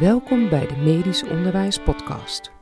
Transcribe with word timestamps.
Welkom 0.00 0.48
bij 0.48 0.66
de 0.66 0.76
Medisch 0.76 1.22
Onderwijs 1.22 1.78
Podcast. 1.78 2.52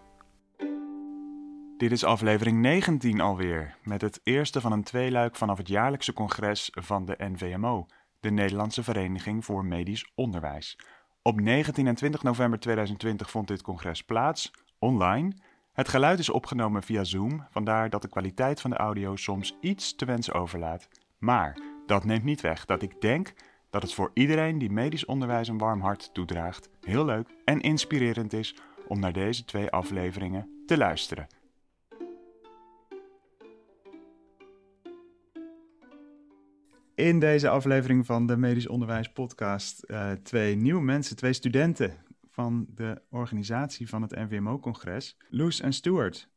Dit 1.76 1.92
is 1.92 2.04
aflevering 2.04 2.60
19 2.60 3.20
alweer, 3.20 3.76
met 3.82 4.00
het 4.00 4.20
eerste 4.22 4.60
van 4.60 4.72
een 4.72 4.82
tweeluik 4.82 5.36
vanaf 5.36 5.59
het 5.59 5.68
jaarlijkse 5.68 6.12
congres 6.12 6.70
van 6.73 7.05
de 7.05 7.14
NVMO, 7.18 7.86
de 8.20 8.30
Nederlandse 8.30 8.82
Vereniging 8.82 9.45
voor 9.45 9.64
Medisch 9.64 10.12
Onderwijs. 10.14 10.78
Op 11.23 11.41
19 11.41 11.86
en 11.86 11.95
20 11.95 12.23
november 12.23 12.59
2020 12.59 13.30
vond 13.30 13.48
dit 13.48 13.62
congres 13.62 14.05
plaats, 14.05 14.51
online. 14.78 15.32
Het 15.73 15.88
geluid 15.88 16.19
is 16.19 16.30
opgenomen 16.30 16.82
via 16.82 17.05
Zoom, 17.05 17.46
vandaar 17.51 17.91
dat 17.91 18.02
de 18.02 18.09
kwaliteit 18.09 18.60
van 18.60 18.70
de 18.70 18.77
audio 18.77 19.16
soms 19.16 19.56
iets 19.60 19.95
te 19.95 20.05
wensen 20.05 20.34
overlaat. 20.34 20.88
Maar 21.19 21.59
dat 21.87 22.05
neemt 22.05 22.24
niet 22.24 22.41
weg 22.41 22.64
dat 22.64 22.82
ik 22.82 23.01
denk 23.01 23.32
dat 23.74 23.83
het 23.83 23.95
voor 23.95 24.10
iedereen 24.12 24.59
die 24.59 24.70
medisch 24.70 25.05
onderwijs 25.05 25.48
een 25.48 25.59
warm 25.59 25.80
hart 25.80 26.10
toedraagt 26.12 26.69
heel 26.80 27.05
leuk 27.05 27.28
en 27.45 27.60
inspirerend 27.60 28.33
is 28.33 28.56
om 28.88 29.00
naar 29.00 29.12
deze 29.12 29.45
twee 29.45 29.70
afleveringen 29.70 30.62
te 30.66 30.77
luisteren. 30.77 31.27
In 36.95 37.19
deze 37.19 37.48
aflevering 37.48 38.06
van 38.06 38.27
de 38.27 38.37
Medisch 38.37 38.66
Onderwijs 38.66 39.12
Podcast 39.12 39.84
uh, 39.86 40.12
twee 40.12 40.56
nieuwe 40.56 40.83
mensen, 40.83 41.16
twee 41.16 41.33
studenten 41.33 41.95
van 42.30 42.66
de 42.69 43.02
organisatie 43.11 43.88
van 43.88 44.02
het 44.02 44.11
NVMO-congres, 44.11 45.16
Loes 45.28 45.61
en 45.61 45.72
Stuart. 45.72 46.28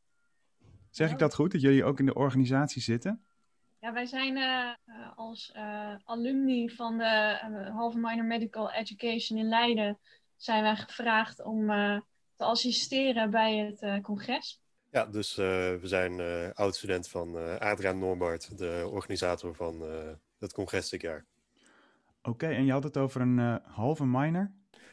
Zeg 0.90 1.10
ik 1.10 1.18
dat 1.18 1.34
goed, 1.34 1.52
dat 1.52 1.60
jullie 1.60 1.84
ook 1.84 1.98
in 1.98 2.06
de 2.06 2.14
organisatie 2.14 2.82
zitten? 2.82 3.22
Ja, 3.80 3.92
wij 3.92 4.06
zijn 4.06 4.36
uh, 4.36 4.72
als 5.16 5.52
uh, 5.56 5.94
alumni 6.04 6.68
van 6.68 6.98
de 6.98 7.38
uh, 7.50 7.76
Halve 7.76 7.98
Minor 7.98 8.24
Medical 8.24 8.72
Education 8.72 9.38
in 9.38 9.48
Leiden 9.48 9.98
zijn 10.36 10.62
wij 10.62 10.76
gevraagd 10.76 11.42
om 11.42 11.66
te 12.36 12.44
assisteren 12.44 13.30
bij 13.30 13.56
het 13.56 14.02
congres. 14.02 14.60
Ja, 14.90 15.06
dus 15.06 15.34
we 15.34 15.80
zijn 15.82 16.20
oud-student 16.54 17.08
van 17.08 17.58
Adriaan 17.58 17.98
Noorbart, 17.98 18.58
de 18.58 18.88
organisator 18.90 19.54
van 19.54 19.82
het 20.38 20.52
congres 20.52 20.88
dit 20.88 21.00
jaar. 21.00 21.24
Oké, 22.22 22.46
en 22.46 22.64
je 22.64 22.72
had 22.72 22.82
het 22.82 22.96
over 22.96 23.20
een 23.20 23.60
halve 23.64 24.06
minor? 24.06 24.50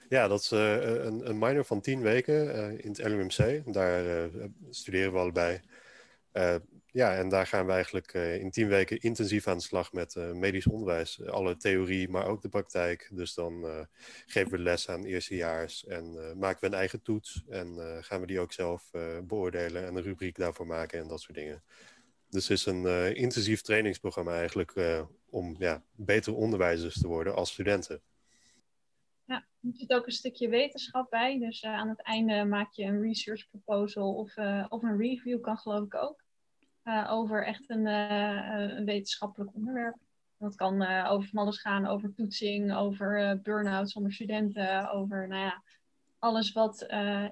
Ja, 0.09 0.27
dat 0.27 0.39
is 0.39 0.51
een, 0.51 1.29
een, 1.29 1.37
minor 1.37 1.65
van 1.65 1.81
tien 1.81 2.01
weken 2.01 2.53
in 2.83 2.89
het 2.89 3.07
LUMC. 3.07 3.73
Daar 3.73 4.29
studeren 4.69 5.13
we 5.13 5.19
allebei. 5.19 5.61
Ja, 6.95 7.15
en 7.15 7.29
daar 7.29 7.47
gaan 7.47 7.65
we 7.65 7.71
eigenlijk 7.71 8.13
uh, 8.13 8.39
in 8.39 8.51
tien 8.51 8.67
weken 8.67 8.99
intensief 8.99 9.47
aan 9.47 9.57
de 9.57 9.63
slag 9.63 9.93
met 9.93 10.15
uh, 10.15 10.31
medisch 10.31 10.67
onderwijs. 10.67 11.25
Alle 11.25 11.57
theorie, 11.57 12.09
maar 12.09 12.27
ook 12.27 12.41
de 12.41 12.49
praktijk. 12.49 13.09
Dus 13.11 13.33
dan 13.33 13.85
geven 14.25 14.51
we 14.51 14.57
les 14.57 14.89
aan 14.89 15.03
eerstejaars 15.03 15.85
en 15.85 16.37
maken 16.39 16.59
we 16.59 16.67
een 16.67 16.73
eigen 16.73 17.01
toets. 17.01 17.43
En 17.49 17.77
gaan 18.03 18.21
we 18.21 18.27
die 18.27 18.39
ook 18.39 18.51
zelf 18.51 18.91
beoordelen 19.23 19.85
en 19.85 19.95
een 19.95 20.03
rubriek 20.03 20.35
daarvoor 20.35 20.67
maken 20.67 20.99
en 20.99 21.07
dat 21.07 21.21
soort 21.21 21.37
dingen. 21.37 21.63
Dus 22.29 22.47
het 22.47 22.57
is 22.57 22.65
een 22.65 23.15
intensief 23.15 23.61
trainingsprogramma 23.61 24.37
eigenlijk 24.37 24.73
om 25.29 25.55
ja, 25.59 25.83
betere 25.91 26.35
onderwijzers 26.35 26.99
te 27.01 27.07
worden 27.07 27.35
als 27.35 27.51
studenten. 27.51 28.01
Ja, 29.25 29.47
er 29.61 29.73
zit 29.73 29.93
ook 29.93 30.05
een 30.05 30.11
stukje 30.11 30.49
wetenschap 30.49 31.09
bij. 31.09 31.39
Dus 31.39 31.63
aan 31.63 31.89
het 31.89 32.01
einde 32.01 32.45
maak 32.45 32.71
je 32.71 32.83
een 32.83 33.01
research 33.01 33.49
proposal 33.49 34.13
of, 34.13 34.37
of 34.69 34.83
een 34.83 34.97
review 34.97 35.41
kan 35.41 35.57
geloof 35.57 35.85
ik 35.85 35.95
ook. 35.95 36.24
Uh, 36.85 37.11
over 37.11 37.45
echt 37.45 37.69
een, 37.69 37.85
uh, 37.85 38.77
een, 38.77 38.85
wetenschappelijk 38.85 39.55
onderwerp. 39.55 39.95
Dat 40.37 40.55
kan 40.55 40.81
uh, 40.81 41.07
over 41.11 41.29
van 41.29 41.39
alles 41.39 41.61
gaan, 41.61 41.85
over 41.85 42.13
toetsing, 42.13 42.75
over 42.75 43.39
burn-outs 43.43 43.93
onder 43.93 44.13
studenten, 44.13 44.91
over 44.91 45.27
nou 45.27 45.41
ja, 45.41 45.63
alles 46.19 46.51
wat 46.51 46.85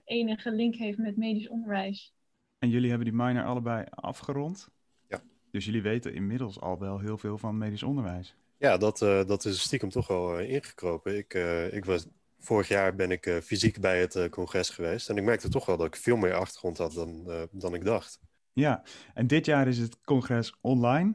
enige 0.04 0.52
link 0.52 0.76
heeft 0.76 0.98
met 0.98 1.18
medisch 1.18 1.48
onderwijs. 1.48 2.14
En 2.60 2.70
jullie 2.70 2.90
hebben 2.90 3.08
die 3.08 3.18
minor 3.18 3.46
allebei 3.46 3.86
afgerond? 3.90 4.70
Ja. 5.08 5.22
Dus 5.52 5.66
jullie 5.66 5.82
weten 5.82 6.14
inmiddels 6.14 6.60
al 6.60 6.80
wel 6.80 7.00
heel 7.00 7.18
veel 7.18 7.38
van 7.38 7.58
medisch 7.58 7.84
onderwijs? 7.84 8.36
Ja, 8.58 8.78
dat, 8.78 8.98
dat 9.28 9.46
is 9.46 9.62
stiekem 9.62 9.90
toch 9.90 10.08
wel 10.08 10.40
ingekropen. 10.40 11.18
Ik, 11.18 11.34
ik 11.72 11.86
was, 11.86 12.08
vorig 12.40 12.68
jaar 12.68 12.96
ben 12.96 13.12
ik 13.12 13.40
fysiek 13.44 13.80
bij 13.80 14.00
het 14.00 14.30
congres 14.30 14.70
geweest 14.70 15.10
en 15.10 15.18
ik 15.18 15.24
merkte 15.24 15.50
toch 15.50 15.66
wel 15.66 15.78
dat 15.78 15.88
ik 15.88 15.96
veel 15.96 16.18
meer 16.18 16.34
achtergrond 16.34 16.78
had 16.78 16.94
dan, 16.94 17.48
dan 17.52 17.74
ik 17.74 17.86
dacht. 17.86 18.20
Ja, 18.54 18.84
en 19.14 19.28
dit 19.28 19.46
jaar 19.46 19.68
is 19.68 19.78
het 19.78 20.02
congres 20.02 20.54
online. 20.62 21.14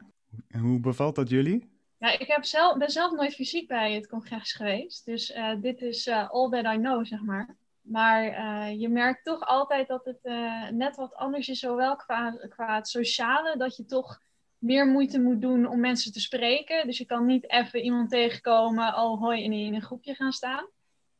Hoe 0.61 0.79
bevalt 0.79 1.15
dat 1.15 1.29
jullie? 1.29 1.69
Ja, 1.97 2.19
ik 2.19 2.27
heb 2.27 2.43
zelf, 2.43 2.77
ben 2.77 2.89
zelf 2.89 3.11
nooit 3.11 3.33
fysiek 3.33 3.67
bij 3.67 3.93
het 3.93 4.07
congres 4.07 4.53
geweest. 4.53 5.05
Dus 5.05 5.35
uh, 5.35 5.61
dit 5.61 5.81
is 5.81 6.07
uh, 6.07 6.29
all 6.29 6.49
that 6.49 6.73
I 6.75 6.77
know, 6.77 7.05
zeg 7.05 7.21
maar. 7.21 7.55
Maar 7.81 8.23
uh, 8.25 8.79
je 8.79 8.89
merkt 8.89 9.23
toch 9.23 9.45
altijd 9.45 9.87
dat 9.87 10.05
het 10.05 10.23
net 10.73 10.95
wat 10.95 11.15
anders 11.15 11.49
is, 11.49 11.59
zowel 11.59 11.95
qua, 11.95 12.31
qua 12.49 12.75
het 12.75 12.87
sociale, 12.87 13.57
dat 13.57 13.75
je 13.75 13.85
toch 13.85 14.21
meer 14.57 14.87
moeite 14.87 15.19
moet 15.19 15.41
doen 15.41 15.67
om 15.67 15.79
mensen 15.79 16.11
te 16.11 16.19
spreken. 16.19 16.85
Dus 16.87 16.97
je 16.97 17.05
kan 17.05 17.25
niet 17.25 17.49
even 17.49 17.83
iemand 17.83 18.09
tegenkomen, 18.09 18.95
oh 18.95 19.21
hoi, 19.21 19.45
en 19.45 19.51
in 19.51 19.73
een 19.73 19.81
groepje 19.81 20.13
gaan 20.15 20.31
staan. 20.31 20.67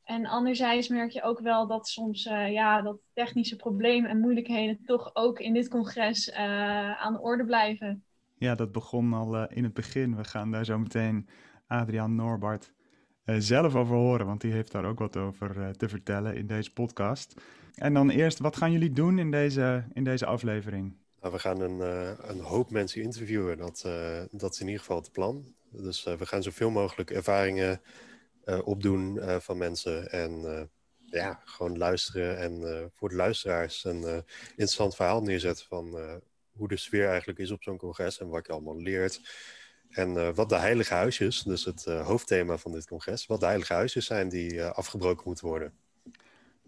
En 0.09 0.25
anderzijds 0.25 0.88
merk 0.88 1.12
je 1.12 1.24
ook 1.24 1.40
wel 1.40 1.68
dat 1.68 1.88
soms 1.88 2.25
uh, 2.25 2.52
ja, 2.52 2.81
dat 2.81 2.97
technische 3.14 3.56
problemen 3.56 4.09
en 4.09 4.20
moeilijkheden 4.20 4.80
toch 4.86 5.09
ook 5.14 5.40
in 5.40 5.53
dit 5.53 5.68
congres 5.68 6.28
uh, 6.28 6.38
aan 7.02 7.14
de 7.14 7.22
orde 7.22 7.46
blijven. 7.46 8.03
Ja, 8.38 8.56
dat 8.56 8.72
begon 8.72 9.14
al 9.14 9.36
uh, 9.36 9.44
in 9.50 9.64
het 9.64 9.74
begin. 9.74 10.16
We 10.16 10.24
gaan 10.24 10.52
daar 10.52 10.66
zo 10.66 10.78
meteen 10.78 11.30
Adriaan 11.68 12.16
Noorbart 12.16 12.72
zelf 13.25 13.75
over 13.75 13.96
horen, 13.96 14.25
want 14.25 14.42
die 14.42 14.52
heeft 14.52 14.72
daar 14.72 14.86
ook 14.86 15.00
wat 15.00 15.18
over 15.18 15.78
te 15.78 15.90
vertellen 15.90 16.36
in 16.36 16.47
deze 16.47 16.74
podcast. 16.74 17.41
En 17.76 17.94
dan 17.94 18.09
eerst, 18.09 18.40
wat 18.40 18.58
gaan 18.58 18.72
jullie 18.72 18.91
doen 18.91 19.20
in 19.20 19.31
deze, 19.31 19.86
in 19.94 20.03
deze 20.03 20.26
aflevering? 20.26 20.96
Nou, 21.22 21.34
we 21.34 21.40
gaan 21.40 21.62
een, 21.62 21.80
een 22.30 22.40
hoop 22.40 22.72
mensen 22.72 23.02
interviewen, 23.02 23.58
dat, 23.58 23.81
dat 24.31 24.53
is 24.53 24.59
in 24.59 24.66
ieder 24.66 24.81
geval 24.81 24.97
het 24.97 25.12
plan. 25.12 25.53
Dus 25.72 26.03
we 26.03 26.26
gaan 26.26 26.44
zoveel 26.44 26.70
mogelijk 26.70 27.12
ervaringen 27.12 27.72
uh, 27.72 28.09
opdoen 28.63 29.15
uh, 29.15 29.39
van 29.39 29.57
mensen. 29.57 30.11
En 30.11 30.31
uh, 30.31 30.61
ja, 31.05 31.41
gewoon 31.45 31.77
luisteren 31.77 32.37
en 32.37 32.89
voor 32.93 33.09
de 33.09 33.15
luisteraars 33.15 33.83
een 33.83 34.23
interessant 34.49 34.95
verhaal 34.95 35.21
neerzetten 35.21 35.65
van 35.65 35.97
hoe 36.51 36.67
de 36.67 36.77
sfeer 36.77 37.07
eigenlijk 37.07 37.39
is 37.39 37.51
op 37.51 37.63
zo'n 37.63 37.77
congres 37.77 38.19
en 38.19 38.29
wat 38.29 38.45
je 38.45 38.51
allemaal 38.51 38.81
leert. 38.81 39.21
En 39.89 40.33
wat 40.35 40.49
de 40.49 40.55
heilige 40.55 40.93
huisjes, 40.93 41.41
dus 41.41 41.65
het 41.65 41.83
hoofdthema 41.85 42.57
van 42.57 42.71
dit 42.71 42.87
congres, 42.87 43.25
wat 43.25 43.39
de 43.39 43.45
heilige 43.45 43.73
huisjes 43.73 44.05
zijn 44.05 44.29
die 44.29 44.63
afgebroken 44.63 45.23
moeten 45.25 45.47
worden. 45.47 45.73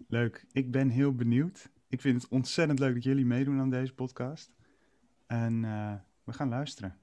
Leuk, 0.08 0.44
ik 0.52 0.70
ben 0.70 0.88
heel 0.88 1.14
benieuwd. 1.14 1.68
Ik 1.88 2.00
vind 2.00 2.22
het 2.22 2.30
ontzettend 2.30 2.78
leuk 2.78 2.94
dat 2.94 3.04
jullie 3.04 3.26
meedoen 3.26 3.60
aan 3.60 3.70
deze 3.70 3.94
podcast. 3.94 4.50
En 5.26 5.60
we 6.24 6.32
gaan 6.32 6.48
luisteren. 6.48 7.01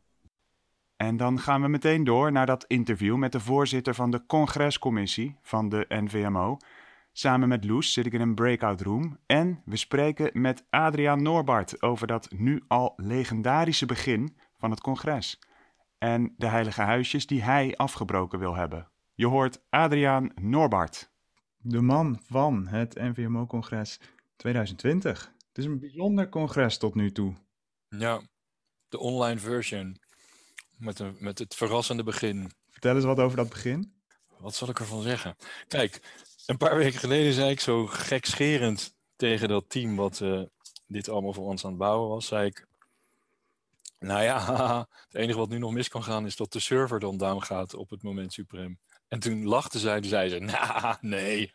En 1.02 1.18
dan 1.18 1.40
gaan 1.40 1.62
we 1.62 1.68
meteen 1.68 2.04
door 2.04 2.32
naar 2.32 2.46
dat 2.46 2.66
interview 2.68 3.16
met 3.16 3.32
de 3.32 3.40
voorzitter 3.40 3.94
van 3.94 4.12
de 4.12 4.26
congrescommissie 4.26 5.38
van 5.42 5.70
de 5.70 5.86
NVMO. 5.90 6.58
Samen 7.12 7.48
met 7.48 7.66
Loes 7.66 7.94
zit 7.94 8.06
ik 8.06 8.14
in 8.14 8.22
een 8.22 8.36
breakout 8.36 8.82
room 8.82 9.18
en 9.26 9.62
we 9.66 9.78
spreken 9.78 10.42
met 10.42 10.66
Adriaan 10.70 11.22
Noorbart 11.22 11.82
over 11.82 12.08
dat 12.08 12.32
nu 12.32 12.64
al 12.68 12.94
legendarische 12.96 13.86
begin 13.86 14.38
van 14.58 14.72
het 14.72 14.82
congres. 14.82 15.40
En 15.98 16.34
de 16.38 16.48
heilige 16.48 16.82
huisjes 16.82 17.28
die 17.28 17.44
hij 17.44 17.76
afgebroken 17.76 18.40
wil 18.40 18.56
hebben. 18.56 18.88
Je 19.14 19.28
hoort 19.28 19.62
Adriaan 19.70 20.32
Noorbart. 20.36 21.12
De 21.58 21.82
man 21.82 22.20
van 22.26 22.68
het 22.68 22.96
NVMO-congres 22.96 24.00
2020. 24.36 25.34
Het 25.48 25.58
is 25.58 25.66
een 25.66 25.80
bijzonder 25.80 26.30
congres 26.30 26.78
tot 26.78 26.96
nu 26.96 27.12
toe. 27.12 27.34
Ja, 27.90 28.22
de 28.90 29.00
online 29.00 29.40
version. 29.40 30.08
Met, 30.80 31.00
een, 31.00 31.16
met 31.20 31.40
het 31.40 31.56
verrassende 31.56 32.04
begin. 32.04 32.52
Vertel 32.70 32.96
eens 32.96 33.06
wat 33.06 33.20
over 33.20 33.38
dat 33.38 33.50
begin. 33.50 33.94
Wat 34.38 34.56
zal 34.56 34.70
ik 34.70 34.80
ervan 34.80 35.02
zeggen? 35.02 35.36
Kijk, 35.68 36.02
een 36.46 36.58
paar 36.58 36.78
weken 36.78 37.00
geleden 37.00 37.34
zei 37.34 37.50
ik 37.50 37.60
zo 37.60 37.88
gekscherend 37.88 38.96
tegen 39.16 39.48
dat 39.48 39.70
team 39.70 39.96
wat 39.96 40.20
uh, 40.20 40.42
dit 40.88 41.10
allemaal 41.10 41.34
voor 41.34 41.46
ons 41.46 41.64
aan 41.64 41.70
het 41.70 41.80
bouwen 41.80 42.10
was, 42.10 42.26
zei 42.26 42.46
ik, 42.46 42.68
nou 44.00 44.24
ja, 44.24 44.88
het 45.08 45.16
enige 45.16 45.38
wat 45.38 45.50
nu 45.50 45.58
nog 45.58 45.72
mis 45.72 45.88
kan 45.88 46.04
gaan 46.04 46.26
is 46.26 46.36
dat 46.36 46.52
de 46.52 46.60
server 46.60 47.00
dan 47.00 47.18
down 47.18 47.42
gaat 47.42 47.74
op 47.74 47.90
het 47.90 48.04
moment 48.04 48.34
suprem. 48.34 48.80
En 49.08 49.20
toen 49.20 49.46
lachten 49.46 49.80
zij, 49.80 50.00
toen 50.02 50.10
zei 50.10 50.30
ze, 50.30 50.40
nou, 50.50 50.96
nee. 51.02 51.52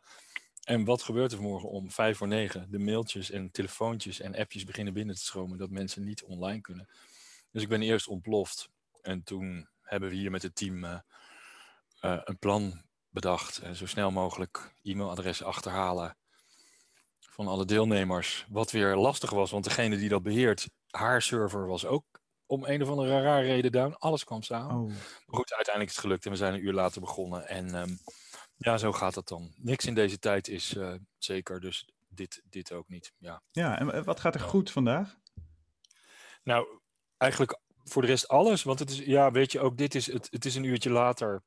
en 0.74 0.84
wat 0.84 1.02
gebeurt 1.02 1.32
er 1.32 1.42
morgen 1.42 1.68
om 1.68 1.90
vijf 1.90 2.16
voor 2.16 2.28
negen? 2.28 2.70
De 2.70 2.78
mailtjes 2.78 3.30
en 3.30 3.50
telefoontjes 3.50 4.20
en 4.20 4.36
appjes 4.36 4.64
beginnen 4.64 4.94
binnen 4.94 5.14
te 5.14 5.20
stromen 5.20 5.58
dat 5.58 5.70
mensen 5.70 6.04
niet 6.04 6.24
online 6.24 6.60
kunnen. 6.60 6.88
Dus 7.56 7.64
ik 7.64 7.70
ben 7.70 7.82
eerst 7.82 8.08
ontploft. 8.08 8.68
En 9.02 9.22
toen 9.22 9.68
hebben 9.82 10.08
we 10.08 10.14
hier 10.14 10.30
met 10.30 10.42
het 10.42 10.54
team 10.54 10.84
uh, 10.84 10.98
uh, 12.00 12.20
een 12.24 12.38
plan 12.38 12.82
bedacht. 13.08 13.62
Uh, 13.62 13.70
zo 13.70 13.86
snel 13.86 14.10
mogelijk 14.10 14.74
e-mailadressen 14.82 15.46
achterhalen 15.46 16.16
van 17.20 17.46
alle 17.46 17.64
deelnemers. 17.64 18.46
Wat 18.48 18.70
weer 18.70 18.96
lastig 18.96 19.30
was, 19.30 19.50
want 19.50 19.64
degene 19.64 19.96
die 19.96 20.08
dat 20.08 20.22
beheert, 20.22 20.68
haar 20.90 21.22
server 21.22 21.66
was 21.66 21.86
ook 21.86 22.04
om 22.46 22.64
een 22.64 22.82
of 22.82 22.88
andere 22.88 23.22
rare 23.22 23.46
reden 23.46 23.72
down. 23.72 23.94
Alles 23.98 24.24
kwam 24.24 24.42
samen. 24.42 24.76
Oh. 24.76 24.86
Maar 24.86 25.36
goed, 25.36 25.52
uiteindelijk 25.52 25.88
is 25.90 25.96
het 25.96 26.04
gelukt 26.04 26.24
en 26.24 26.30
we 26.30 26.36
zijn 26.36 26.54
een 26.54 26.64
uur 26.64 26.72
later 26.72 27.00
begonnen. 27.00 27.48
En 27.48 27.74
um, 27.74 27.98
Ja, 28.56 28.78
zo 28.78 28.92
gaat 28.92 29.14
dat 29.14 29.28
dan. 29.28 29.52
Niks 29.56 29.84
in 29.84 29.94
deze 29.94 30.18
tijd 30.18 30.48
is 30.48 30.76
eh, 30.76 30.94
zeker, 31.18 31.60
dus 31.60 31.88
dit, 32.08 32.42
dit 32.44 32.72
ook 32.72 32.88
niet. 32.88 33.12
Ja. 33.18 33.42
Ja, 33.50 33.78
en 33.78 34.04
wat 34.04 34.20
gaat 34.20 34.34
er 34.34 34.40
goed 34.40 34.70
vandaag? 34.70 35.16
Nou, 36.42 36.75
eigenlijk 37.16 37.60
voor 37.84 38.02
de 38.02 38.08
rest 38.08 38.28
alles. 38.28 38.62
Want 38.62 38.78
het 38.78 38.90
is, 38.90 38.98
ja, 38.98 39.30
weet 39.30 39.52
je, 39.52 39.60
ook 39.60 39.76
dit 39.76 39.94
is, 39.94 40.12
het, 40.12 40.28
het 40.30 40.44
is 40.44 40.54
een 40.54 40.64
uurtje 40.64 40.90
later. 40.90 41.42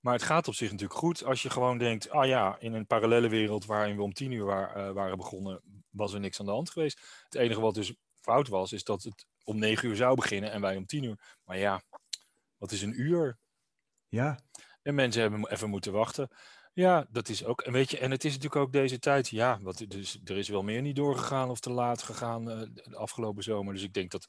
Maar 0.00 0.14
het 0.14 0.22
gaat 0.22 0.48
op 0.48 0.54
zich 0.54 0.70
natuurlijk 0.70 0.98
goed 0.98 1.24
als 1.24 1.42
je 1.42 1.50
gewoon 1.50 1.78
denkt, 1.78 2.10
ah 2.10 2.26
ja, 2.26 2.56
in 2.58 2.72
een 2.72 2.86
parallele 2.86 3.28
wereld 3.28 3.66
waarin 3.66 3.96
we 3.96 4.02
om 4.02 4.12
tien 4.12 4.32
uur 4.32 4.48
eh, 4.48 4.90
waren 4.90 5.16
begonnen, 5.16 5.62
was 5.90 6.12
er 6.12 6.20
niks 6.20 6.40
aan 6.40 6.46
de 6.46 6.52
hand 6.52 6.70
geweest. 6.70 7.00
Het 7.24 7.34
enige 7.34 7.60
wat 7.60 7.74
dus 7.74 7.94
fout 8.20 8.48
was, 8.48 8.72
is 8.72 8.84
dat 8.84 9.02
het 9.02 9.26
om 9.44 9.58
negen 9.58 9.88
uur 9.88 9.96
zou 9.96 10.14
beginnen 10.14 10.52
en 10.52 10.60
wij 10.60 10.76
om 10.76 10.86
tien 10.86 11.04
uur. 11.04 11.38
Maar 11.44 11.58
ja, 11.58 11.82
wat 12.56 12.72
is 12.72 12.82
een 12.82 13.00
uur? 13.00 13.38
Ja, 14.08 14.40
En 14.82 14.94
mensen 14.94 15.22
hebben 15.22 15.50
even 15.50 15.70
moeten 15.70 15.92
wachten. 15.92 16.28
Ja, 16.72 17.06
dat 17.10 17.28
is 17.28 17.44
ook. 17.44 17.60
En 17.60 17.72
weet 17.72 17.90
je, 17.90 17.98
en 17.98 18.10
het 18.10 18.24
is 18.24 18.32
natuurlijk 18.32 18.62
ook 18.62 18.72
deze 18.72 18.98
tijd. 18.98 19.28
Ja, 19.28 19.58
wat, 19.62 19.84
dus, 19.88 20.20
er 20.24 20.36
is 20.36 20.48
wel 20.48 20.62
meer 20.62 20.82
niet 20.82 20.96
doorgegaan 20.96 21.50
of 21.50 21.60
te 21.60 21.70
laat 21.70 22.02
gegaan 22.02 22.50
eh, 22.50 22.60
de 22.72 22.96
afgelopen 22.96 23.42
zomer. 23.42 23.74
Dus 23.74 23.82
ik 23.82 23.92
denk 23.92 24.10
dat, 24.10 24.26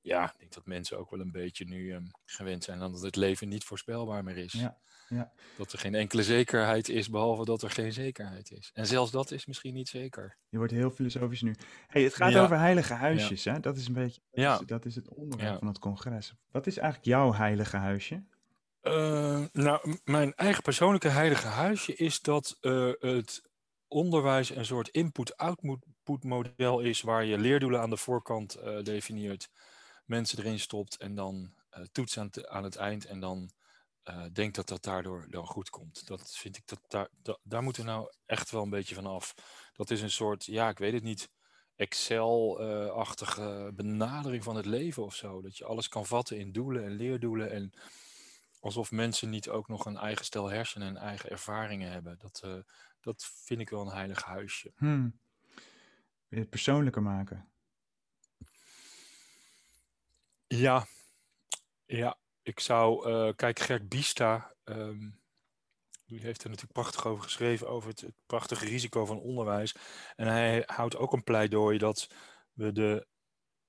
ja, 0.00 0.24
ik 0.32 0.38
denk 0.38 0.52
dat 0.52 0.66
mensen 0.66 0.98
ook 0.98 1.10
wel 1.10 1.20
een 1.20 1.32
beetje 1.32 1.64
nu 1.64 1.92
ehm, 1.92 2.04
gewend 2.24 2.64
zijn 2.64 2.82
aan 2.82 2.92
dat 2.92 3.02
het 3.02 3.16
leven 3.16 3.48
niet 3.48 3.64
voorspelbaar 3.64 4.24
meer 4.24 4.36
is. 4.36 4.52
Ja, 4.52 4.78
ja. 5.08 5.32
Dat 5.56 5.72
er 5.72 5.78
geen 5.78 5.94
enkele 5.94 6.22
zekerheid 6.22 6.88
is, 6.88 7.10
behalve 7.10 7.44
dat 7.44 7.62
er 7.62 7.70
geen 7.70 7.92
zekerheid 7.92 8.50
is. 8.50 8.70
En 8.74 8.86
zelfs 8.86 9.10
dat 9.10 9.30
is 9.30 9.46
misschien 9.46 9.74
niet 9.74 9.88
zeker. 9.88 10.36
je 10.48 10.56
wordt 10.56 10.72
heel 10.72 10.90
filosofisch 10.90 11.42
nu. 11.42 11.54
Hey, 11.86 12.02
het 12.02 12.14
gaat 12.14 12.32
Ja. 12.32 12.42
over 12.42 12.58
heilige 12.58 12.94
huisjes, 12.94 13.44
hè? 13.44 13.60
Dat 13.60 13.76
is 13.76 13.86
een 13.86 13.92
beetje, 13.92 14.20
dat, 14.30 14.40
Ja. 14.44 14.58
is, 14.60 14.66
dat 14.66 14.84
is 14.84 14.94
het 14.94 15.08
onderwerp 15.08 15.52
Ja. 15.52 15.58
van 15.58 15.66
het 15.68 15.78
congres. 15.78 16.34
Wat 16.50 16.66
is 16.66 16.76
eigenlijk 16.76 17.08
jouw 17.08 17.32
heilige 17.34 17.76
huisje? 17.76 18.22
Eh, 18.80 19.44
nou, 19.52 19.96
mijn 20.04 20.34
eigen 20.34 20.62
persoonlijke 20.62 21.08
heilige 21.08 21.46
huisje 21.46 21.94
is 21.94 22.20
dat 22.20 22.56
eh, 22.60 22.90
het 22.98 23.42
onderwijs 23.88 24.50
een 24.50 24.64
soort 24.66 24.88
input-output 24.88 26.24
model 26.24 26.80
is 26.80 27.00
waar 27.00 27.24
je 27.24 27.38
leerdoelen 27.38 27.80
aan 27.80 27.90
de 27.90 27.96
voorkant 27.96 28.54
eh, 28.54 28.82
definieert, 28.82 29.50
mensen 30.08 30.38
erin 30.38 30.58
stopt 30.58 30.96
en 30.96 31.14
dan 31.14 31.54
eh 31.70 31.82
toets 31.92 32.18
aan, 32.18 32.30
aan 32.48 32.64
het 32.64 32.76
eind 32.76 33.04
en 33.04 33.20
dan 33.20 33.50
eh 34.02 34.24
denkt 34.32 34.56
dat 34.56 34.68
dat 34.68 34.82
daardoor 34.82 35.26
dan 35.30 35.46
goed 35.46 35.70
komt. 35.70 36.06
Dat 36.06 36.36
vind 36.36 36.56
ik 36.56 36.66
dat 36.66 36.80
daar, 36.88 37.08
da- 37.22 37.38
daar 37.42 37.62
moeten 37.62 37.84
we 37.84 37.90
nou 37.90 38.12
echt 38.26 38.50
wel 38.50 38.62
een 38.62 38.70
beetje 38.70 38.94
van 38.94 39.06
af. 39.06 39.34
Dat 39.72 39.90
is 39.90 40.02
een 40.02 40.10
soort, 40.10 40.44
ja, 40.44 40.68
ik 40.68 40.78
weet 40.78 40.92
het 40.92 41.02
niet. 41.02 41.30
Excel-achtige 41.76 43.72
benadering 43.74 44.42
van 44.44 44.56
het 44.56 44.66
leven 44.66 45.02
of 45.04 45.14
zo. 45.14 45.42
Dat 45.42 45.56
je 45.56 45.64
alles 45.64 45.88
kan 45.88 46.06
vatten 46.06 46.38
in 46.38 46.52
doelen 46.52 46.84
en 46.84 46.90
leerdoelen. 46.90 47.50
En 47.50 47.72
alsof 48.60 48.90
mensen 48.90 49.30
niet 49.30 49.48
ook 49.48 49.68
nog 49.68 49.86
een 49.86 49.96
eigen 49.96 50.24
stel 50.24 50.48
hersenen 50.50 50.88
en 50.88 50.96
eigen 50.96 51.30
ervaringen 51.30 51.90
hebben. 51.90 52.18
Dat, 52.18 52.40
eh, 52.44 52.58
dat 53.00 53.30
vind 53.44 53.60
ik 53.60 53.70
wel 53.70 53.80
een 53.80 53.92
heilig 53.92 54.22
huisje. 54.22 54.72
Hmm. 54.76 55.18
Wil 56.28 56.38
je 56.38 56.40
het 56.40 56.50
persoonlijker 56.50 57.02
maken? 57.02 57.52
Ja, 60.48 60.86
ja. 61.86 62.18
Ik 62.42 62.60
zou, 62.60 63.10
eh, 63.10 63.34
kijk, 63.36 63.58
Gert 63.58 63.88
Bista, 63.88 64.54
ehm, 64.64 65.10
die 66.06 66.20
heeft 66.20 66.42
er 66.42 66.48
natuurlijk 66.48 66.72
prachtig 66.72 67.06
over 67.06 67.24
geschreven, 67.24 67.68
over 67.68 67.88
het, 67.88 68.00
het 68.00 68.14
prachtige 68.26 68.64
risico 68.64 69.06
van 69.06 69.20
onderwijs. 69.20 69.74
En 70.16 70.26
hij 70.26 70.62
houdt 70.66 70.96
ook 70.96 71.12
een 71.12 71.24
pleidooi 71.24 71.78
dat 71.78 72.08
we 72.52 72.72
de, 72.72 73.06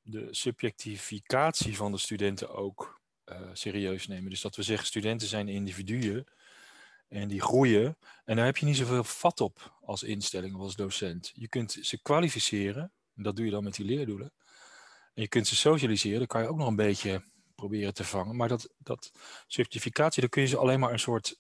de 0.02 0.28
subjectificatie 0.32 1.76
van 1.76 1.92
de 1.92 1.98
studenten 1.98 2.50
ook 2.50 3.02
eh, 3.24 3.42
serieus 3.54 4.08
nemen. 4.08 4.30
Dus 4.30 4.42
dat 4.42 4.56
we 4.56 4.64
zeggen, 4.64 4.88
studenten 4.88 5.28
zijn 5.28 5.48
individuen 5.48 6.26
en 7.08 7.28
die 7.28 7.42
groeien. 7.42 7.98
En 8.26 8.36
daar 8.36 8.46
heb 8.46 8.58
je 8.58 8.66
niet 8.66 8.78
zoveel 8.78 9.04
vat 9.04 9.42
op 9.42 9.78
als 9.82 10.04
instelling 10.04 10.56
of 10.56 10.62
als 10.62 10.76
docent. 10.76 11.32
Je 11.36 11.48
kunt 11.48 11.72
ze 11.82 12.02
kwalificeren, 12.02 12.92
en 13.16 13.24
dat 13.24 13.36
doe 13.36 13.46
je 13.46 13.52
dan 13.52 13.64
met 13.64 13.76
die 13.76 13.86
leerdoelen. 13.86 14.34
En 15.20 15.26
je 15.26 15.32
kunt 15.32 15.48
ze 15.48 15.56
socialiseren, 15.56 16.18
dan 16.18 16.28
kan 16.28 16.42
je 16.42 16.48
ook 16.48 16.58
nog 16.58 16.68
een 16.68 16.76
beetje 16.76 17.24
proberen 17.56 17.94
te 17.94 18.04
vangen. 18.04 18.36
Maar 18.36 18.48
dat, 18.48 18.70
dat 18.78 19.12
certificatie, 19.48 20.22
dan 20.22 20.30
kun 20.30 20.42
je 20.42 20.48
ze 20.48 20.58
alleen 20.58 20.80
maar 20.80 20.92
een 20.92 21.00
soort. 21.00 21.40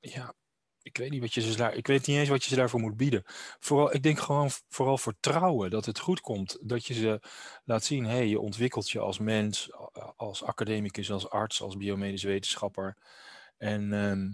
Ja, 0.00 0.34
ik 0.82 0.96
weet 0.96 1.10
niet 1.10 1.20
wat 1.20 1.34
je 1.34 1.40
ze 1.40 1.56
daar. 1.56 1.74
Ik 1.74 1.86
weet 1.86 2.06
niet 2.06 2.16
eens 2.16 2.28
wat 2.28 2.42
je 2.42 2.48
ze 2.48 2.56
daarvoor 2.56 2.80
moet 2.80 2.96
bieden. 2.96 3.22
Vooral, 3.58 3.94
ik 3.94 4.02
denk 4.02 4.18
gewoon 4.18 4.50
vooral 4.68 4.98
vertrouwen 4.98 5.70
dat 5.70 5.86
het 5.86 5.98
goed 5.98 6.20
komt. 6.20 6.58
Dat 6.60 6.86
je 6.86 6.94
ze 6.94 7.20
laat 7.64 7.84
zien, 7.84 8.04
hé, 8.04 8.10
hey, 8.10 8.26
je 8.26 8.40
ontwikkelt 8.40 8.90
je 8.90 8.98
als 8.98 9.18
mens, 9.18 9.70
als 10.16 10.44
academicus, 10.44 11.10
als 11.10 11.28
arts, 11.28 11.62
als 11.62 11.76
biomedisch 11.76 12.22
wetenschapper. 12.22 12.96
En 13.56 13.92
ehm, 13.92 14.32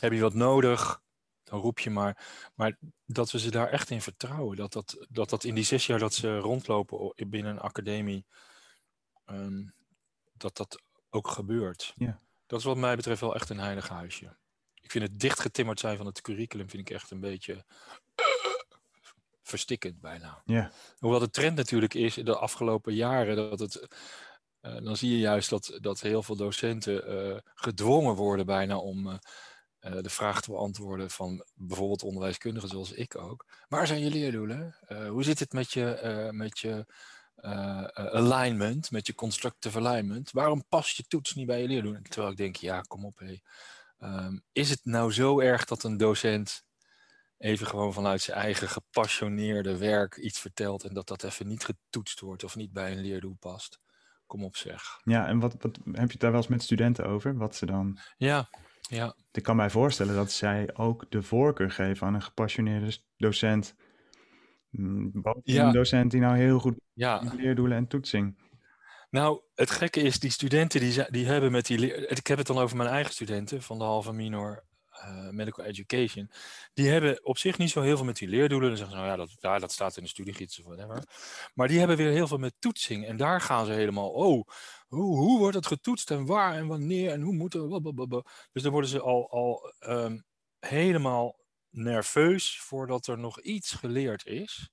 heb 0.00 0.12
je 0.12 0.20
wat 0.20 0.34
nodig, 0.34 1.02
dan 1.46 1.60
roep 1.60 1.78
je 1.78 1.90
maar. 1.90 2.26
Maar 2.54 2.78
dat 3.04 3.30
we 3.30 3.38
ze 3.38 3.50
daar 3.50 3.68
echt 3.68 3.90
in 3.90 4.00
vertrouwen. 4.02 4.56
Dat 4.56 4.72
dat, 4.72 5.06
dat, 5.08 5.30
dat 5.30 5.44
in 5.44 5.54
die 5.54 5.64
zes 5.64 5.86
jaar 5.86 5.98
dat 5.98 6.14
ze 6.14 6.38
rondlopen 6.38 7.12
binnen 7.28 7.52
een 7.52 7.60
academie, 7.60 8.26
ehm, 9.24 9.64
dat 10.32 10.56
dat 10.56 10.82
ook 11.10 11.28
gebeurt. 11.28 11.92
Ja. 11.96 12.20
Dat 12.46 12.58
is 12.58 12.64
wat 12.64 12.76
mij 12.76 12.96
betreft 12.96 13.20
wel 13.20 13.34
echt 13.34 13.50
een 13.50 13.58
heilig 13.58 13.88
huisje. 13.88 14.36
Ik 14.74 14.90
vind 14.90 15.04
het 15.04 15.20
dichtgetimmerd 15.20 15.80
zijn 15.80 15.96
van 15.96 16.06
het 16.06 16.20
curriculum 16.20 16.70
vind 16.70 16.88
ik 16.88 16.94
echt 16.94 17.10
een 17.10 17.20
beetje 17.20 17.64
verstikkend 19.42 20.00
bijna. 20.00 20.42
Ja, 20.44 20.70
Hoewel 20.98 21.18
de 21.20 21.30
trend 21.30 21.56
natuurlijk 21.56 21.94
is 21.94 22.16
in 22.16 22.24
de 22.24 22.36
afgelopen 22.36 22.94
jaren 22.94 23.36
dat 23.36 23.58
het. 23.58 23.88
eh, 24.60 24.76
dan 24.82 24.96
zie 24.96 25.10
je 25.10 25.18
juist 25.18 25.50
dat, 25.50 25.78
dat 25.80 26.00
heel 26.00 26.22
veel 26.22 26.36
docenten 26.36 27.06
eh, 27.06 27.38
gedwongen 27.54 28.14
worden 28.14 28.46
bijna 28.46 28.78
om 28.78 29.08
eh, 29.08 29.18
eh, 29.86 30.02
de 30.02 30.10
vraag 30.10 30.40
te 30.40 30.50
beantwoorden 30.50 31.10
van 31.10 31.44
bijvoorbeeld 31.54 32.02
onderwijskundigen 32.02 32.68
zoals 32.68 32.92
ik 32.92 33.16
ook. 33.16 33.46
Waar 33.68 33.86
zijn 33.86 34.00
je 34.00 34.10
leerdoelen? 34.10 34.76
Eh, 34.86 35.08
hoe 35.08 35.24
zit 35.24 35.38
het 35.38 35.52
met 35.52 35.72
je, 35.72 35.90
eh, 35.90 36.30
met 36.30 36.58
je 36.58 36.86
alignment, 37.94 38.90
met 38.90 39.06
je 39.06 39.14
constructive 39.14 39.78
alignment? 39.78 40.30
Waarom 40.30 40.64
past 40.68 40.96
je 40.96 41.06
toets 41.06 41.34
niet 41.34 41.46
bij 41.46 41.60
je 41.60 41.68
leerdoelen? 41.68 42.02
Terwijl 42.02 42.30
ik 42.30 42.36
denk, 42.36 42.56
ja, 42.56 42.80
kom 42.80 43.04
op 43.04 43.18
hé. 43.18 43.36
Ehm, 43.98 44.38
is 44.52 44.70
het 44.70 44.80
nou 44.84 45.12
zo 45.12 45.40
erg 45.40 45.64
dat 45.64 45.82
een 45.82 45.96
docent 45.96 46.64
even 47.38 47.66
gewoon 47.66 47.92
vanuit 47.92 48.20
zijn 48.20 48.38
eigen 48.38 48.68
gepassioneerde 48.68 49.78
werk 49.78 50.16
iets 50.16 50.38
vertelt 50.38 50.84
en 50.84 50.94
dat 50.94 51.08
dat 51.08 51.22
even 51.22 51.46
niet 51.46 51.64
getoetst 51.64 52.20
wordt 52.20 52.44
of 52.44 52.56
niet 52.56 52.72
bij 52.72 52.92
een 52.92 53.02
leerdoel 53.02 53.36
past? 53.40 53.80
Kom 54.26 54.44
op 54.44 54.56
zeg. 54.56 55.00
ja 55.04 55.26
en 55.26 55.38
wat, 55.38 55.56
wat 55.58 55.76
heb 55.76 56.06
je 56.06 56.12
het 56.12 56.20
daar 56.20 56.30
wel 56.30 56.40
eens 56.40 56.48
met 56.48 56.62
studenten 56.62 57.06
over? 57.06 57.36
Wat 57.36 57.56
ze 57.56 57.66
dan... 57.66 57.98
Ja, 58.16 58.48
ja, 58.88 59.16
Ik 59.32 59.42
kan 59.42 59.56
mij 59.56 59.70
voorstellen 59.70 60.14
dat 60.14 60.30
zij 60.32 60.70
ook 60.74 61.10
de 61.10 61.22
voorkeur 61.22 61.70
geven 61.70 62.06
aan 62.06 62.14
een 62.14 62.22
gepassioneerde 62.22 62.98
docent. 63.16 63.74
Mm, 64.70 65.10
Ja. 65.42 65.66
een 65.66 65.72
docent 65.72 66.10
die 66.10 66.20
nou 66.20 66.36
heel 66.36 66.58
goed 66.58 66.74
ja. 66.92 67.22
leerdoelen 67.36 67.76
en 67.76 67.86
toetsing. 67.86 68.44
Nou, 69.10 69.40
het 69.54 69.70
gekke 69.70 70.00
is, 70.00 70.18
die 70.18 70.30
studenten 70.30 70.80
die, 70.80 71.10
die 71.10 71.26
hebben 71.26 71.52
met 71.52 71.66
die... 71.66 72.06
Ik 72.06 72.26
heb 72.26 72.38
het 72.38 72.46
dan 72.46 72.58
over 72.58 72.76
mijn 72.76 72.88
eigen 72.88 73.12
studenten 73.12 73.62
van 73.62 73.78
de 73.78 73.84
halve 73.84 74.12
minor 74.12 74.65
eh, 75.00 75.28
medical 75.28 75.64
education. 75.64 76.30
Die 76.74 76.88
hebben 76.88 77.24
op 77.24 77.38
zich 77.38 77.58
niet 77.58 77.70
zo 77.70 77.80
heel 77.80 77.96
veel 77.96 78.04
met 78.06 78.16
die 78.16 78.28
leerdoelen. 78.28 78.68
Dan 78.68 78.76
zeggen 78.78 78.96
ze, 78.96 79.02
nou 79.02 79.10
ja, 79.10 79.24
dat, 79.24 79.36
ja, 79.40 79.58
dat 79.58 79.72
staat 79.72 79.96
in 79.96 80.02
de 80.02 80.08
studiegids 80.08 80.58
of 80.58 80.64
whatever. 80.64 81.02
Maar 81.54 81.68
die 81.68 81.78
hebben 81.78 81.96
weer 81.96 82.10
heel 82.10 82.26
veel 82.26 82.38
met 82.38 82.54
toetsing. 82.58 83.06
En 83.06 83.16
daar 83.16 83.40
gaan 83.40 83.66
ze 83.66 83.72
helemaal, 83.72 84.10
oh, 84.10 84.48
hoe, 84.88 85.16
hoe 85.16 85.38
wordt 85.38 85.56
het 85.56 85.66
getoetst 85.66 86.10
en 86.10 86.26
waar 86.26 86.54
en 86.54 86.66
wanneer 86.66 87.10
en 87.10 87.20
hoe 87.20 87.34
moeten. 87.34 87.82
Dus 88.52 88.62
dan 88.62 88.72
worden 88.72 88.90
ze 88.90 89.00
al, 89.00 89.30
al 89.30 89.74
ehm, 89.78 90.18
helemaal 90.58 91.44
nerveus 91.70 92.60
voordat 92.60 93.06
er 93.06 93.18
nog 93.18 93.40
iets 93.40 93.72
geleerd 93.72 94.26
is. 94.26 94.70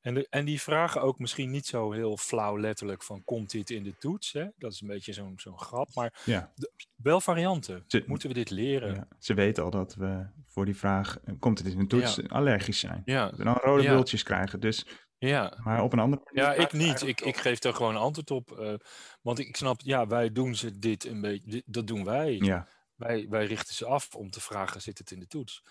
En, 0.00 0.14
de, 0.14 0.26
en 0.30 0.44
die 0.44 0.60
vragen 0.60 1.02
ook 1.02 1.18
misschien 1.18 1.50
niet 1.50 1.66
zo 1.66 1.92
heel 1.92 2.16
flauw 2.16 2.58
letterlijk 2.58 3.02
van 3.02 3.24
komt 3.24 3.50
dit 3.50 3.70
in 3.70 3.82
de 3.82 3.96
toets? 3.98 4.32
Hè? 4.32 4.46
Dat 4.58 4.72
is 4.72 4.80
een 4.80 4.86
beetje 4.88 5.12
zo'n 5.12 5.32
zo'n 5.36 5.58
grap, 5.58 5.88
maar 5.94 6.20
Ja, 6.24 6.52
wel 6.96 7.20
varianten. 7.20 7.84
Ze- 7.86 8.04
Moeten 8.06 8.28
we 8.28 8.34
dit 8.34 8.50
leren? 8.50 8.94
ja, 8.94 9.08
ze 9.18 9.34
weten 9.34 9.64
al 9.64 9.70
dat 9.70 9.94
we 9.94 10.26
voor 10.46 10.64
die 10.64 10.76
vraag, 10.76 11.18
eh, 11.24 11.34
komt 11.38 11.58
het 11.58 11.66
in 11.72 11.78
een 11.78 11.88
toets, 11.88 12.14
Ja. 12.16 12.22
allergisch 12.28 12.78
zijn. 12.78 13.02
Ja, 13.04 13.30
we 13.36 13.44
dan 13.44 13.54
rode 13.62 13.88
bultjes 13.88 14.22
krijgen. 14.22 14.60
Dus, 14.60 14.86
ja. 15.18 15.58
maar 15.64 15.82
op 15.82 15.92
een 15.92 15.98
andere 15.98 16.22
manier 16.24 16.50
Ja, 16.50 16.54
ik 16.62 16.72
niet. 16.72 17.02
Ik, 17.02 17.20
ik 17.20 17.36
geef 17.36 17.58
daar 17.58 17.74
gewoon 17.74 17.96
antwoord 17.96 18.30
op. 18.30 18.58
eh, 18.58 18.74
want 19.22 19.38
ik, 19.38 19.48
ik 19.48 19.56
snap, 19.56 19.80
ja, 19.80 20.06
wij 20.06 20.32
doen 20.32 20.54
ze 20.54 20.78
dit 20.78 21.04
een 21.06 21.20
beetje. 21.20 21.50
dit- 21.50 21.64
dat 21.66 21.86
doen 21.86 22.04
wij. 22.04 22.36
Ja, 22.36 22.66
Wij, 23.00 23.46
richten 23.46 23.74
ze 23.74 23.86
af 23.86 24.14
om 24.14 24.30
te 24.30 24.40
vragen, 24.40 24.82
zit 24.82 24.98
het 24.98 25.10
in 25.10 25.20
de 25.20 25.26
toets? 25.26 25.64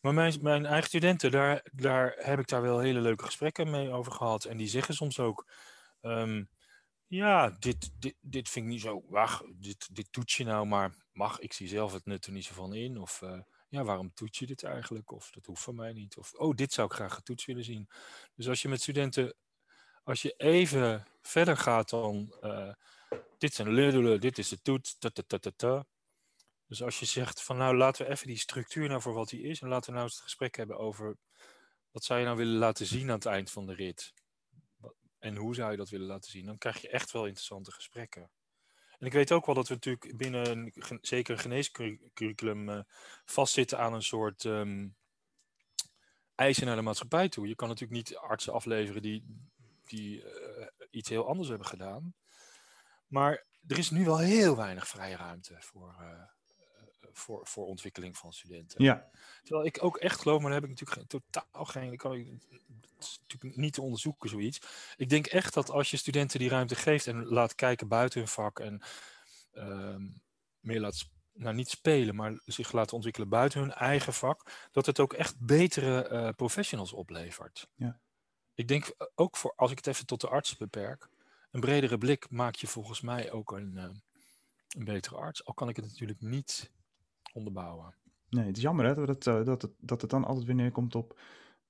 Maar 0.00 0.14
mijn, 0.14 0.38
mijn 0.40 0.66
eigen 0.66 0.88
studenten, 0.88 1.30
daar, 1.30 1.66
daar 1.72 2.14
heb 2.18 2.38
ik 2.38 2.48
daar 2.48 2.62
wel 2.62 2.78
hele 2.78 3.00
leuke 3.00 3.24
gesprekken 3.24 3.70
mee 3.70 3.90
over 3.90 4.12
gehad. 4.12 4.44
En 4.44 4.56
die 4.56 4.68
zeggen 4.68 4.94
soms 4.94 5.20
ook, 5.20 5.50
ehm, 6.00 6.44
ja, 7.06 7.50
dit, 7.50 7.90
dit, 7.98 8.14
dit 8.20 8.48
vind 8.48 8.64
ik 8.66 8.72
niet 8.72 8.80
zo, 8.80 9.02
wacht, 9.08 9.44
dit, 9.54 9.94
dit 9.94 10.12
toets 10.12 10.36
je 10.36 10.44
nou, 10.44 10.66
maar 10.66 10.94
mag, 11.12 11.38
ik 11.38 11.52
zie 11.52 11.68
zelf 11.68 11.92
het 11.92 12.04
nut 12.04 12.26
er 12.26 12.32
niet 12.32 12.44
zo 12.44 12.54
van 12.54 12.74
in. 12.74 13.00
Of 13.00 13.22
eh, 13.22 13.40
ja, 13.68 13.84
waarom 13.84 14.14
toets 14.14 14.38
je 14.38 14.46
dit 14.46 14.64
eigenlijk? 14.64 15.10
Of 15.10 15.30
dat 15.30 15.46
hoeft 15.46 15.62
van 15.62 15.74
mij 15.74 15.92
niet. 15.92 16.16
Of, 16.16 16.32
oh, 16.32 16.54
dit 16.54 16.72
zou 16.72 16.88
ik 16.88 16.94
graag 16.94 17.14
getoetst 17.14 17.46
willen 17.46 17.64
zien. 17.64 17.88
Dus 18.34 18.48
als 18.48 18.62
je 18.62 18.68
met 18.68 18.80
studenten, 18.80 19.34
als 20.04 20.22
je 20.22 20.34
even 20.36 21.06
verder 21.22 21.56
gaat 21.56 21.90
dan, 21.90 22.36
eh, 22.40 22.72
dit 23.38 23.54
zijn 23.54 23.72
leerdoelen, 23.72 24.20
dit 24.20 24.38
is 24.38 24.48
de 24.48 24.62
toets, 24.62 24.98
ta, 24.98 25.10
ta, 25.10 25.38
ta, 25.38 25.50
ta. 25.56 25.86
Dus 26.66 26.82
als 26.82 26.98
je 26.98 27.06
zegt 27.06 27.42
van 27.42 27.56
nou 27.56 27.76
laten 27.76 28.06
we 28.06 28.12
even 28.12 28.26
die 28.26 28.38
structuur 28.38 28.88
nou 28.88 29.00
voor 29.00 29.14
wat 29.14 29.28
die 29.28 29.42
is 29.42 29.60
en 29.60 29.68
laten 29.68 29.86
we 29.86 29.92
nou 29.92 30.04
eens 30.04 30.14
het 30.14 30.22
gesprek 30.22 30.56
hebben 30.56 30.78
over 30.78 31.16
wat 31.90 32.04
zou 32.04 32.18
je 32.18 32.24
nou 32.24 32.36
willen 32.36 32.58
laten 32.58 32.86
zien 32.86 33.08
aan 33.08 33.14
het 33.14 33.26
eind 33.26 33.50
van 33.50 33.66
de 33.66 33.74
rit. 33.74 34.12
En 35.18 35.36
hoe 35.36 35.54
zou 35.54 35.70
je 35.70 35.76
dat 35.76 35.88
willen 35.88 36.06
laten 36.06 36.30
zien? 36.30 36.46
Dan 36.46 36.58
krijg 36.58 36.80
je 36.80 36.88
echt 36.88 37.10
wel 37.10 37.24
interessante 37.24 37.72
gesprekken. 37.72 38.30
En 38.98 39.06
ik 39.06 39.12
weet 39.12 39.32
ook 39.32 39.46
wel 39.46 39.54
dat 39.54 39.68
we 39.68 39.74
natuurlijk 39.74 40.16
binnen 40.16 40.50
een, 40.50 40.98
zeker 41.00 41.34
een 41.34 41.40
geneescurriculum 41.40 42.68
uh, 42.68 42.80
vastzitten 43.24 43.78
aan 43.78 43.94
een 43.94 44.02
soort 44.02 44.44
um, 44.44 44.96
eisen 46.34 46.66
naar 46.66 46.76
de 46.76 46.82
maatschappij 46.82 47.28
toe. 47.28 47.48
Je 47.48 47.54
kan 47.54 47.68
natuurlijk 47.68 47.96
niet 47.96 48.16
artsen 48.16 48.52
afleveren 48.52 49.02
die, 49.02 49.24
die 49.84 50.24
uh, 50.24 50.66
iets 50.90 51.08
heel 51.08 51.26
anders 51.28 51.48
hebben 51.48 51.66
gedaan. 51.66 52.14
Maar 53.06 53.44
er 53.66 53.78
is 53.78 53.90
nu 53.90 54.04
wel 54.04 54.18
heel 54.18 54.56
weinig 54.56 54.88
vrije 54.88 55.16
ruimte 55.16 55.56
voor, 55.60 55.96
uh, 56.00 56.22
voor, 57.18 57.46
voor 57.46 57.66
ontwikkeling 57.66 58.16
van 58.16 58.32
studenten. 58.32 58.84
Ja. 58.84 59.10
Terwijl 59.42 59.66
ik 59.66 59.82
ook 59.82 59.96
echt 59.96 60.20
geloof, 60.20 60.40
maar 60.40 60.50
daar 60.50 60.60
heb 60.60 60.70
ik 60.70 60.80
natuurlijk 60.80 61.08
totaal 61.08 61.64
geen. 61.64 61.92
Ik 61.92 61.98
kan 61.98 62.40
natuurlijk 62.98 63.56
niet 63.56 63.72
te 63.72 63.82
onderzoeken, 63.82 64.28
zoiets. 64.28 64.60
Ik 64.96 65.08
denk 65.08 65.26
echt 65.26 65.54
dat 65.54 65.70
als 65.70 65.90
je 65.90 65.96
studenten 65.96 66.38
die 66.38 66.48
ruimte 66.48 66.74
geeft 66.74 67.06
en 67.06 67.24
laat 67.24 67.54
kijken 67.54 67.88
buiten 67.88 68.18
hun 68.18 68.28
vak 68.28 68.60
en 68.60 68.82
uh, 69.54 69.96
meer 70.60 70.80
laat, 70.80 71.08
nou 71.32 71.54
niet 71.54 71.68
spelen, 71.68 72.14
maar 72.14 72.40
zich 72.44 72.72
laten 72.72 72.94
ontwikkelen 72.94 73.28
buiten 73.28 73.60
hun 73.60 73.72
eigen 73.72 74.12
vak, 74.12 74.68
dat 74.72 74.86
het 74.86 75.00
ook 75.00 75.12
echt 75.12 75.38
betere 75.38 76.10
uh, 76.10 76.28
professionals 76.28 76.92
oplevert. 76.92 77.68
Ja. 77.74 78.00
Ik 78.54 78.68
denk 78.68 78.94
ook 79.14 79.36
voor, 79.36 79.52
als 79.56 79.70
ik 79.70 79.76
het 79.76 79.86
even 79.86 80.06
tot 80.06 80.20
de 80.20 80.28
arts 80.28 80.56
beperk, 80.56 81.08
een 81.50 81.60
bredere 81.60 81.98
blik 81.98 82.30
maak 82.30 82.54
je 82.54 82.66
volgens 82.66 83.00
mij 83.00 83.30
ook 83.30 83.52
een, 83.52 83.72
uh, 83.74 83.82
een 84.68 84.84
betere 84.84 85.16
arts. 85.16 85.44
Al 85.44 85.54
kan 85.54 85.68
ik 85.68 85.76
het 85.76 85.84
natuurlijk 85.84 86.20
niet 86.20 86.70
onderbouwen. 87.36 87.94
Nee, 88.30 88.46
het 88.46 88.56
is 88.56 88.62
jammer 88.62 88.86
hè, 88.86 88.94
dat, 88.94 89.08
het, 89.08 89.26
uh, 89.26 89.44
dat, 89.44 89.62
het, 89.62 89.72
dat 89.78 90.00
het 90.00 90.10
dan 90.10 90.24
altijd 90.24 90.46
weer 90.46 90.54
neerkomt 90.54 90.94
op 90.94 91.18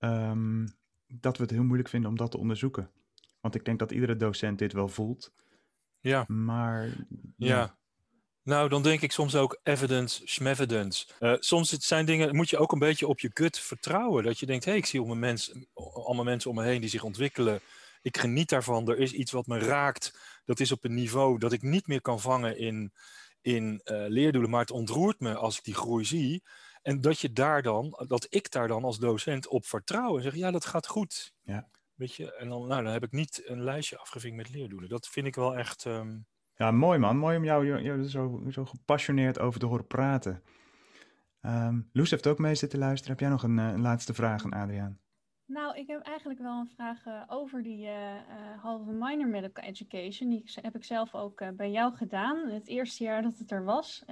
um, 0.01 0.67
dat 1.09 1.37
we 1.37 1.43
het 1.43 1.53
heel 1.53 1.63
moeilijk 1.65 1.89
vinden 1.89 2.11
om 2.11 2.17
dat 2.17 2.31
te 2.31 2.39
onderzoeken. 2.39 2.91
Want 3.41 3.55
ik 3.55 3.65
denk 3.65 3.79
dat 3.79 3.91
iedere 3.91 4.17
docent 4.17 4.59
dit 4.59 4.73
wel 4.73 4.89
voelt. 4.89 5.33
Ja. 6.01 6.25
Maar. 6.29 6.85
Ja. 7.37 7.57
ja. 7.57 7.77
Nou, 8.43 8.69
dan 8.69 8.83
denk 8.83 9.01
ik 9.01 9.13
soms 9.13 9.35
ook 9.35 9.61
evidence, 9.63 10.23
schmevidence. 10.25 11.07
Uh, 11.21 11.35
soms 11.39 11.71
het 11.71 11.83
zijn 11.83 12.07
dingen, 12.07 12.37
moet 12.37 12.51
je 12.51 12.59
ook 12.59 12.73
een 12.73 12.79
beetje 12.79 13.07
op 13.07 13.21
je 13.21 13.31
gut 13.35 13.59
vertrouwen. 13.59 14.25
Dat 14.25 14.39
je 14.39 14.47
denkt, 14.47 14.65
hé, 14.65 14.71
hey, 14.71 14.81
ik 14.81 14.87
zie 14.87 15.03
om 15.03 15.19
mens, 15.19 15.53
allemaal 15.75 16.25
mensen 16.25 16.51
om 16.51 16.57
me 16.57 16.63
heen 16.65 16.81
die 16.81 16.91
zich 16.91 17.03
ontwikkelen. 17.03 17.61
Ik 18.03 18.19
geniet 18.19 18.49
daarvan. 18.49 18.89
Er 18.89 18.99
is 18.99 19.13
iets 19.13 19.33
wat 19.33 19.47
me 19.47 19.59
raakt. 19.59 20.19
Dat 20.45 20.61
is 20.61 20.73
op 20.73 20.85
een 20.85 20.95
niveau 20.95 21.39
dat 21.39 21.53
ik 21.53 21.63
niet 21.63 21.87
meer 21.87 22.01
kan 22.01 22.21
vangen 22.21 22.59
in, 22.59 22.93
in 23.47 23.81
uh, 23.85 24.05
leerdoelen. 24.09 24.51
Maar 24.51 24.61
het 24.61 24.71
ontroert 24.71 25.21
me 25.21 25.35
als 25.35 25.59
ik 25.59 25.65
die 25.65 25.75
groei 25.75 26.05
zie. 26.05 26.43
En 26.83 27.01
dat 27.01 27.21
je 27.21 27.33
daar 27.33 27.63
dan, 27.63 28.05
dat 28.09 28.27
ik 28.31 28.51
daar 28.51 28.69
dan 28.69 28.85
als 28.85 28.99
docent 28.99 29.49
op 29.49 29.67
vertrouw 29.67 30.17
en 30.17 30.23
zeg, 30.23 30.35
ja, 30.35 30.51
dat 30.51 30.65
gaat 30.65 30.87
goed. 30.87 31.35
Ja. 31.43 31.69
Weet 31.95 32.15
je, 32.15 32.35
en 32.35 32.49
dan, 32.49 32.67
nou, 32.67 32.83
dan 32.83 32.93
heb 32.93 33.03
ik 33.03 33.13
niet 33.13 33.43
een 33.45 33.63
lijstje 33.63 33.99
afgevinkt 33.99 34.37
met 34.37 34.51
leerdoelen. 34.51 34.89
Dat 34.89 35.09
vind 35.09 35.27
ik 35.27 35.35
wel 35.35 35.57
echt. 35.57 35.85
Um... 35.85 36.27
Ja, 36.55 36.71
mooi 36.71 36.99
man. 36.99 37.17
Mooi 37.17 37.37
om 37.37 37.45
jou, 37.45 37.83
jou 37.83 38.09
zo, 38.09 38.43
zo 38.51 38.65
gepassioneerd 38.65 39.39
over 39.39 39.61
te 39.61 39.67
horen 39.67 39.87
praten. 39.87 40.43
Um, 41.43 41.89
Loes 41.93 42.11
heeft 42.11 42.27
ook 42.27 42.39
mee 42.39 42.55
zitten 42.55 42.79
luisteren. 42.79 43.11
Heb 43.11 43.21
jij 43.21 43.31
nog 43.31 43.43
een, 43.43 43.59
een 43.59 43.81
laatste 43.81 44.15
vraag 44.15 44.45
aan 44.45 44.53
Adriaan? 44.53 44.99
Nou, 45.47 45.77
ik 45.77 45.87
heb 45.87 46.01
eigenlijk 46.01 46.41
wel 46.41 46.59
een 46.59 46.69
vraag 46.69 47.07
uh, 47.07 47.23
over 47.27 47.63
die 47.63 47.87
uh, 47.87 48.15
uh, 48.15 48.63
halve 48.63 48.91
minor 48.91 49.29
medical 49.29 49.65
education. 49.65 50.29
Die 50.29 50.45
heb 50.61 50.75
ik 50.75 50.85
zelf 50.85 51.15
ook 51.15 51.57
bij 51.57 51.71
jou 51.71 51.95
gedaan. 51.95 52.49
Het 52.49 52.69
eerste 52.69 53.05
jaar 53.05 53.23
dat 53.23 53.39
het 53.39 53.51
er 53.51 53.65
was. 53.65 54.03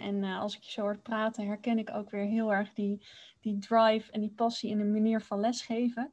en 0.00 0.24
als 0.24 0.56
ik 0.56 0.62
je 0.62 0.70
zo 0.70 0.80
hoort 0.80 1.02
praten, 1.02 1.46
herken 1.46 1.78
ik 1.78 1.90
ook 1.90 2.10
weer 2.10 2.24
heel 2.24 2.52
erg 2.52 2.72
die, 2.72 3.06
die 3.40 3.58
drive 3.58 4.12
en 4.12 4.20
die 4.20 4.32
passie 4.36 4.70
in 4.70 4.78
de 4.78 4.84
manier 4.84 5.20
van 5.20 5.40
lesgeven. 5.40 6.12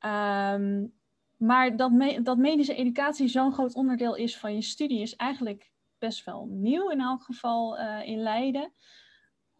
Um, 0.00 0.92
maar 1.36 1.76
dat, 1.76 1.92
dat 2.22 2.36
medische 2.36 2.74
educatie 2.74 3.28
zo'n 3.28 3.52
groot 3.52 3.74
onderdeel 3.74 4.14
is 4.14 4.38
van 4.38 4.54
je 4.54 4.62
studie, 4.62 5.00
is 5.00 5.16
eigenlijk 5.16 5.70
best 5.98 6.24
wel 6.24 6.46
nieuw 6.50 6.90
in 6.90 7.00
elk 7.00 7.22
geval 7.22 7.78
in 8.02 8.18
Leiden. 8.18 8.72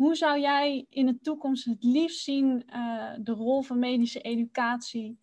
Hoe 0.03 0.15
zou 0.15 0.41
jij 0.41 0.87
in 0.89 1.07
de 1.07 1.19
toekomst 1.21 1.65
het 1.65 1.85
liefst 1.85 2.23
zien 2.23 2.63
uh, 2.75 3.13
de 3.19 3.33
rol 3.33 3.63
van 3.63 3.79
medische 3.79 4.21
educatie 4.21 5.21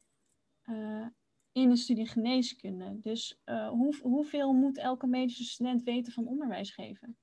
uh, 0.64 1.08
in 1.52 1.70
de 1.70 1.76
studie 1.76 2.08
geneeskunde? 2.08 3.00
Dus 3.00 3.42
hoe, 3.46 3.98
hoeveel 4.02 4.54
moet 4.54 4.78
elke 4.78 5.08
medische 5.08 5.44
student 5.44 5.84
weten 5.84 6.14
van 6.14 6.28
onderwijs 6.28 6.72
geven? 6.72 7.18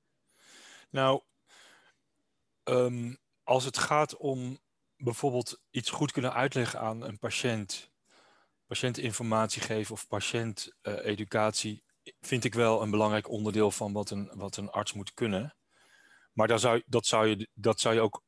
Nou, 0.91 1.23
um, 2.65 3.19
als 3.43 3.65
het 3.65 3.79
gaat 3.79 4.17
om 4.17 4.59
bijvoorbeeld 4.97 5.63
iets 5.71 5.91
goed 5.91 6.13
kunnen 6.13 6.33
uitleggen 6.33 6.81
aan 6.81 7.03
een 7.03 7.19
patiënt, 7.19 7.91
patiëntinformatie 8.67 9.63
geven 9.63 9.93
of 9.93 10.09
patiënteducatie, 10.09 11.85
vind 12.21 12.45
ik 12.45 12.55
wel 12.55 12.83
een 12.83 12.91
belangrijk 12.91 13.29
onderdeel 13.31 13.71
van 13.71 13.93
wat 13.93 14.11
een, 14.11 14.31
wat 14.35 14.57
een 14.57 14.71
arts 14.71 14.93
moet 14.93 15.15
kunnen. 15.15 15.57
Maar 16.37 16.49
dan 16.49 16.59
zou, 16.59 16.83
dat, 16.87 17.07
zou 17.07 17.27
je, 17.27 17.49
dat 17.55 17.81
zou 17.81 17.95
je 17.95 18.01
ook 18.01 18.23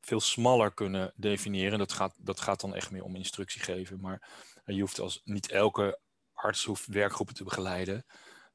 veel 0.00 0.20
smaller 0.20 0.74
kunnen 0.74 1.12
definiëren. 1.16 1.78
Dat 1.78 1.92
gaat, 1.92 2.14
dat 2.18 2.40
gaat 2.40 2.60
dan 2.60 2.74
echt 2.74 2.90
meer 2.90 3.02
om 3.02 3.16
instructie 3.16 3.60
geven. 3.60 4.00
Maar 4.00 4.28
je 4.64 4.80
hoeft 4.80 5.00
als 5.00 5.20
niet 5.24 5.50
elke 5.50 6.00
arts 6.32 6.64
hoeft 6.64 6.86
werkgroepen 6.86 7.34
te 7.34 7.44
begeleiden. 7.44 8.06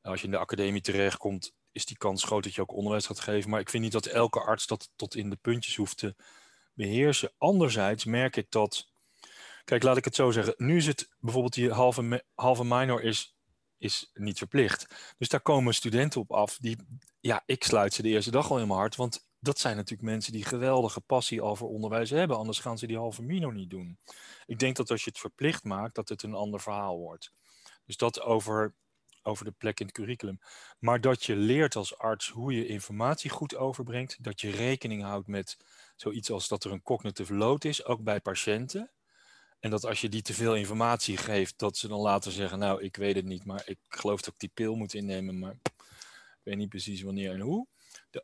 Als 0.02 0.20
je 0.20 0.26
in 0.26 0.32
de 0.32 0.38
academie 0.38 0.82
terechtkomt, 0.82 1.54
is 1.72 1.86
die 1.86 1.98
kans 1.98 2.24
groot 2.24 2.44
dat 2.44 2.56
je 2.56 2.62
ook 2.62 2.74
onderwijs 2.74 3.06
gaat 3.06 3.20
geven. 3.20 3.50
Maar 3.50 3.60
ik 3.60 3.70
vind 3.70 3.84
niet 3.84 3.92
dat 3.92 4.06
elke 4.06 4.40
arts 4.40 4.68
dat 4.68 4.90
tot 4.96 5.16
in 5.16 5.30
de 5.30 5.36
puntjes 5.36 5.76
hoeft 5.76 5.98
te 5.98 6.16
beheersen. 6.74 7.34
Anderzijds 7.38 8.06
merk 8.06 8.36
ik 8.36 8.52
dat. 8.52 8.92
Kijk, 9.64 9.84
laat 9.84 9.98
ik 9.98 10.06
het 10.06 10.16
zo 10.16 10.32
zeggen. 10.32 10.54
Nu 10.58 10.78
is 10.78 10.88
het 10.88 11.10
bijvoorbeeld 11.20 11.54
die 11.54 11.72
halve, 11.72 12.24
halve 12.34 12.64
minor 12.64 13.02
is 13.04 13.33
is 13.84 14.10
niet 14.14 14.38
verplicht. 14.38 15.14
Dus 15.18 15.30
daar 15.30 15.42
komen 15.42 15.74
studenten 15.74 16.22
op 16.22 16.32
af. 16.32 16.58
Die, 16.58 16.78
ja, 17.20 17.44
ik 17.46 17.64
sluit 17.64 17.94
ze 17.94 18.02
de 18.02 18.10
eerste 18.10 18.32
dag 18.32 18.52
al 18.52 18.60
in 18.60 18.68
mijn 18.68 18.80
hart. 18.80 18.96
Want 18.96 19.28
dat 19.40 19.60
zijn 19.60 19.76
natuurlijk 19.76 20.10
mensen 20.10 20.32
die 20.32 20.46
geweldige 20.46 21.02
passie 21.02 21.40
voor 21.40 21.70
onderwijs 21.70 22.10
hebben. 22.10 22.38
Anders 22.38 22.60
gaan 22.60 22.78
ze 22.78 22.88
die 22.88 22.98
halve 22.98 23.22
mino 23.22 23.52
niet 23.52 23.70
doen. 23.70 23.98
Ik 24.46 24.60
denk 24.60 24.76
dat 24.76 24.92
als 24.92 25.04
je 25.04 25.10
het 25.10 25.20
verplicht 25.20 25.64
maakt, 25.64 25.96
dat 25.96 26.10
het 26.10 26.24
een 26.24 26.34
ander 26.34 26.62
verhaal 26.62 26.98
wordt. 26.98 27.32
Dus 27.86 27.98
dat 27.98 28.22
over, 28.22 28.74
over 29.22 29.46
de 29.46 29.52
plek 29.52 29.80
in 29.80 29.86
het 29.86 29.96
curriculum. 29.96 30.40
Maar 30.80 31.02
dat 31.02 31.24
je 31.24 31.36
leert 31.36 31.76
als 31.76 31.98
arts 31.98 32.30
hoe 32.30 32.54
je 32.54 32.68
informatie 32.68 33.30
goed 33.30 33.56
overbrengt. 33.56 34.24
Dat 34.24 34.42
je 34.42 34.52
rekening 34.52 35.04
houdt 35.04 35.28
met 35.28 35.58
zoiets 35.96 36.32
als 36.32 36.48
dat 36.48 36.64
er 36.64 36.72
een 36.72 36.84
cognitive 36.84 37.34
load 37.34 37.64
is, 37.64 37.86
ook 37.86 38.04
bij 38.04 38.20
patiënten. 38.20 38.92
En 39.64 39.70
dat 39.70 39.86
als 39.86 40.02
je 40.02 40.10
die 40.10 40.22
te 40.22 40.34
veel 40.34 40.56
informatie 40.56 41.18
geeft, 41.18 41.60
dat 41.60 41.78
ze 41.78 41.88
dan 41.88 42.00
later 42.00 42.32
zeggen: 42.32 42.60
Nou, 42.60 42.82
ik 42.82 42.96
weet 42.96 43.16
het 43.16 43.26
niet, 43.26 43.46
maar 43.46 43.62
ik 43.66 43.78
geloof 43.88 44.22
dat 44.22 44.34
ik 44.34 44.40
die 44.40 44.52
pil 44.54 44.76
moet 44.76 44.94
innemen, 44.94 45.40
maar 45.40 45.58
ik 45.64 46.42
weet 46.44 46.58
niet 46.58 46.70
precies 46.70 47.02
wanneer 47.02 47.34
en 47.34 47.40
hoe. 47.40 47.68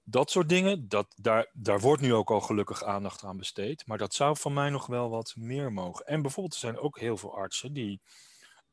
Dat 0.03 0.31
soort 0.31 0.49
dingen, 0.49 0.87
dat, 0.89 1.13
daar, 1.15 1.49
daar 1.53 1.79
wordt 1.79 2.01
nu 2.01 2.13
ook 2.13 2.31
al 2.31 2.41
gelukkig 2.41 2.83
aandacht 2.83 3.23
aan 3.23 3.37
besteed. 3.37 3.87
Maar 3.87 3.97
dat 3.97 4.13
zou 4.13 4.37
van 4.37 4.53
mij 4.53 4.69
nog 4.69 4.85
wel 4.85 5.09
wat 5.09 5.33
meer 5.35 5.73
mogen. 5.73 6.05
En 6.05 6.21
bijvoorbeeld, 6.21 6.53
er 6.53 6.59
zijn 6.59 6.77
ook 6.77 6.99
heel 6.99 7.17
veel 7.17 7.35
artsen 7.35 7.73
die 7.73 8.01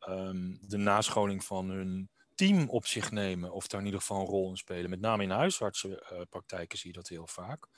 um, 0.09 0.59
de 0.61 0.77
nascholing 0.77 1.45
van 1.45 1.69
hun 1.71 2.11
team 2.35 2.69
op 2.69 2.87
zich 2.87 3.11
nemen. 3.11 3.53
Of 3.53 3.67
daar 3.67 3.81
in 3.81 3.87
ieder 3.87 4.01
geval 4.01 4.21
een 4.21 4.27
rol 4.27 4.51
in 4.51 4.57
spelen. 4.57 4.91
Met 4.91 5.01
name 5.01 5.23
in 5.23 5.31
huisartsenpraktijken 5.31 6.79
zie 6.79 6.91
je 6.91 6.97
dat 6.97 7.09
heel 7.09 7.27
vaak. 7.27 7.69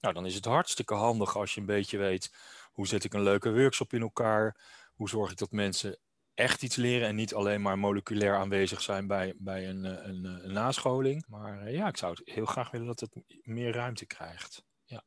Nou, 0.00 0.14
dan 0.14 0.26
is 0.26 0.34
het 0.34 0.44
hartstikke 0.44 0.94
handig 0.94 1.36
als 1.36 1.54
je 1.54 1.60
een 1.60 1.66
beetje 1.66 1.98
weet 1.98 2.32
hoe 2.74 2.86
zet 2.86 3.04
ik 3.04 3.14
een 3.14 3.22
leuke 3.22 3.52
workshop 3.52 3.92
in 3.92 4.00
elkaar? 4.00 4.56
Hoe 4.94 5.08
zorg 5.08 5.30
ik 5.30 5.36
dat 5.36 5.50
mensen 5.50 5.98
echt 6.34 6.62
iets 6.62 6.76
leren 6.76 7.08
en 7.08 7.14
niet 7.14 7.34
alleen 7.34 7.62
maar 7.62 7.78
moleculair 7.78 8.36
aanwezig 8.36 8.82
zijn 8.82 9.06
bij, 9.06 9.34
bij 9.38 9.68
een, 9.68 9.84
eh, 9.84 10.06
een, 10.06 10.24
een, 10.24 10.44
een 10.44 10.52
nascholing. 10.52 11.24
Maar 11.28 11.66
uh, 11.66 11.74
ja, 11.74 11.88
ik 11.88 11.96
zou 11.96 12.14
het 12.14 12.34
heel 12.34 12.46
graag 12.46 12.70
willen 12.70 12.86
dat 12.86 13.00
het 13.00 13.16
meer 13.42 13.72
ruimte 13.72 14.06
krijgt. 14.06 14.64
Ja. 14.84 15.02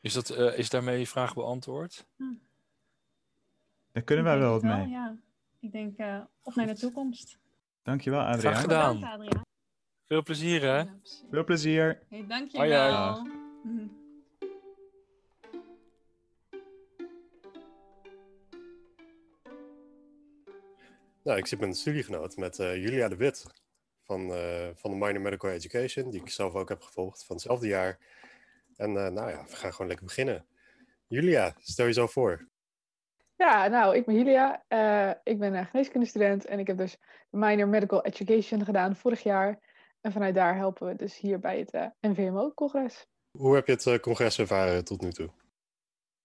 Is, 0.00 0.12
dat, 0.12 0.30
uh, 0.30 0.58
is 0.58 0.70
daarmee 0.70 0.98
je 0.98 1.06
vraag 1.06 1.34
beantwoord? 1.34 2.06
Hm. 2.16 2.24
Daar 3.92 4.02
kunnen 4.02 4.24
wij 4.24 4.38
wel 4.38 4.50
wat 4.50 4.62
mee. 4.62 4.88
Ja, 4.88 5.16
ik 5.60 5.72
denk 5.72 5.98
op 6.42 6.54
naar 6.54 6.66
de 6.66 6.74
toekomst. 6.74 7.38
Dankjewel, 7.82 8.20
Adriaan. 8.20 8.40
Graag 8.40 8.60
gedaan. 8.60 8.94
Bedankt, 8.94 9.16
Adriaan. 9.16 9.44
Veel 10.06 10.22
plezier, 10.22 10.62
hè? 10.62 10.84
Veel 11.30 11.44
plezier. 11.44 12.02
Hey, 12.08 12.26
dankjewel. 12.26 13.14
Hoi, 13.14 13.30
hoi. 13.62 14.00
Nou, 21.22 21.38
ik 21.38 21.46
zit 21.46 21.60
met 21.60 21.68
een 21.68 21.74
studiegenoot, 21.74 22.36
met 22.36 22.58
uh, 22.58 22.76
Julia 22.76 23.08
de 23.08 23.16
Wit 23.16 23.46
van, 24.02 24.30
uh, 24.30 24.68
van 24.74 24.90
de 24.90 24.96
Minor 24.96 25.20
Medical 25.20 25.50
Education, 25.50 26.10
die 26.10 26.20
ik 26.20 26.30
zelf 26.30 26.54
ook 26.54 26.68
heb 26.68 26.82
gevolgd 26.82 27.24
van 27.24 27.36
hetzelfde 27.36 27.66
jaar. 27.66 27.98
En 28.76 28.90
uh, 28.90 29.08
nou 29.08 29.30
ja, 29.30 29.44
we 29.44 29.56
gaan 29.56 29.72
gewoon 29.72 29.86
lekker 29.86 30.06
beginnen. 30.06 30.46
Julia, 31.06 31.54
stel 31.58 31.86
je 31.86 31.92
zo 31.92 32.06
voor. 32.06 32.48
Ja, 33.36 33.68
nou, 33.68 33.96
ik 33.96 34.04
ben 34.04 34.14
Julia. 34.14 34.62
ik 35.24 35.38
ben 35.38 35.54
een 35.54 35.66
geneeskundestudent 35.66 36.44
en 36.44 36.58
ik 36.58 36.66
heb 36.66 36.76
dus 36.76 36.96
Minor 37.30 37.68
Medical 37.68 38.04
Education 38.04 38.64
gedaan 38.64 38.96
vorig 38.96 39.22
jaar. 39.22 39.58
En 40.00 40.12
vanuit 40.12 40.34
daar 40.34 40.56
helpen 40.56 40.86
we 40.86 40.96
dus 40.96 41.18
hier 41.18 41.38
bij 41.38 41.58
het 41.58 41.92
NVMO-congres. 42.00 43.06
Hoe 43.38 43.54
heb 43.54 43.66
je 43.66 43.72
het 43.72 44.00
congres 44.00 44.38
ervaren 44.38 44.84
tot 44.84 45.00
nu 45.00 45.12
toe? 45.12 45.30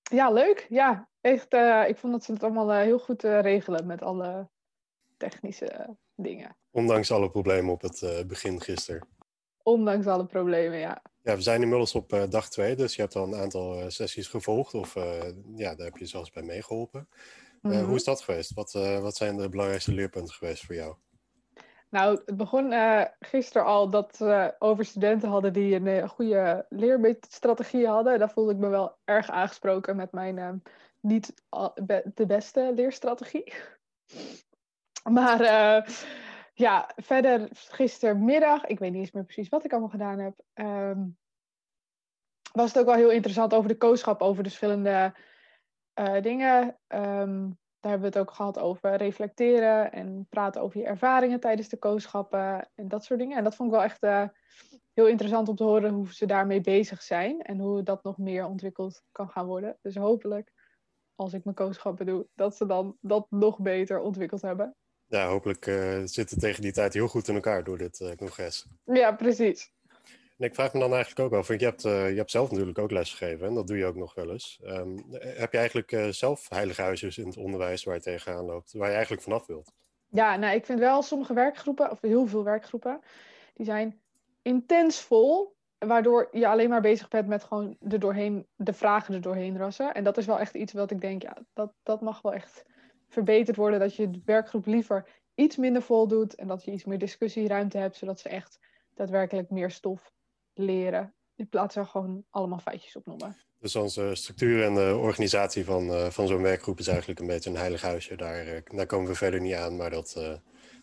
Ja, 0.02 0.32
leuk. 0.32 0.66
Ja, 0.70 1.10
echt. 1.22 1.54
ik 1.88 1.98
vond 1.98 2.14
dat 2.14 2.24
ze 2.24 2.32
het 2.34 2.44
allemaal 2.44 2.72
heel 2.72 3.00
goed 3.00 3.24
regelen 3.24 3.88
met 3.88 4.02
alle 4.02 4.50
technische 5.18 5.96
dingen. 6.16 6.58
Ondanks 6.72 7.12
alle 7.12 7.30
problemen 7.30 7.74
op 7.74 7.82
het 7.82 8.28
begin 8.28 8.62
gisteren. 8.62 9.08
Ondanks 9.64 10.08
alle 10.08 10.26
problemen, 10.26 10.80
ja. 10.80 11.02
Ja, 11.22 11.36
we 11.36 11.42
zijn 11.42 11.62
inmiddels 11.62 11.96
op 11.96 12.14
uh, 12.14 12.24
dag 12.30 12.50
twee, 12.50 12.76
dus 12.76 12.96
je 12.96 13.02
hebt 13.02 13.16
al 13.16 13.24
een 13.24 13.40
aantal 13.40 13.80
uh, 13.80 13.86
sessies 13.88 14.28
gevolgd 14.28 14.74
of 14.74 14.94
ja, 15.56 15.76
daar 15.76 15.86
heb 15.86 15.98
je 15.98 16.06
zelfs 16.06 16.30
bij 16.30 16.44
meegeholpen. 16.44 17.10
Mm 17.62 17.72
-hmm. 17.72 17.84
Hoe 17.84 17.96
is 17.96 18.04
dat 18.04 18.22
geweest? 18.22 18.54
Wat, 18.54 18.72
wat 19.02 19.16
zijn 19.16 19.38
de 19.38 19.50
belangrijkste 19.50 19.94
leerpunten 19.94 20.34
geweest 20.34 20.66
voor 20.66 20.76
jou? 20.76 20.96
Nou, 21.90 22.22
het 22.26 22.38
begon 22.38 22.74
gisteren 23.20 23.68
al 23.68 23.90
dat 23.90 24.18
we 24.18 24.56
over 24.60 24.86
studenten 24.86 25.30
hadden 25.30 25.54
die 25.54 25.76
een 25.76 26.10
goede 26.10 26.66
leerstrategie 26.70 27.88
hadden. 27.88 28.20
Daar 28.20 28.32
voelde 28.32 28.52
ik 28.52 28.58
me 28.58 28.68
wel 28.68 28.98
erg 29.04 29.30
aangesproken 29.30 29.96
met 29.96 30.12
mijn 30.12 30.64
niet 31.02 31.34
de 32.14 32.26
beste 32.28 32.72
leerstrategie. 32.76 33.54
Maar 35.10 35.42
ja, 36.54 36.90
verder 36.96 37.48
gistermiddag, 37.52 38.66
ik 38.66 38.80
weet 38.80 38.92
niet 38.92 39.00
eens 39.00 39.12
meer 39.12 39.24
precies 39.24 39.50
wat 39.50 39.66
ik 39.66 39.72
allemaal 39.72 39.90
gedaan 39.90 40.20
heb, 40.20 40.40
um, 40.54 41.18
was 42.52 42.68
het 42.68 42.80
ook 42.80 42.86
wel 42.86 42.96
heel 42.96 43.12
interessant 43.12 43.54
over 43.54 43.70
de 43.70 43.78
kooschap, 43.78 44.22
over 44.22 44.44
de 44.44 44.50
verschillende 44.50 45.14
uh, 46.00 46.22
dingen. 46.22 46.78
Um, 46.88 47.58
daar 47.80 47.92
hebben 47.92 48.12
we 48.12 48.18
het 48.18 48.28
ook 48.28 48.36
gehad 48.36 48.60
over 48.60 48.96
reflecteren 48.96 49.92
en 49.92 50.28
praten 50.30 50.62
over 50.62 50.80
je 50.80 50.86
ervaringen 50.86 51.40
tijdens 51.40 51.70
de 51.70 51.78
kooschappen 51.78 52.70
en 52.76 52.88
dat 52.88 53.04
soort 53.04 53.20
dingen. 53.20 53.38
En 53.38 53.44
dat 53.44 53.56
vond 53.56 53.70
ik 53.70 53.76
wel 53.76 53.86
echt 53.86 54.04
uh, 54.04 54.28
heel 54.94 55.08
interessant 55.08 55.50
om 55.50 55.56
te 55.56 55.64
horen 55.64 55.94
hoe 55.94 56.14
ze 56.14 56.26
daarmee 56.26 56.62
bezig 56.62 57.02
zijn 57.02 57.42
en 57.42 57.60
hoe 57.60 57.84
dat 57.84 58.04
nog 58.04 58.18
meer 58.18 58.46
ontwikkeld 58.46 59.04
kan 59.12 59.30
gaan 59.30 59.46
worden. 59.46 59.78
Dus 59.82 59.96
hopelijk, 59.96 60.52
als 61.16 61.34
ik 61.34 61.44
mijn 61.44 61.56
kooschappen 61.56 62.06
doe, 62.06 62.28
dat 62.34 62.56
ze 62.56 62.66
dan 62.66 62.98
dat 63.02 63.28
nog 63.30 63.60
beter 63.60 64.00
ontwikkeld 64.00 64.42
hebben. 64.42 64.76
Ja, 65.08 65.28
hopelijk 65.28 65.66
uh, 65.66 66.02
zit 66.04 66.30
het 66.30 66.40
tegen 66.40 66.62
die 66.62 66.72
tijd 66.72 66.94
heel 66.94 67.08
goed 67.08 67.28
in 67.28 67.36
elkaar 67.36 67.64
door 67.64 67.78
dit 67.78 68.00
uh, 68.00 68.12
congres. 68.12 68.66
Ja, 68.86 69.12
precies. 69.12 69.72
En 70.38 70.46
ik 70.46 70.56
vraag 70.56 70.74
me 70.74 70.80
dan 70.80 70.94
eigenlijk 70.94 71.20
ook 71.20 71.40
af, 71.40 71.48
want 71.48 71.60
je 71.60 71.66
hebt, 71.66 71.86
uh, 71.86 72.10
je 72.10 72.16
hebt 72.16 72.32
zelf 72.32 72.52
natuurlijk 72.52 72.80
ook 72.80 72.92
lesgegeven 72.92 73.48
en 73.48 73.54
dat 73.54 73.68
doe 73.68 73.78
je 73.78 73.86
ook 73.86 73.96
nog 73.96 74.14
wel 74.14 74.32
eens. 74.32 74.60
Um, 74.64 75.04
heb 75.12 75.52
je 75.52 75.58
eigenlijk 75.58 76.08
zelf 76.10 76.50
heilige 76.50 76.82
huisjes 76.82 77.18
in 77.18 77.28
het 77.28 77.38
onderwijs 77.38 77.84
waar 77.84 77.96
je 77.96 78.02
tegenaan 78.02 78.46
loopt, 78.46 78.74
waar 78.74 78.88
je 78.88 78.94
eigenlijk 78.94 79.24
vanaf 79.24 79.46
wilt? 79.46 79.72
Ja, 80.08 80.36
nou 80.36 80.56
ik 80.56 80.66
vind 80.66 80.80
wel 80.80 81.02
sommige 81.02 81.34
werkgroepen, 81.34 81.92
of 81.92 82.02
heel 82.02 82.28
veel 82.28 82.44
werkgroepen, 82.44 83.00
die 83.54 83.66
zijn 83.66 84.02
intens 84.42 85.02
vol, 85.02 85.56
waardoor 85.78 86.28
je 86.32 86.48
alleen 86.48 86.70
maar 86.70 86.82
bezig 86.82 87.08
bent 87.08 87.28
met 87.28 87.44
gewoon 87.44 87.78
er 87.90 88.00
doorheen, 88.00 88.48
de 88.56 88.74
vragen 88.74 89.14
er 89.14 89.22
doorheen 89.22 89.58
rassen. 89.58 89.94
En 89.94 90.04
dat 90.04 90.18
is 90.18 90.26
wel 90.26 90.40
echt 90.40 90.56
iets 90.56 90.74
wat 90.74 90.92
ik 90.92 91.02
denk, 91.02 91.22
ja, 91.22 91.38
dat, 91.54 91.74
dat 91.84 92.02
mag 92.02 92.22
wel 92.22 92.34
echt 92.34 92.66
verbeterd 93.08 93.58
worden. 93.58 93.80
Dat 93.80 93.96
je 93.96 94.10
de 94.10 94.22
werkgroep 94.26 94.66
liever 94.66 95.08
iets 95.36 95.56
minder 95.56 95.82
vol 95.82 96.08
doet 96.08 96.36
en 96.36 96.48
dat 96.48 96.64
je 96.64 96.72
iets 96.72 96.86
meer 96.86 96.98
discussieruimte 96.98 97.78
hebt, 97.78 97.96
zodat 97.96 98.20
ze 98.20 98.30
echt 98.30 98.60
daadwerkelijk 98.94 99.50
meer 99.50 99.72
stof 99.72 100.12
leren. 100.54 101.14
In 101.36 101.50
plaats 101.50 101.74
van 101.74 101.88
gewoon 101.88 102.26
allemaal 102.30 102.60
feitjes 102.60 102.96
opnoemen. 102.96 103.38
Dus 103.60 103.76
onze 103.76 104.16
structuur 104.16 104.64
en 104.64 104.74
de 104.74 104.98
organisatie 105.02 105.66
van, 105.66 105.90
uh, 105.90 106.06
van 106.06 106.28
zo'n 106.28 106.42
werkgroep 106.42 106.80
is 106.80 106.88
eigenlijk 106.88 107.20
een 107.20 107.28
beetje 107.28 107.50
een 107.50 107.56
heilig 107.56 107.82
huisje. 107.82 108.16
Daar, 108.16 108.48
uh, 108.48 108.60
daar 108.64 108.86
komen 108.86 109.08
we 109.08 109.16
verder 109.16 109.42
niet 109.42 109.54
aan, 109.54 109.76
maar 109.76 109.90
dat, 109.90 110.16
uh, 110.18 110.24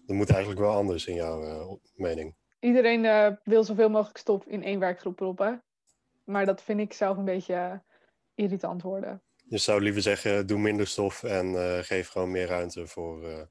dat 0.07 0.16
moet 0.16 0.31
eigenlijk 0.31 0.61
wel 0.61 0.75
anders 0.75 1.07
in 1.07 1.14
jouw 1.14 1.81
mening. 1.95 2.37
Iedereen 2.61 3.38
wil 3.45 3.64
zoveel 3.64 3.90
mogelijk 3.90 4.19
stof 4.19 4.47
in 4.47 4.62
één 4.62 4.78
werkgroep 4.78 5.16
proppen. 5.16 5.62
Maar 6.25 6.46
dat 6.46 6.62
vind 6.62 6.81
ik 6.81 6.92
zelf 6.92 7.16
een 7.16 7.25
beetje 7.25 7.83
irritant 8.35 8.83
worden. 8.83 9.22
Je 9.48 9.59
zou 9.59 9.80
liever 9.80 10.02
zeggen, 10.02 10.46
doe 10.46 10.59
minder 10.59 10.87
stof 10.87 11.22
en 11.22 11.46
uh, 11.46 11.78
geef 11.78 12.09
gewoon 12.09 12.30
meer 12.30 12.46
ruimte 12.46 12.87
voor 12.87 13.24
uh, 13.24 13.42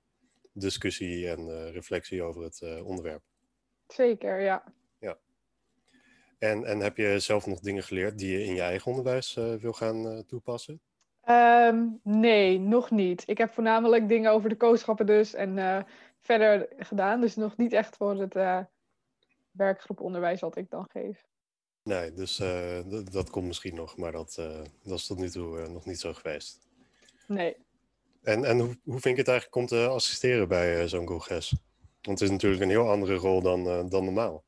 discussie 0.54 1.30
en 1.30 1.40
uh, 1.40 1.72
reflectie 1.72 2.24
over 2.24 2.44
het 2.44 2.82
onderwerp. 2.84 3.22
Zeker, 3.88 4.42
ja. 4.42 4.64
ja. 5.00 5.18
En, 6.40 6.66
en 6.66 6.80
heb 6.80 6.98
je 6.98 7.20
zelf 7.20 7.46
nog 7.46 7.60
dingen 7.60 7.84
geleerd 7.84 8.18
die 8.18 8.38
je 8.38 8.46
in 8.46 8.54
je 8.54 8.62
eigen 8.62 8.92
onderwijs 8.92 9.34
wil 9.34 9.74
gaan 9.74 10.26
toepassen? 10.28 10.82
Um, 11.30 12.00
nee, 12.04 12.60
nog 12.60 12.92
niet. 12.92 13.24
Ik 13.28 13.38
heb 13.38 13.54
voornamelijk 13.54 14.08
dingen 14.08 14.32
over 14.32 14.50
de 14.50 14.56
kooschappen 14.56 15.06
dus 15.06 15.34
en 15.34 15.86
verder 16.22 16.68
gedaan. 16.78 17.22
Dus 17.22 17.36
nog 17.36 17.58
niet 17.58 17.74
echt 17.74 17.98
voor 17.98 18.16
het 18.16 18.68
werkgroep 19.52 20.00
onderwijs 20.00 20.42
wat 20.42 20.58
ik 20.58 20.70
dan 20.70 20.88
geef. 20.90 21.26
Nee, 21.84 22.14
dus 22.14 22.40
uh, 22.40 22.80
dat 23.12 23.30
komt 23.30 23.46
misschien 23.46 23.76
nog, 23.76 23.98
maar 23.98 24.12
dat, 24.12 24.38
uh, 24.40 24.62
dat 24.84 24.98
is 24.98 25.08
tot 25.08 25.18
nu 25.18 25.30
toe 25.30 25.60
uh, 25.60 25.68
nog 25.68 25.86
niet 25.86 26.00
zo 26.00 26.14
geweest. 26.14 26.60
Nee. 27.28 27.56
En, 28.22 28.46
en 28.46 28.60
hoe, 28.60 28.78
hoe 28.84 29.00
vind 29.00 29.16
je 29.16 29.22
het 29.22 29.28
eigenlijk 29.28 29.56
om 29.56 29.66
te 29.66 29.88
assisteren 29.88 30.48
bij 30.48 30.88
zo'n 30.88 31.06
congres? 31.06 31.56
Want 32.02 32.20
het 32.20 32.30
is 32.30 32.36
natuurlijk 32.36 32.62
een 32.62 32.70
heel 32.70 32.90
andere 32.90 33.16
rol 33.16 33.42
dan, 33.42 33.90
dan 33.90 34.04
normaal. 34.04 34.44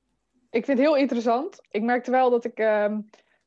Ik 0.50 0.66
vind 0.66 0.78
het 0.78 0.88
heel 0.88 0.98
interessant. 0.98 1.62
Ik 1.70 1.82
merkte 1.82 2.12
wel 2.12 2.30
dat 2.30 2.46
ik 2.46 2.58
ehm, 2.58 3.00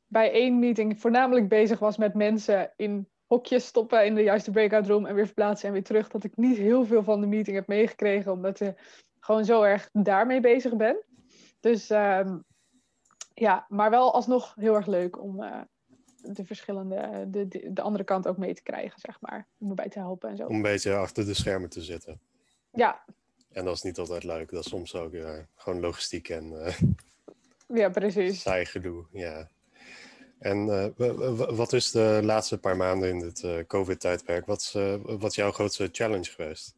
bij 0.07 0.31
één 0.31 0.59
meeting 0.59 0.99
voornamelijk 0.99 1.47
bezig 1.47 1.79
was 1.79 1.97
met 1.97 2.13
mensen 2.13 2.73
in 2.75 3.07
hokjes 3.25 3.65
stoppen 3.65 4.05
in 4.05 4.15
de 4.15 4.23
juiste 4.23 4.51
breakout 4.51 4.87
room 4.87 5.05
en 5.05 5.15
weer 5.15 5.25
verplaatsen 5.25 5.67
en 5.67 5.73
weer 5.73 5.83
terug. 5.83 6.09
Dat 6.09 6.23
ik 6.23 6.37
niet 6.37 6.57
heel 6.57 6.85
veel 6.85 7.03
van 7.03 7.21
de 7.21 7.27
meeting 7.27 7.55
heb 7.55 7.67
meegekregen, 7.67 8.31
omdat 8.31 8.59
ik 8.59 8.73
gewoon 9.19 9.45
zo 9.45 9.61
erg 9.61 9.89
daarmee 9.93 10.39
bezig 10.39 10.75
ben. 10.75 11.03
Dus 11.59 11.89
um, 11.89 12.43
ja, 13.39 13.65
maar 13.69 13.89
wel 13.89 14.13
alsnog 14.13 14.55
heel 14.55 14.75
erg 14.75 14.85
leuk 14.85 15.21
om 15.21 15.41
uh, 15.41 15.61
de 16.21 16.45
verschillende, 16.45 17.27
de, 17.29 17.47
de, 17.47 17.73
de, 17.73 17.81
andere 17.81 18.03
kant 18.03 18.27
ook 18.27 18.37
mee 18.37 18.53
te 18.53 18.63
krijgen, 18.63 18.99
zeg 18.99 19.21
maar. 19.21 19.47
Om 19.57 19.69
erbij 19.69 19.89
te 19.89 19.99
helpen 19.99 20.29
en 20.29 20.37
zo. 20.37 20.45
Om 20.45 20.55
een 20.55 20.61
beetje 20.61 20.95
achter 20.95 21.25
de 21.25 21.33
schermen 21.33 21.69
te 21.69 21.81
zitten. 21.81 22.19
Ja. 22.71 23.03
En 23.51 23.65
dat 23.65 23.75
is 23.75 23.81
niet 23.81 23.97
altijd 23.97 24.23
leuk. 24.23 24.51
Dat 24.51 24.63
is 24.63 24.69
soms 24.69 24.95
ook 24.95 25.13
uh, 25.13 25.29
gewoon 25.55 25.79
logistiek 25.79 26.29
en 26.29 26.51
uh, 26.51 26.79
ja, 27.81 27.89
precies. 27.89 28.41
saai 28.41 28.65
gedoe. 28.65 29.05
Ja. 29.11 29.47
En 30.39 30.65
wat 31.55 31.73
is 31.73 31.91
de 31.91 32.19
laatste 32.23 32.59
paar 32.59 32.77
maanden 32.77 33.09
in 33.09 33.19
dit 33.19 33.67
COVID-tijdperk? 33.67 34.45
Wat 34.45 34.59
is, 34.59 34.71
wat 35.03 35.29
is 35.29 35.35
jouw 35.35 35.51
grootste 35.51 35.89
challenge 35.91 36.29
geweest? 36.29 36.75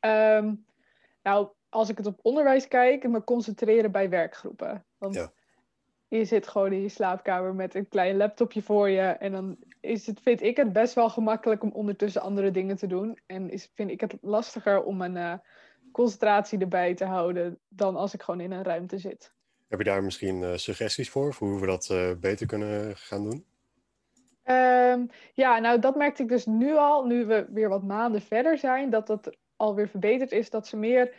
Um, 0.00 0.64
nou, 1.22 1.48
als 1.68 1.88
ik 1.88 1.96
het 1.96 2.06
op 2.06 2.18
onderwijs 2.22 2.68
kijk, 2.68 3.08
me 3.08 3.24
concentreren 3.24 3.92
bij 3.92 4.08
werkgroepen. 4.08 4.84
Want 4.98 5.14
ja 5.14 5.32
je 6.08 6.24
zit 6.24 6.48
gewoon 6.48 6.72
in 6.72 6.82
je 6.82 6.88
slaapkamer 6.88 7.54
met 7.54 7.74
een 7.74 7.88
klein 7.88 8.16
laptopje 8.16 8.62
voor 8.62 8.88
je. 8.88 9.00
En 9.00 9.32
dan 9.32 9.56
is 9.80 10.06
het, 10.06 10.20
vind 10.20 10.42
ik 10.42 10.56
het 10.56 10.72
best 10.72 10.94
wel 10.94 11.10
gemakkelijk 11.10 11.62
om 11.62 11.70
ondertussen 11.72 12.22
andere 12.22 12.50
dingen 12.50 12.76
te 12.76 12.86
doen. 12.86 13.18
En 13.26 13.50
is, 13.50 13.70
vind 13.74 13.90
ik 13.90 14.00
het 14.00 14.16
lastiger 14.20 14.82
om 14.82 14.96
mijn 14.96 15.16
uh, 15.16 15.34
concentratie 15.92 16.58
erbij 16.58 16.94
te 16.94 17.04
houden 17.04 17.58
dan 17.68 17.96
als 17.96 18.14
ik 18.14 18.22
gewoon 18.22 18.40
in 18.40 18.52
een 18.52 18.64
ruimte 18.64 18.98
zit. 18.98 19.32
Heb 19.68 19.78
je 19.78 19.84
daar 19.84 20.02
misschien 20.02 20.42
uh, 20.42 20.54
suggesties 20.54 21.10
voor, 21.10 21.34
voor 21.34 21.48
hoe 21.48 21.60
we 21.60 21.66
dat 21.66 21.88
uh, 21.92 22.10
beter 22.20 22.46
kunnen 22.46 22.96
gaan 22.96 23.24
doen? 23.24 23.44
Um, 24.44 25.08
ja, 25.34 25.58
nou 25.58 25.78
dat 25.78 25.96
merkte 25.96 26.22
ik 26.22 26.28
dus 26.28 26.46
nu 26.46 26.76
al, 26.76 27.04
nu 27.04 27.26
we 27.26 27.46
weer 27.52 27.68
wat 27.68 27.82
maanden 27.82 28.22
verder 28.22 28.58
zijn, 28.58 28.90
dat 28.90 29.06
dat 29.06 29.36
alweer 29.56 29.88
verbeterd 29.88 30.32
is. 30.32 30.50
Dat 30.50 30.66
ze 30.66 30.76
meer 30.76 31.14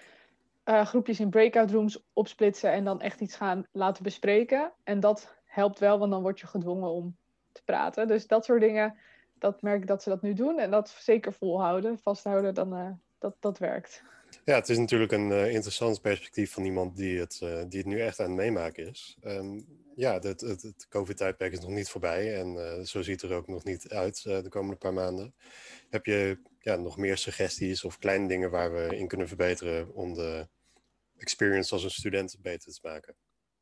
uh, 0.69 0.85
groepjes 0.85 1.19
in 1.19 1.29
breakout 1.29 1.71
rooms 1.71 2.03
opsplitsen 2.13 2.71
en 2.71 2.83
dan 2.83 3.01
echt 3.01 3.21
iets 3.21 3.35
gaan 3.35 3.65
laten 3.71 4.03
bespreken. 4.03 4.71
En 4.83 4.99
dat 4.99 5.35
helpt 5.45 5.79
wel, 5.79 5.99
want 5.99 6.11
dan 6.11 6.21
word 6.21 6.39
je 6.39 6.47
gedwongen 6.47 6.89
om 6.89 7.15
te 7.51 7.61
praten. 7.65 8.07
Dus 8.07 8.27
dat 8.27 8.45
soort 8.45 8.61
dingen, 8.61 8.95
dat 9.33 9.61
merk 9.61 9.81
ik 9.81 9.87
dat 9.87 10.03
ze 10.03 10.09
dat 10.09 10.21
nu 10.21 10.33
doen. 10.33 10.59
En 10.59 10.71
dat 10.71 10.89
zeker 10.89 11.33
volhouden, 11.33 11.99
vasthouden, 11.99 12.53
dan 12.53 12.77
uh, 12.77 12.89
dat, 13.19 13.35
dat 13.39 13.57
werkt. 13.57 14.03
Ja, 14.45 14.55
het 14.55 14.69
is 14.69 14.77
natuurlijk 14.77 15.11
een 15.11 15.29
uh, 15.29 15.53
interessant 15.53 16.01
perspectief 16.01 16.51
van 16.51 16.65
iemand 16.65 16.95
die 16.95 17.19
het, 17.19 17.39
die 17.67 17.79
het 17.79 17.85
nu 17.85 17.99
echt 17.99 18.19
aan 18.19 18.25
het 18.25 18.35
meemaken 18.35 18.87
is. 18.87 19.17
Um, 19.23 19.65
ja, 19.95 20.13
het, 20.13 20.41
het, 20.41 20.61
het 20.61 20.87
COVID-tijdperk 20.89 21.51
is 21.51 21.59
nog 21.59 21.69
niet 21.69 21.89
voorbij 21.89 22.39
en 22.39 22.85
zo 22.87 23.01
ziet 23.01 23.21
er 23.21 23.33
ook 23.33 23.47
nog 23.47 23.63
niet 23.63 23.89
uit 23.89 24.23
de 24.23 24.49
komende 24.49 24.75
paar 24.75 24.93
maanden. 24.93 25.33
Heb 25.89 26.05
je 26.05 26.37
ja, 26.59 26.75
nog 26.75 26.97
meer 26.97 27.17
suggesties 27.17 27.83
of 27.83 27.99
kleine 27.99 28.27
dingen 28.27 28.49
waar 28.49 28.73
we 28.73 28.97
in 28.97 29.07
kunnen 29.07 29.27
verbeteren 29.27 29.93
om 29.93 30.13
de 30.13 30.47
experience 31.19 31.73
als 31.73 31.83
een 31.83 31.91
student 31.91 32.37
beter 32.41 32.73
te 32.73 32.79
maken? 32.83 33.15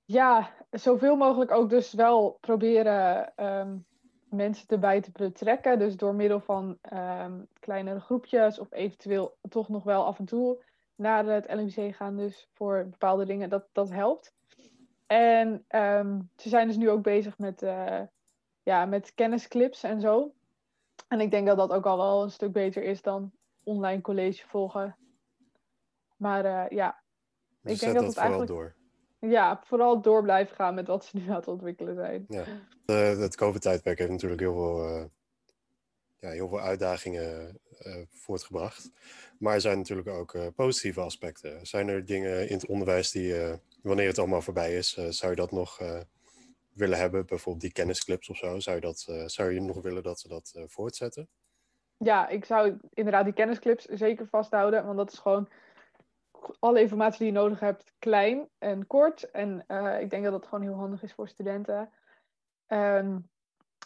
Ja, 0.06 0.54
zoveel 0.70 1.15
mogelijk 1.15 1.52
ook 1.52 1.70
dus 1.70 1.93
wel 1.93 2.38
proberen 2.41 3.34
um, 3.46 3.86
mensen 4.30 4.67
erbij 4.67 5.02
te 5.02 5.12
betrekken. 5.12 5.80
Dus 5.80 5.96
door 5.96 6.15
middel 6.15 6.39
van 6.39 6.78
um, 6.93 7.48
kleinere 7.60 8.00
groepjes 8.00 8.60
of 8.60 8.72
eventueel 8.72 9.38
toch 9.50 9.70
nog 9.70 9.84
wel 9.84 10.06
af 10.06 10.20
en 10.20 10.26
toe 10.26 10.63
naar 10.96 11.26
het 11.26 11.54
LMC 11.54 11.96
gaan. 11.96 12.15
Dus 12.15 12.50
voor 12.54 12.88
bepaalde 12.89 13.26
dingen, 13.26 13.50
dat, 13.50 13.67
dat 13.72 13.89
helpt. 13.89 14.34
En 15.06 15.65
um, 15.70 16.30
ze 16.36 16.50
zijn 16.50 16.67
dus 16.67 16.78
nu 16.78 16.89
ook 16.89 17.04
bezig 17.04 17.38
met, 17.38 17.62
uh, 17.62 18.02
ja, 18.63 18.86
met 18.86 19.13
kennisclips 19.13 19.84
en 19.84 20.02
zo. 20.02 20.34
En 21.08 21.20
ik 21.20 21.32
denk 21.32 21.48
dat 21.48 21.58
dat 21.58 21.72
ook 21.72 21.86
al 21.86 21.98
wel 21.98 22.24
een 22.24 22.32
stuk 22.32 22.52
beter 22.52 22.84
is 22.84 23.02
dan 23.02 23.32
online 23.63 24.02
college 24.02 24.48
volgen. 24.48 24.98
Maar 26.17 26.46
uh, 26.46 26.70
ja, 26.70 27.04
dus 27.68 27.76
ik 27.76 27.80
denk 27.82 27.94
dat, 27.94 28.04
dat 28.04 28.14
het 28.14 28.22
eigenlijk... 28.22 28.50
door. 28.50 28.76
ja, 29.20 29.62
vooral 29.66 30.02
door 30.02 30.22
blijven 30.22 30.56
gaan 30.56 30.76
met 30.76 30.88
wat 30.88 31.06
ze 31.06 31.18
nu 31.18 31.30
aan 31.30 31.36
het 31.36 31.48
ontwikkelen 31.48 31.96
zijn. 31.96 32.26
Ja. 32.28 32.44
Uh, 32.86 33.20
het 33.20 33.36
COVID-tijdperk 33.36 33.98
heeft 33.98 34.12
natuurlijk 34.12 34.42
heel 34.42 34.54
veel, 34.54 34.90
uh, 34.90 35.04
ja, 36.20 36.30
heel 36.30 36.50
veel 36.50 36.60
uitdagingen 36.60 37.60
uh, 37.82 37.96
voortgebracht. 38.10 38.92
Maar 39.40 39.54
er 39.54 39.62
zijn 39.62 39.78
natuurlijk 39.78 40.08
ook 40.08 40.38
positieve 40.56 41.02
aspecten. 41.02 41.66
Zijn 41.66 41.88
er 41.88 42.06
dingen 42.06 42.50
in 42.50 42.56
het 42.56 42.66
onderwijs 42.66 43.12
die, 43.12 43.36
wanneer 43.82 44.08
het 44.08 44.20
allemaal 44.20 44.42
voorbij 44.42 44.76
is, 44.78 44.94
zou 44.94 45.32
je 45.32 45.38
dat 45.38 45.52
nog 45.52 45.82
willen 46.74 46.98
hebben? 46.98 47.26
Bijvoorbeeld 47.26 47.64
die 47.64 47.72
kennisclips 47.72 48.30
of 48.30 48.38
zo. 48.38 48.60
Zou 48.60 48.76
je, 48.76 48.82
dat, 48.82 49.08
zou 49.26 49.54
je 49.54 49.62
nog 49.62 49.82
willen 49.82 50.04
dat 50.04 50.20
ze 50.20 50.28
dat 50.28 50.54
voortzetten? 50.68 51.30
Ja, 51.98 52.28
ik 52.28 52.46
zou 52.46 52.78
inderdaad 52.94 53.24
die 53.24 53.34
kennisclips 53.34 53.86
zeker 53.86 54.28
vasthouden. 54.28 54.86
Want 54.86 54.98
dat 54.98 55.12
is 55.12 55.20
gewoon 55.20 55.50
alle 56.60 56.82
informatie 56.82 57.18
die 57.18 57.28
je 57.28 57.40
nodig 57.40 57.60
hebt 57.60 57.94
klein 58.00 58.50
en 58.58 58.88
kort. 58.88 59.32
En 59.32 59.64
uh, 59.68 60.02
ik 60.02 60.10
denk 60.10 60.24
dat 60.24 60.32
dat 60.32 60.48
gewoon 60.48 60.64
heel 60.64 60.74
handig 60.74 61.04
is 61.04 61.14
voor 61.14 61.28
studenten. 61.28 61.90
Um, 62.68 63.30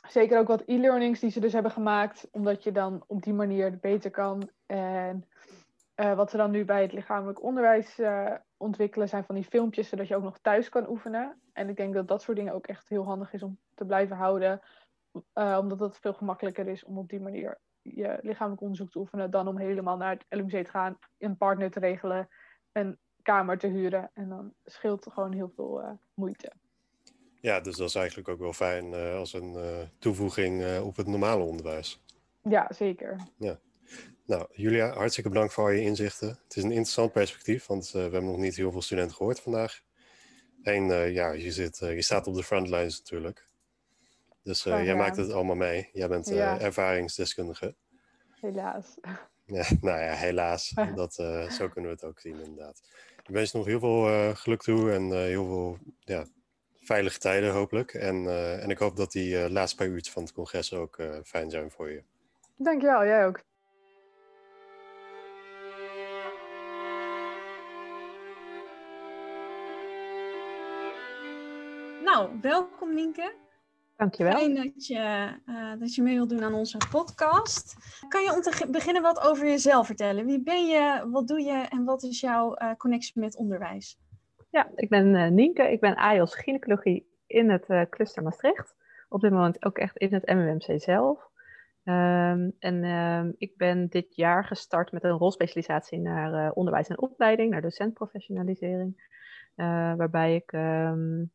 zeker 0.07 0.39
ook 0.39 0.47
wat 0.47 0.63
e-learnings 0.65 1.19
die 1.19 1.31
ze 1.31 1.39
dus 1.39 1.53
hebben 1.53 1.71
gemaakt, 1.71 2.27
omdat 2.31 2.63
je 2.63 2.71
dan 2.71 3.03
op 3.07 3.23
die 3.23 3.33
manier 3.33 3.79
beter 3.79 4.11
kan. 4.11 4.49
En 4.65 5.29
uh, 5.95 6.15
wat 6.15 6.29
ze 6.29 6.37
dan 6.37 6.51
nu 6.51 6.65
bij 6.65 6.81
het 6.81 6.93
lichamelijk 6.93 7.43
onderwijs 7.43 7.99
uh, 7.99 8.33
ontwikkelen, 8.57 9.09
zijn 9.09 9.23
van 9.23 9.35
die 9.35 9.43
filmpjes, 9.43 9.89
zodat 9.89 10.07
je 10.07 10.15
ook 10.15 10.23
nog 10.23 10.39
thuis 10.39 10.69
kan 10.69 10.89
oefenen. 10.89 11.41
En 11.53 11.69
ik 11.69 11.75
denk 11.75 11.93
dat 11.93 12.07
dat 12.07 12.21
soort 12.21 12.37
dingen 12.37 12.53
ook 12.53 12.67
echt 12.67 12.89
heel 12.89 13.03
handig 13.03 13.33
is 13.33 13.43
om 13.43 13.59
te 13.73 13.85
blijven 13.85 14.15
houden, 14.15 14.61
omdat 15.33 15.79
het 15.79 15.97
veel 15.97 16.13
gemakkelijker 16.13 16.67
is 16.67 16.83
om 16.83 16.97
op 16.97 17.09
die 17.09 17.21
manier 17.21 17.59
je 17.81 18.17
lichamelijk 18.21 18.61
onderzoek 18.61 18.91
te 18.91 18.99
oefenen, 18.99 19.31
dan 19.31 19.47
om 19.47 19.57
helemaal 19.57 19.97
naar 19.97 20.11
het 20.11 20.25
LMC 20.29 20.65
te 20.65 20.71
gaan, 20.71 20.97
een 21.17 21.37
partner 21.37 21.71
te 21.71 21.79
regelen 21.79 22.29
een 22.71 22.97
kamer 23.21 23.57
te 23.57 23.67
huren. 23.67 24.11
En 24.13 24.29
dan 24.29 24.53
scheelt 24.65 25.05
er 25.05 25.11
gewoon 25.11 25.33
heel 25.33 25.51
veel 25.55 25.81
uh, 25.81 25.91
moeite. 26.13 26.51
Ja, 27.39 27.59
dus 27.59 27.75
dat 27.75 27.87
is 27.87 27.95
eigenlijk 27.95 28.27
ook 28.27 28.39
wel 28.39 28.53
fijn 28.53 28.85
uh, 28.85 29.15
als 29.15 29.33
een 29.33 29.53
uh, 29.53 29.81
toevoeging 29.99 30.79
op 30.79 30.95
het 30.95 31.07
normale 31.07 31.43
onderwijs. 31.43 32.03
Ja, 32.43 32.67
zeker. 32.73 33.27
Ja. 33.37 33.59
Nou, 34.25 34.47
Julia, 34.51 34.93
hartstikke 34.93 35.29
bedankt 35.29 35.53
voor 35.53 35.63
al 35.63 35.69
je 35.69 35.81
inzichten. 35.81 36.27
Het 36.27 36.55
is 36.55 36.63
een 36.63 36.71
interessant 36.71 37.11
perspectief, 37.11 37.65
want 37.65 37.91
we 37.91 37.99
hebben 37.99 38.25
nog 38.25 38.37
niet 38.37 38.55
heel 38.55 38.71
veel 38.71 38.81
studenten 38.81 39.15
gehoord 39.15 39.39
vandaag. 39.39 39.81
En 40.61 41.11
ja, 41.11 41.31
je, 41.31 41.51
zit, 41.51 41.77
je 41.77 42.01
staat 42.01 42.27
op 42.27 42.35
de 42.35 42.43
frontlines 42.43 42.97
natuurlijk. 42.97 43.47
Dus 44.43 44.63
jij 44.63 44.95
maakt 44.95 45.17
het 45.17 45.31
allemaal 45.31 45.55
mee. 45.55 45.89
Jij 45.93 46.07
bent 46.07 46.27
ja. 46.27 46.59
ervaringsdeskundige. 46.59 47.75
Helaas. 48.39 48.97
Ja, 49.57 49.65
nou 49.81 49.99
ja, 49.99 50.13
helaas. 50.13 50.73
Dat, 50.95 51.17
uh, 51.21 51.49
zo 51.49 51.67
kunnen 51.69 51.89
we 51.91 51.95
het 51.95 52.05
ook 52.05 52.19
zien, 52.19 52.39
inderdaad. 52.39 52.81
Ik 53.23 53.33
wens 53.33 53.51
je 53.51 53.57
nog 53.57 53.67
heel 53.67 53.79
veel 53.79 54.07
uh, 54.07 54.35
geluk 54.35 54.61
toe 54.61 54.91
en 54.91 55.07
uh, 55.07 55.11
heel 55.11 55.45
veel 55.45 55.77
ja, 55.99 56.25
veilige 56.79 57.19
tijden, 57.19 57.51
hopelijk. 57.51 57.93
En, 57.93 58.27
en 58.61 58.69
ik 58.69 58.77
hoop 58.77 58.95
dat 58.95 59.11
die 59.11 59.49
laatste 59.49 59.77
paar 59.77 59.87
uurtjes 59.87 60.13
van 60.13 60.23
het 60.23 60.33
congres 60.33 60.73
ook 60.73 60.97
fijn 61.23 61.49
zijn 61.49 61.71
voor 61.71 61.89
je. 61.89 62.03
Dankjewel, 62.55 63.05
jij 63.05 63.25
ook. 63.25 63.39
Nou, 72.03 72.29
welkom 72.41 72.93
Nienke. 72.93 73.40
Dankjewel. 74.01 74.37
Fijn 74.37 74.55
dat 74.55 74.87
je, 74.87 75.29
uh, 75.45 75.79
dat 75.79 75.95
je 75.95 76.01
mee 76.01 76.15
wilt 76.15 76.29
doen 76.29 76.43
aan 76.43 76.53
onze 76.53 76.77
podcast. 76.91 77.75
Kan 78.07 78.21
je 78.21 78.33
om 78.33 78.41
te 78.41 78.67
beginnen 78.71 79.01
wat 79.01 79.21
over 79.21 79.45
jezelf 79.45 79.85
vertellen? 79.85 80.25
Wie 80.25 80.43
ben 80.43 80.67
je, 80.67 81.07
wat 81.11 81.27
doe 81.27 81.41
je 81.41 81.65
en 81.69 81.83
wat 81.83 82.03
is 82.03 82.19
jouw 82.19 82.57
uh, 82.57 82.73
connectie 82.77 83.21
met 83.21 83.37
onderwijs? 83.37 83.97
Ja, 84.49 84.71
ik 84.75 84.89
ben 84.89 85.13
uh, 85.13 85.27
Nienke. 85.27 85.71
Ik 85.71 85.79
ben 85.79 85.95
AIOS 85.95 86.35
gynaecologie 86.35 87.07
in 87.27 87.49
het 87.49 87.89
cluster 87.89 88.23
Maastricht. 88.23 88.75
Op 89.09 89.21
dit 89.21 89.31
moment 89.31 89.65
ook 89.65 89.77
echt 89.77 89.97
in 89.97 90.13
het 90.13 90.25
MMMC 90.25 90.81
zelf. 90.81 91.29
Um, 91.83 92.55
en 92.59 92.83
um, 92.83 93.35
ik 93.37 93.57
ben 93.57 93.87
dit 93.89 94.15
jaar 94.15 94.45
gestart 94.45 94.91
met 94.91 95.03
een 95.03 95.17
rolspecialisatie 95.17 95.99
naar 95.99 96.51
onderwijs 96.51 96.87
en 96.87 97.01
opleiding, 97.01 97.51
naar 97.51 97.61
docentprofessionalisering. 97.61 99.09
waarbij 99.95 100.35
ik... 100.35 100.51
Um, 100.51 101.31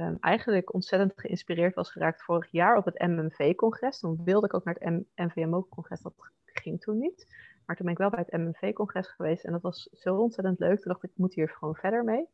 um, 0.00 0.16
eigenlijk 0.20 0.74
ontzettend 0.74 1.12
geïnspireerd 1.16 1.74
was 1.74 1.90
geraakt 1.90 2.22
vorig 2.22 2.50
jaar 2.50 2.76
op 2.76 2.84
het 2.84 2.98
MMV-congres. 2.98 3.98
Toen 3.98 4.20
wilde 4.24 4.46
ik 4.46 4.54
ook 4.54 4.64
naar 4.64 4.76
het 4.78 5.04
NVMO-congres, 5.14 6.00
dat 6.00 6.14
ging 6.44 6.80
toen 6.80 6.98
niet. 6.98 7.26
Maar 7.66 7.76
toen 7.76 7.84
ben 7.84 7.94
ik 7.94 8.00
wel 8.00 8.10
bij 8.10 8.24
het 8.26 8.40
MMV-congres 8.40 9.08
geweest 9.08 9.44
en 9.44 9.52
dat 9.52 9.62
was 9.62 9.88
zo 9.92 10.16
ontzettend 10.16 10.58
leuk. 10.58 10.80
Toen 10.80 10.92
dacht 10.92 11.04
ik, 11.04 11.10
ik 11.10 11.16
moet 11.16 11.34
hier 11.34 11.48
gewoon 11.48 11.74
verder 11.74 12.04
mee. 12.04 12.26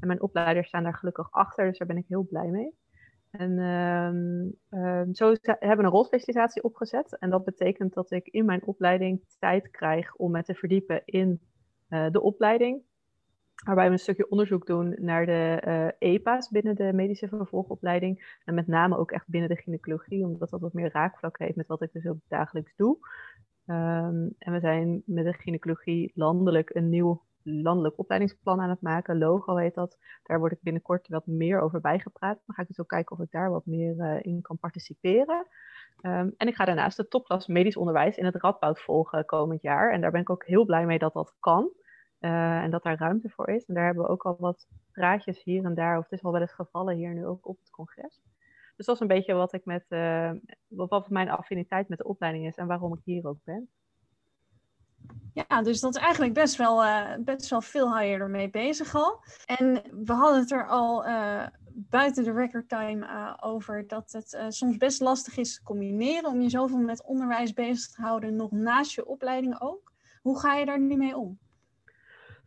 En 0.00 0.06
mijn 0.06 0.22
opleiders 0.22 0.68
staan 0.68 0.82
daar 0.82 0.94
gelukkig 0.94 1.30
achter, 1.30 1.68
dus 1.68 1.78
daar 1.78 1.88
ben 1.88 1.96
ik 1.96 2.06
heel 2.08 2.26
blij 2.26 2.48
mee. 2.48 2.74
En 3.30 3.58
um, 3.58 4.54
um, 4.80 5.14
zo 5.14 5.34
hebben 5.42 5.76
we 5.76 5.82
een 5.82 5.90
rolspecialisatie 5.90 6.62
opgezet. 6.62 7.18
En 7.18 7.30
dat 7.30 7.44
betekent 7.44 7.94
dat 7.94 8.10
ik 8.10 8.26
in 8.26 8.44
mijn 8.44 8.66
opleiding 8.66 9.24
tijd 9.38 9.70
krijg 9.70 10.14
om 10.14 10.30
me 10.30 10.42
te 10.42 10.54
verdiepen 10.54 11.02
in 11.04 11.40
uh, 11.88 12.10
de 12.10 12.20
opleiding 12.20 12.82
waarbij 13.64 13.86
we 13.86 13.92
een 13.92 13.98
stukje 13.98 14.30
onderzoek 14.30 14.66
doen 14.66 14.96
naar 14.98 15.26
de 15.26 15.94
EPA's 15.98 16.48
binnen 16.48 16.76
de 16.76 16.92
medische 16.92 17.28
vervolgopleiding. 17.28 18.38
En 18.44 18.54
met 18.54 18.66
name 18.66 18.96
ook 18.96 19.10
echt 19.10 19.28
binnen 19.28 19.50
de 19.50 19.56
gynaecologie, 19.56 20.24
omdat 20.24 20.50
dat 20.50 20.60
wat 20.60 20.72
meer 20.72 20.92
raakvlak 20.92 21.38
heeft 21.38 21.56
met 21.56 21.66
wat 21.66 21.82
ik 21.82 21.92
dus 21.92 22.06
ook 22.06 22.18
dagelijks 22.28 22.72
doe. 22.76 22.98
Um, 23.66 24.34
en 24.38 24.52
we 24.52 24.60
zijn 24.60 25.02
met 25.06 25.24
de 25.24 25.32
gynaecologie 25.32 26.12
landelijk 26.14 26.74
een 26.74 26.88
nieuw 26.88 27.22
landelijk 27.42 27.98
opleidingsplan 27.98 28.60
aan 28.60 28.70
het 28.70 28.80
maken. 28.80 29.18
Logo 29.18 29.56
heet 29.56 29.74
dat. 29.74 29.98
Daar 30.22 30.38
word 30.38 30.52
ik 30.52 30.62
binnenkort 30.62 31.08
wat 31.08 31.26
meer 31.26 31.60
over 31.60 31.80
bijgepraat. 31.80 32.38
Dan 32.46 32.54
ga 32.54 32.62
ik 32.62 32.68
dus 32.68 32.80
ook 32.80 32.88
kijken 32.88 33.16
of 33.16 33.24
ik 33.24 33.30
daar 33.30 33.50
wat 33.50 33.66
meer 33.66 33.94
uh, 33.96 34.18
in 34.22 34.42
kan 34.42 34.58
participeren. 34.58 35.46
Um, 36.02 36.34
en 36.36 36.48
ik 36.48 36.54
ga 36.54 36.64
daarnaast 36.64 36.96
de 36.96 37.08
topklas 37.08 37.46
medisch 37.46 37.76
onderwijs 37.76 38.16
in 38.16 38.24
het 38.24 38.36
Radboud 38.36 38.80
volgen 38.80 39.24
komend 39.24 39.62
jaar. 39.62 39.92
En 39.92 40.00
daar 40.00 40.10
ben 40.10 40.20
ik 40.20 40.30
ook 40.30 40.46
heel 40.46 40.64
blij 40.64 40.86
mee 40.86 40.98
dat 40.98 41.12
dat 41.12 41.34
kan. 41.40 41.70
Uh, 42.20 42.62
en 42.62 42.70
dat 42.70 42.82
daar 42.82 42.98
ruimte 42.98 43.28
voor 43.28 43.48
is. 43.48 43.64
En 43.64 43.74
daar 43.74 43.84
hebben 43.84 44.04
we 44.04 44.10
ook 44.10 44.22
al 44.22 44.36
wat 44.38 44.66
praatjes 44.92 45.42
hier 45.42 45.64
en 45.64 45.74
daar, 45.74 45.98
of 45.98 46.02
het 46.02 46.12
is 46.12 46.22
al 46.22 46.32
wel 46.32 46.40
eens 46.40 46.52
gevallen 46.52 46.96
hier 46.96 47.14
nu 47.14 47.26
ook 47.26 47.48
op 47.48 47.58
het 47.58 47.70
congres. 47.70 48.20
Dus 48.76 48.86
dat 48.86 48.94
is 48.94 49.00
een 49.00 49.06
beetje 49.06 49.34
wat 49.34 49.52
ik 49.52 49.64
met, 49.64 49.84
uh, 49.88 50.30
wat 50.68 51.10
mijn 51.10 51.30
affiniteit 51.30 51.88
met 51.88 51.98
de 51.98 52.04
opleiding 52.04 52.46
is 52.46 52.56
en 52.56 52.66
waarom 52.66 52.92
ik 52.94 53.00
hier 53.04 53.26
ook 53.26 53.38
ben. 53.44 53.68
Ja, 55.32 55.62
dus 55.62 55.80
dat 55.80 55.94
is 55.94 56.02
eigenlijk 56.02 56.34
best 56.34 56.56
wel, 56.56 56.84
uh, 56.84 57.14
best 57.18 57.50
wel 57.50 57.60
veel 57.60 57.88
hou 57.90 58.04
je 58.04 58.16
ermee 58.16 58.50
bezig 58.50 58.94
al. 58.94 59.22
En 59.46 59.82
we 60.04 60.12
hadden 60.12 60.40
het 60.40 60.50
er 60.50 60.66
al 60.66 61.04
buiten 61.72 62.24
de 62.24 62.32
record 62.32 62.68
time 62.68 63.36
over 63.40 63.86
dat 63.86 64.12
het 64.12 64.54
soms 64.54 64.76
best 64.76 65.00
lastig 65.00 65.36
is 65.36 65.54
te 65.54 65.62
combineren 65.62 66.30
om 66.30 66.40
je 66.40 66.50
zoveel 66.50 66.78
met 66.78 67.04
onderwijs 67.04 67.52
bezig 67.52 67.90
te 67.90 68.02
houden, 68.02 68.36
nog 68.36 68.50
naast 68.50 68.94
je 68.94 69.06
opleiding 69.06 69.60
ook. 69.60 69.92
Hoe 70.22 70.38
ga 70.38 70.54
je 70.54 70.66
daar 70.66 70.80
nu 70.80 70.96
mee 70.96 71.16
om? 71.16 71.38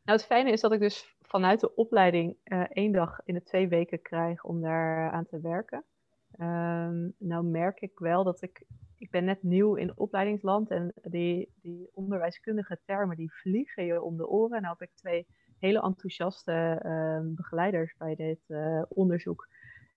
Nou, 0.04 0.18
het 0.18 0.28
fijne 0.28 0.52
is 0.52 0.62
dat 0.62 0.72
ik 0.72 0.80
dus 0.80 1.16
vanuit 1.22 1.60
de 1.60 1.76
opleiding 1.76 2.38
uh, 2.46 2.64
één 2.70 2.92
dag 2.92 3.20
in 3.26 3.34
de 3.34 3.44
twee 3.44 3.68
weken 3.68 4.02
krijg 4.02 4.44
om 4.44 4.62
daar 4.62 5.12
aan 5.12 5.26
te 5.26 5.40
werken. 5.42 5.84
Um, 6.40 7.14
nou 7.18 7.44
merk 7.44 7.82
ik 7.82 8.00
wel 8.00 8.24
dat 8.24 8.42
ik, 8.42 8.64
ik 8.98 9.12
ben 9.12 9.26
net 9.26 9.44
nieuw 9.44 9.76
in 9.76 9.98
opleidingsland 9.98 10.70
en 10.70 10.94
die, 11.02 11.52
die 11.62 11.90
onderwijskundige 11.94 12.80
termen 12.86 13.18
die 13.18 13.34
vliegen 13.34 13.86
je 13.86 14.02
om 14.02 14.18
de 14.18 14.28
oren. 14.28 14.62
Nou 14.62 14.76
heb 14.80 14.90
ik 14.90 14.96
twee 14.96 15.28
hele 15.60 15.82
enthousiaste 15.82 16.82
uh, 16.86 17.36
begeleiders 17.36 17.96
bij 17.98 18.16
dit 18.16 18.40
uh, 18.48 18.82
onderzoek 18.90 19.48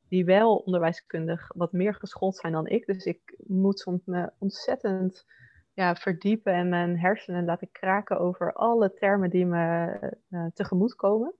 die 0.08 0.24
wel 0.24 0.56
onderwijskundig 0.56 1.50
wat 1.54 1.72
meer 1.72 1.94
geschoold 1.94 2.36
zijn 2.36 2.52
dan 2.52 2.66
ik. 2.66 2.86
Dus 2.86 3.04
ik 3.04 3.36
moet 3.46 3.78
soms 3.78 4.04
me 4.04 4.30
ontzettend 4.38 5.26
ja, 5.76 5.94
verdiepen 5.94 6.52
en 6.52 6.68
mijn 6.68 6.98
hersenen 6.98 7.44
laten 7.44 7.70
kraken 7.72 8.18
over 8.18 8.52
alle 8.52 8.94
termen 8.94 9.30
die 9.30 9.46
me 9.46 9.96
uh, 10.30 10.46
tegemoet 10.54 10.94
komen. 10.94 11.34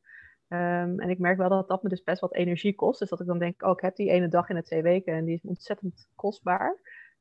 Um, 0.48 1.00
en 1.00 1.08
ik 1.08 1.18
merk 1.18 1.36
wel 1.38 1.48
dat 1.48 1.68
dat 1.68 1.82
me 1.82 1.88
dus 1.88 2.02
best 2.02 2.20
wat 2.20 2.34
energie 2.34 2.74
kost. 2.74 2.98
Dus 2.98 3.08
dat 3.08 3.20
ik 3.20 3.26
dan 3.26 3.38
denk, 3.38 3.62
oh, 3.62 3.70
ik 3.70 3.80
heb 3.80 3.96
die 3.96 4.10
ene 4.10 4.28
dag 4.28 4.48
in 4.48 4.54
de 4.54 4.62
twee 4.62 4.82
weken 4.82 5.14
en 5.14 5.24
die 5.24 5.34
is 5.34 5.42
ontzettend 5.42 6.08
kostbaar. 6.14 6.70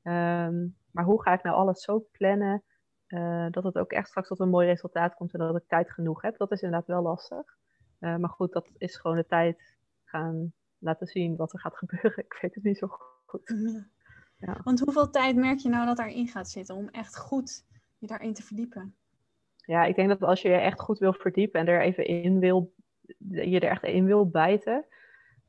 Um, 0.04 0.78
maar 0.92 1.04
hoe 1.04 1.22
ga 1.22 1.34
ik 1.34 1.44
nou 1.44 1.56
alles 1.56 1.82
zo 1.82 2.08
plannen 2.12 2.64
uh, 3.08 3.48
dat 3.50 3.64
het 3.64 3.78
ook 3.78 3.92
echt 3.92 4.08
straks 4.08 4.28
tot 4.28 4.40
een 4.40 4.50
mooi 4.50 4.68
resultaat 4.68 5.16
komt 5.16 5.34
en 5.34 5.40
dat 5.40 5.56
ik 5.56 5.68
tijd 5.68 5.92
genoeg 5.92 6.22
heb? 6.22 6.38
Dat 6.38 6.52
is 6.52 6.62
inderdaad 6.62 6.88
wel 6.88 7.02
lastig. 7.02 7.58
Uh, 8.00 8.16
maar 8.16 8.30
goed, 8.30 8.54
dat 8.54 8.70
is 8.78 8.98
gewoon 8.98 9.18
de 9.18 9.26
tijd 9.26 9.78
gaan 10.04 10.54
laten 10.78 11.08
zien 11.08 11.36
wat 11.36 11.54
er 11.54 11.60
gaat 11.60 11.78
gebeuren. 11.78 12.24
Ik 12.26 12.38
weet 12.42 12.56
het 12.56 12.64
niet 12.64 12.78
zo 12.78 12.88
goed. 13.26 13.56
Want 14.64 14.80
hoeveel 14.80 15.10
tijd 15.10 15.36
merk 15.36 15.60
je 15.60 15.70
nou 15.70 15.86
dat 15.86 15.98
daarin 15.98 16.28
gaat 16.28 16.50
zitten 16.50 16.76
om 16.76 16.90
echt 16.90 17.18
goed 17.18 17.66
je 17.98 18.08
daarin 18.08 18.34
te 18.34 18.44
verdiepen? 18.44 18.96
Ja, 19.56 19.84
ik 19.84 19.96
denk 19.96 20.10
dat 20.10 20.24
als 20.24 20.42
je 20.42 20.50
je 20.50 20.56
echt 20.56 20.80
goed 20.80 21.00
wil 21.00 21.14
verdiepen 21.14 21.60
en 21.60 21.68
er 21.68 21.82
even 21.82 22.06
in 22.06 22.40
wil, 22.40 22.74
je 23.30 23.60
er 23.60 23.70
echt 23.70 23.84
in 23.84 24.06
wil 24.06 24.30
bijten, 24.30 24.86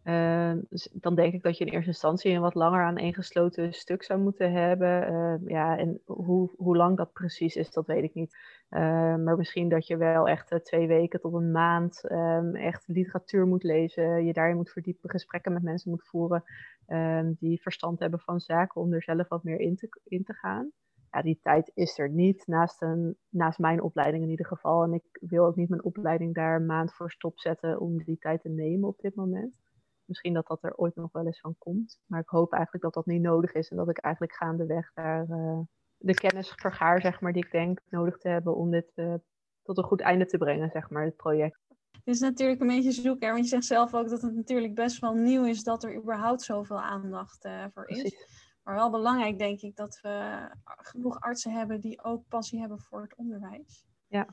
Ehm, 0.06 0.60
dus 0.68 0.88
dan 0.92 1.14
denk 1.14 1.32
ik 1.34 1.42
dat 1.42 1.58
je 1.58 1.64
in 1.64 1.72
eerste 1.72 1.90
instantie 1.90 2.32
een 2.32 2.40
wat 2.40 2.54
langer 2.54 2.82
aan 2.82 2.96
één 2.96 3.14
gesloten 3.14 3.72
stuk 3.72 4.02
zou 4.02 4.20
moeten 4.20 4.52
hebben. 4.52 5.06
Ehm, 5.06 5.48
ja, 5.48 5.78
en 5.78 6.00
hoe, 6.04 6.50
hoe 6.56 6.76
lang 6.76 6.96
dat 6.96 7.12
precies 7.12 7.56
is, 7.56 7.70
dat 7.70 7.86
weet 7.86 8.02
ik 8.02 8.14
niet. 8.14 8.36
Ehm, 8.68 9.22
maar 9.24 9.36
misschien 9.36 9.68
dat 9.68 9.86
je 9.86 9.96
wel 9.96 10.28
echt 10.28 10.52
uh, 10.52 10.58
twee 10.58 10.86
weken 10.86 11.20
tot 11.20 11.34
een 11.34 11.50
maand 11.50 12.04
echt 12.52 12.88
literatuur 12.88 13.46
moet 13.46 13.62
lezen, 13.62 14.24
je 14.24 14.32
daarin 14.32 14.56
moet 14.56 14.70
verdiepen, 14.70 15.10
gesprekken 15.10 15.52
met 15.52 15.62
mensen 15.62 15.90
moet 15.90 16.06
voeren 16.06 16.44
die 17.38 17.62
verstand 17.62 17.98
hebben 17.98 18.20
van 18.20 18.40
zaken 18.40 18.80
om 18.80 18.92
er 18.92 19.02
zelf 19.02 19.28
wat 19.28 19.44
meer 19.44 19.60
in 19.60 19.76
te, 19.76 20.00
in 20.04 20.24
te 20.24 20.32
gaan. 20.32 20.70
Ja, 21.10 21.22
die 21.22 21.38
tijd 21.42 21.70
is 21.74 21.98
er 21.98 22.10
niet, 22.10 22.46
naast, 22.46 22.82
een, 22.82 23.16
naast 23.28 23.58
mijn 23.58 23.82
opleiding 23.82 24.24
in 24.24 24.30
ieder 24.30 24.46
geval. 24.46 24.82
En 24.82 24.92
ik 24.92 25.04
wil 25.20 25.46
ook 25.46 25.56
niet 25.56 25.68
mijn 25.68 25.84
opleiding 25.84 26.34
daar 26.34 26.56
een 26.56 26.66
maand 26.66 26.94
voor 26.94 27.10
stopzetten 27.10 27.80
om 27.80 28.04
die 28.04 28.18
tijd 28.18 28.40
te 28.40 28.48
nemen 28.48 28.88
op 28.88 28.98
dit 29.00 29.14
moment 29.14 29.64
misschien 30.06 30.34
dat 30.34 30.46
dat 30.46 30.62
er 30.62 30.76
ooit 30.76 30.94
nog 30.94 31.12
wel 31.12 31.26
eens 31.26 31.40
van 31.40 31.54
komt. 31.58 32.00
Maar 32.06 32.20
ik 32.20 32.28
hoop 32.28 32.52
eigenlijk 32.52 32.84
dat 32.84 32.94
dat 32.94 33.06
niet 33.06 33.22
nodig 33.22 33.52
is 33.52 33.68
en 33.68 33.76
dat 33.76 33.88
ik 33.88 33.98
eigenlijk 33.98 34.34
gaandeweg 34.34 34.92
daar 34.94 35.28
uh, 35.28 35.58
de 35.96 36.14
kennis 36.14 36.52
vergaar, 36.56 37.00
zeg 37.00 37.20
maar, 37.20 37.32
die 37.32 37.44
ik 37.44 37.50
denk 37.50 37.80
nodig 37.88 38.18
te 38.18 38.28
hebben 38.28 38.56
om 38.56 38.70
dit 38.70 38.92
uh, 38.94 39.14
tot 39.62 39.78
een 39.78 39.84
goed 39.84 40.00
einde 40.00 40.26
te 40.26 40.38
brengen, 40.38 40.70
zeg 40.70 40.90
maar, 40.90 41.04
het 41.04 41.16
project. 41.16 41.58
Het 41.90 42.14
is 42.14 42.20
natuurlijk 42.20 42.60
een 42.60 42.66
beetje 42.66 42.92
zoeken, 42.92 43.28
want 43.28 43.42
je 43.42 43.48
zegt 43.48 43.64
zelf 43.64 43.94
ook 43.94 44.08
dat 44.08 44.22
het 44.22 44.34
natuurlijk 44.34 44.74
best 44.74 45.00
wel 45.00 45.14
nieuw 45.14 45.44
is 45.44 45.62
dat 45.62 45.84
er 45.84 45.96
überhaupt 45.96 46.42
zoveel 46.42 46.80
aandacht 46.80 47.44
uh, 47.44 47.64
voor 47.74 47.88
is. 47.88 48.00
Precies. 48.00 48.44
Maar 48.62 48.74
wel 48.74 48.90
belangrijk, 48.90 49.38
denk 49.38 49.60
ik, 49.60 49.76
dat 49.76 49.98
we 50.02 50.48
genoeg 50.64 51.20
artsen 51.20 51.52
hebben 51.52 51.80
die 51.80 52.04
ook 52.04 52.28
passie 52.28 52.60
hebben 52.60 52.80
voor 52.80 53.02
het 53.02 53.14
onderwijs. 53.16 53.84
Ja, 54.06 54.26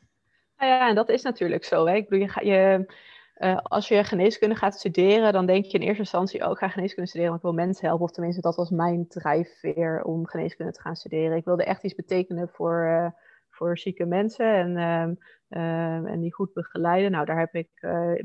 nou 0.58 0.72
ja, 0.72 0.90
en 0.90 0.96
dat 0.96 1.10
is 1.10 1.22
natuurlijk 1.22 1.64
zo. 1.64 1.86
Hè? 1.86 1.96
Ik 1.96 2.10
bedoel, 2.10 2.28
je, 2.28 2.46
je 2.46 2.94
uh, 3.38 3.58
als 3.58 3.88
je 3.88 4.04
geneeskunde 4.04 4.56
gaat 4.56 4.76
studeren, 4.76 5.34
dan 5.34 5.46
denk 5.46 5.66
je 5.66 5.78
in 5.78 5.84
eerste 5.84 6.02
instantie 6.02 6.44
ook, 6.44 6.52
oh, 6.52 6.58
ga 6.58 6.68
geneeskunde 6.68 7.10
studeren, 7.10 7.32
want 7.32 7.44
ik 7.44 7.50
wil 7.50 7.66
mensen 7.66 7.88
helpen. 7.88 8.06
Of 8.06 8.12
tenminste, 8.12 8.42
dat 8.42 8.56
was 8.56 8.70
mijn 8.70 9.08
drijfveer 9.08 10.04
om 10.04 10.28
geneeskunde 10.28 10.72
te 10.72 10.82
gaan 10.82 10.96
studeren. 10.96 11.38
Ik 11.38 11.46
wilde 11.46 11.64
echt 11.64 11.84
iets 11.84 11.96
betekenen 11.96 12.50
voor, 12.50 12.86
uh, 12.88 13.08
voor 13.50 13.78
zieke 13.78 14.06
mensen 14.06 14.54
en, 14.54 15.18
uh, 15.50 16.12
en 16.12 16.20
die 16.20 16.34
goed 16.34 16.54
begeleiden. 16.54 17.12
Nou, 17.12 17.26
daar 17.26 17.40
heb 17.40 17.56
ik 17.56 17.70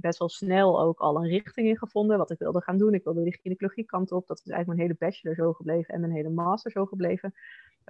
best 0.01 0.19
wel 0.19 0.29
snel 0.29 0.81
ook 0.81 0.99
al 0.99 1.17
een 1.17 1.29
richting 1.29 1.69
in 1.69 1.79
gevonden, 1.79 2.19
wat 2.19 2.31
ik 2.31 2.39
wilde 2.39 2.63
gaan 2.63 2.79
doen. 2.79 2.95
Ik 2.95 3.05
wilde 3.05 3.23
die 3.23 3.39
gynaecologie 3.41 3.85
kant 3.85 4.13
op. 4.13 4.27
Dat 4.27 4.39
is 4.39 4.51
eigenlijk 4.51 4.79
mijn 4.79 4.91
hele 4.91 5.11
bachelor 5.11 5.35
zo 5.35 5.53
gebleven 5.53 5.95
en 5.95 6.01
mijn 6.01 6.13
hele 6.13 6.31
master 6.31 6.71
zo 6.71 6.87
gebleven. 6.87 7.35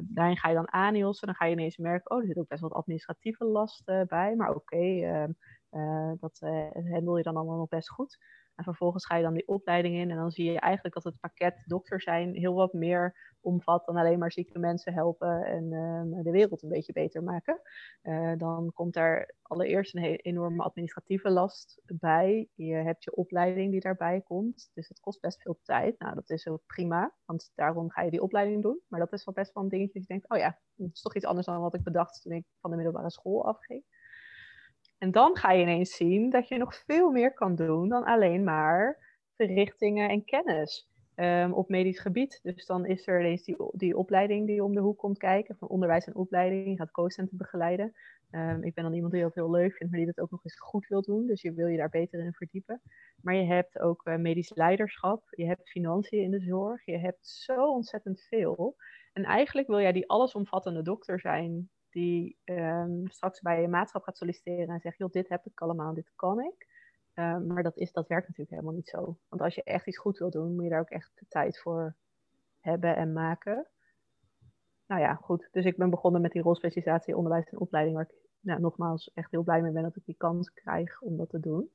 Daarin 0.03 0.37
ga 0.37 0.49
je 0.49 0.55
dan 0.55 0.71
ANIOS 0.71 1.21
en 1.21 1.27
dan 1.27 1.37
ga 1.37 1.45
je 1.45 1.53
ineens 1.53 1.77
merken, 1.77 2.11
oh, 2.11 2.21
er 2.21 2.27
zit 2.27 2.39
ook 2.39 2.49
best 2.49 2.63
wat 2.63 2.73
administratieve 2.73 3.45
last 3.45 3.85
bij, 4.09 4.35
maar 4.37 4.49
oké, 4.49 4.77
okay, 4.77 5.29
uh, 5.73 6.13
dat 6.21 6.39
uh, 6.41 6.93
handel 6.93 7.17
je 7.17 7.23
dan 7.23 7.37
allemaal 7.37 7.59
nog 7.59 7.69
best 7.69 7.91
goed. 7.91 8.19
En 8.59 8.65
vervolgens 8.65 9.07
ga 9.07 9.17
je 9.17 9.23
dan 9.23 9.35
die 9.35 9.49
opleiding 9.49 9.95
in 9.97 10.11
en 10.11 10.17
dan 10.17 10.31
zie 10.31 10.53
je 10.53 10.61
eigenlijk 10.61 10.95
dat 10.95 11.05
het 11.05 11.21
pakket 11.21 11.63
dokter 11.67 12.01
zijn 12.01 12.35
heel 12.35 12.55
wat 12.55 12.73
meer 12.73 13.35
omvat 13.41 13.87
dan 13.87 13.97
alleen 13.97 14.19
maar 14.19 14.33
zieke 14.33 14.59
mensen 14.59 14.93
helpen 14.93 15.45
en 15.45 15.65
uh, 15.65 16.23
de 16.23 16.31
wereld 16.31 16.63
een 16.63 16.69
beetje 16.69 16.93
beter 16.93 17.23
maken. 17.23 17.61
Uh, 18.03 18.33
dan 18.37 18.73
komt 18.75 18.95
daar 18.95 19.35
allereerst 19.43 19.95
een 19.95 20.03
enorme 20.05 20.63
administratieve 20.63 21.31
last 21.31 21.81
bij. 21.85 22.49
Je 22.55 22.75
hebt 22.75 23.05
je 23.05 23.15
opleiding 23.15 23.71
die 23.71 23.81
daarbij 23.81 24.21
komt, 24.21 24.71
dus 24.75 24.89
het 24.89 25.01
kost 25.01 25.21
best 25.21 25.43
veel 25.43 25.59
tijd. 25.63 25.99
Nou, 25.99 26.15
dat 26.15 26.31
is 26.31 26.49
ook 26.49 26.63
prima, 26.67 27.15
want 27.25 27.53
daarom 27.55 27.91
ga 27.91 28.03
je 28.03 28.11
die 28.11 28.23
opleiding 28.23 28.63
doen. 28.63 28.81
Maar 28.89 29.01
dat 29.01 29.13
is 29.13 29.25
wel 29.25 29.35
best 29.35 29.53
wel 29.53 29.63
een 29.63 29.69
dingetje 29.69 29.93
dat 29.99 30.03
je 30.03 30.15
denkt, 30.15 30.31
oh 30.31 30.39
ja, 30.39 30.59
dat 30.75 30.91
is 30.93 31.03
toch 31.03 31.15
iets 31.15 31.27
anders 31.27 31.47
dan 31.47 31.61
wat 31.61 31.75
ik 31.75 31.83
bedacht 31.83 32.23
toen 32.23 32.33
ik 32.33 32.47
van 32.61 32.71
de 32.71 32.77
middelbare 32.77 33.11
school 33.11 33.47
afging. 33.47 33.85
En 34.99 35.11
dan 35.11 35.37
ga 35.37 35.53
je 35.53 35.63
ineens 35.63 35.97
zien 35.97 36.31
dat 36.31 36.49
je 36.49 36.59
nog 36.59 36.75
veel 36.75 37.11
meer 37.11 37.35
kan 37.35 37.55
doen 37.55 37.89
dan 37.89 38.05
alleen 38.05 38.45
maar 38.45 39.07
verrichtingen 39.37 40.09
en 40.09 40.25
kennis 40.25 40.89
um, 41.15 41.53
op 41.53 41.69
medisch 41.69 41.99
gebied. 41.99 42.41
Dus 42.43 42.67
dan 42.67 42.87
is 42.87 43.07
er 43.07 43.21
ineens 43.21 43.45
die, 43.73 43.97
opleiding 43.97 44.47
die 44.47 44.65
om 44.65 44.75
de 44.75 44.81
hoek 44.81 44.99
komt 44.99 45.19
kijken, 45.19 45.57
van 45.57 45.69
onderwijs 45.69 46.07
en 46.07 46.15
opleiding. 46.15 46.69
Je 46.69 46.77
gaat 46.77 46.91
co-centen 46.91 47.37
begeleiden. 47.37 47.93
Um, 48.31 48.63
ik 48.63 48.75
ben 48.75 48.85
dan 48.85 48.95
iemand 48.95 49.13
die 49.13 49.23
dat 49.23 49.35
heel 49.35 49.51
leuk 49.51 49.75
vindt, 49.75 49.93
maar 49.93 50.03
die 50.03 50.13
dat 50.15 50.25
ook 50.25 50.31
nog 50.31 50.45
eens 50.45 50.59
goed 50.59 50.87
wil 50.87 51.03
doen. 51.03 51.27
Dus 51.27 51.43
je 51.43 51.53
wil 51.53 51.67
je 51.67 51.77
daar 51.77 51.89
beter 51.89 52.25
in 52.25 52.33
verdiepen. 52.33 52.83
Maar 53.23 53.35
je 53.35 53.47
hebt 53.47 53.79
ook 53.79 54.07
uh, 54.07 54.17
medisch 54.17 54.55
leiderschap, 54.55 55.23
je 55.31 55.47
hebt 55.47 55.71
financiën 55.71 56.23
in 56.23 56.31
de 56.31 56.41
zorg, 56.41 56.85
je 56.85 56.99
hebt 56.99 57.27
zo 57.27 57.73
ontzettend 57.73 58.21
veel. 58.21 58.77
En 59.13 59.25
eigenlijk 59.25 59.67
wil 59.67 59.81
jij 59.81 59.93
die 59.93 60.09
allesomvattende 60.09 60.83
dokter 60.83 61.21
zijn 61.21 61.71
die 61.91 62.37
um, 62.45 63.09
straks 63.09 63.41
bij 63.41 63.61
je 63.61 63.69
maatschap 63.69 64.03
gaat 64.03 64.17
solliciteren 64.17 64.69
en 64.69 64.81
zegt, 64.81 64.99
joh, 64.99 65.11
dit 65.11 65.29
heb 65.29 65.47
ik 65.47 65.61
allemaal, 65.61 65.95
dit 65.95 66.11
kan 66.15 66.41
ik. 66.41 66.67
Um, 67.15 67.47
maar 67.47 67.63
dat, 67.63 67.77
is, 67.77 67.93
dat 67.93 68.09
werkt 68.09 68.29
natuurlijk 68.29 68.57
helemaal 68.57 68.75
niet 68.75 68.89
zo. 68.89 69.19
Want 69.29 69.43
als 69.43 69.55
je 69.55 69.63
echt 69.63 69.87
iets 69.87 69.99
goed 69.99 70.19
wil 70.19 70.31
doen, 70.31 70.55
moet 70.55 70.65
je 70.65 70.71
daar 70.71 70.81
ook 70.81 70.91
echt 70.91 71.11
de 71.15 71.27
tijd 71.29 71.59
voor 71.59 71.95
hebben 72.61 72.97
en 72.97 73.13
maken. 73.13 73.67
Nou 74.87 75.01
ja, 75.01 75.15
goed. 75.15 75.49
Dus 75.53 75.65
ik 75.65 75.77
ben 75.77 75.91
begonnen 75.91 76.21
met 76.21 76.33
die 76.33 76.43
rolspecialisatie 76.43 77.17
onderwijs 77.17 77.49
en 77.49 77.59
opleiding, 77.59 77.97
waar 77.97 78.07
ik 78.11 78.15
nou, 78.41 78.61
nogmaals 78.61 79.11
echt 79.15 79.31
heel 79.31 79.43
blij 79.43 79.63
mee 79.63 79.73
ben 79.73 79.83
dat 79.83 79.97
ik 79.97 80.05
die 80.05 80.15
kans 80.19 80.53
krijg 80.53 81.01
om 81.01 81.17
dat 81.17 81.29
te 81.29 81.41
doen. 81.41 81.71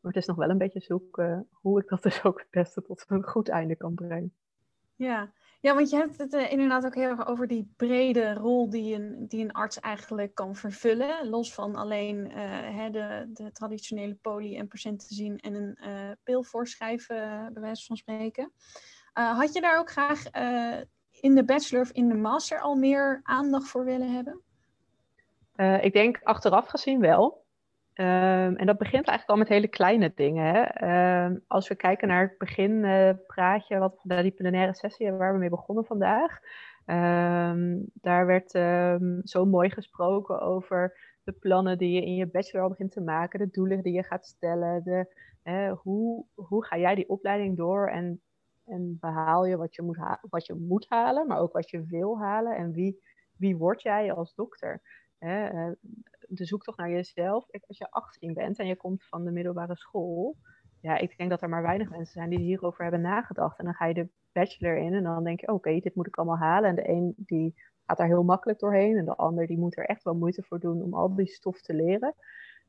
Maar 0.00 0.12
het 0.12 0.22
is 0.22 0.26
nog 0.26 0.36
wel 0.36 0.50
een 0.50 0.58
beetje 0.58 0.80
zoeken 0.80 1.48
hoe 1.50 1.80
ik 1.80 1.88
dat 1.88 2.02
dus 2.02 2.24
ook 2.24 2.38
het 2.38 2.50
beste 2.50 2.82
tot 2.82 3.04
een 3.08 3.24
goed 3.24 3.48
einde 3.48 3.76
kan 3.76 3.94
brengen. 3.94 4.34
Ja, 4.94 5.32
ja, 5.66 5.74
want 5.74 5.90
je 5.90 5.96
hebt 5.96 6.18
het 6.18 6.34
uh, 6.34 6.52
inderdaad 6.52 6.86
ook 6.86 6.94
heel 6.94 7.08
erg 7.08 7.26
over 7.26 7.46
die 7.46 7.72
brede 7.76 8.34
rol 8.34 8.70
die 8.70 8.94
een, 8.94 9.28
die 9.28 9.44
een 9.44 9.52
arts 9.52 9.80
eigenlijk 9.80 10.34
kan 10.34 10.56
vervullen. 10.56 11.28
Los 11.28 11.54
van 11.54 11.76
alleen 11.76 12.30
hè, 12.30 12.90
de, 12.90 13.30
de 13.32 13.52
traditionele 13.52 14.14
poli 14.14 14.56
en 14.56 14.68
patiënten 14.68 15.14
zien 15.14 15.38
en 15.38 15.54
een 15.54 15.78
uh, 15.80 16.10
pil 16.22 16.42
voorschrijven, 16.42 17.50
bij 17.52 17.62
wijze 17.62 17.86
van 17.86 17.96
spreken. 17.96 18.52
had 19.12 19.52
je 19.52 19.60
daar 19.60 19.78
ook 19.78 19.90
graag 19.90 20.22
in 21.10 21.34
de 21.34 21.44
bachelor 21.44 21.82
of 21.82 21.90
in 21.90 22.08
de 22.08 22.14
master 22.14 22.60
al 22.60 22.74
meer 22.74 23.20
aandacht 23.22 23.68
voor 23.68 23.84
willen 23.84 24.12
hebben? 24.12 24.40
ik 25.84 25.92
denk 25.92 26.20
achteraf 26.22 26.66
gezien 26.66 27.00
wel. 27.00 27.45
Um, 27.98 28.56
en 28.56 28.66
dat 28.66 28.78
begint 28.78 29.06
eigenlijk 29.06 29.28
al 29.28 29.36
met 29.36 29.48
hele 29.48 29.68
kleine 29.68 30.12
dingen. 30.14 30.54
Hè? 30.54 31.24
Um, 31.24 31.44
als 31.46 31.68
we 31.68 31.74
kijken 31.74 32.08
naar 32.08 32.22
het 32.22 32.38
beginpraatje, 32.38 33.74
uh, 33.74 33.80
wat 33.80 34.00
naar 34.02 34.22
die 34.22 34.32
plenaire 34.32 34.74
sessie 34.74 35.12
waar 35.12 35.32
we 35.32 35.38
mee 35.38 35.48
begonnen 35.48 35.84
vandaag. 35.84 36.38
Um, 36.86 37.90
daar 37.94 38.26
werd 38.26 38.50
zo 39.28 39.44
mooi 39.44 39.70
gesproken 39.70 40.40
over 40.40 40.98
de 41.24 41.32
plannen 41.32 41.78
die 41.78 41.92
je 41.92 42.06
in 42.06 42.14
je 42.14 42.26
bachelor 42.26 42.62
al 42.62 42.68
begint 42.68 42.92
te 42.92 43.00
maken, 43.00 43.38
de 43.38 43.50
doelen 43.50 43.82
die 43.82 43.92
je 43.92 44.02
gaat 44.02 44.26
stellen, 44.26 44.82
de, 44.84 45.06
hoe, 45.82 46.24
hoe 46.34 46.64
ga 46.64 46.78
jij 46.78 46.94
die 46.94 47.08
opleiding 47.08 47.56
door 47.56 47.88
en, 47.88 48.20
en 48.64 48.96
behaal 49.00 49.46
je 49.46 49.56
wat 49.56 49.74
je, 49.74 49.82
moet 49.82 49.98
wat 50.30 50.46
je 50.46 50.54
moet 50.54 50.86
halen, 50.88 51.26
maar 51.26 51.38
ook 51.38 51.52
wat 51.52 51.70
je 51.70 51.84
wil 51.86 52.18
halen 52.18 52.56
en 52.56 52.72
wie, 52.72 53.02
wie 53.36 53.56
word 53.56 53.82
jij 53.82 54.12
als 54.12 54.34
dokter? 54.34 54.80
De 56.28 56.44
zoektocht 56.44 56.78
naar 56.78 56.90
jezelf. 56.90 57.46
Als 57.66 57.78
je 57.78 57.90
18 57.90 58.34
bent 58.34 58.58
en 58.58 58.66
je 58.66 58.76
komt 58.76 59.04
van 59.04 59.24
de 59.24 59.30
middelbare 59.30 59.76
school, 59.76 60.36
ja, 60.80 60.96
ik 60.96 61.16
denk 61.16 61.30
dat 61.30 61.42
er 61.42 61.48
maar 61.48 61.62
weinig 61.62 61.90
mensen 61.90 62.12
zijn 62.12 62.30
die 62.30 62.38
hierover 62.38 62.82
hebben 62.82 63.00
nagedacht. 63.00 63.58
En 63.58 63.64
dan 63.64 63.74
ga 63.74 63.86
je 63.86 63.94
de 63.94 64.08
bachelor 64.32 64.76
in 64.76 64.94
en 64.94 65.02
dan 65.02 65.24
denk 65.24 65.40
je, 65.40 65.52
oké, 65.52 65.78
dit 65.80 65.94
moet 65.94 66.06
ik 66.06 66.16
allemaal 66.16 66.38
halen. 66.38 66.68
En 66.68 66.74
de 66.74 66.88
een 66.88 67.14
die 67.16 67.54
gaat 67.86 67.96
daar 67.96 68.06
heel 68.06 68.22
makkelijk 68.22 68.58
doorheen 68.58 68.96
en 68.96 69.04
de 69.04 69.16
ander 69.16 69.46
die 69.46 69.58
moet 69.58 69.76
er 69.76 69.84
echt 69.84 70.02
wel 70.02 70.14
moeite 70.14 70.42
voor 70.42 70.60
doen 70.60 70.82
om 70.82 70.94
al 70.94 71.14
die 71.14 71.26
stof 71.26 71.60
te 71.60 71.74
leren. 71.74 72.14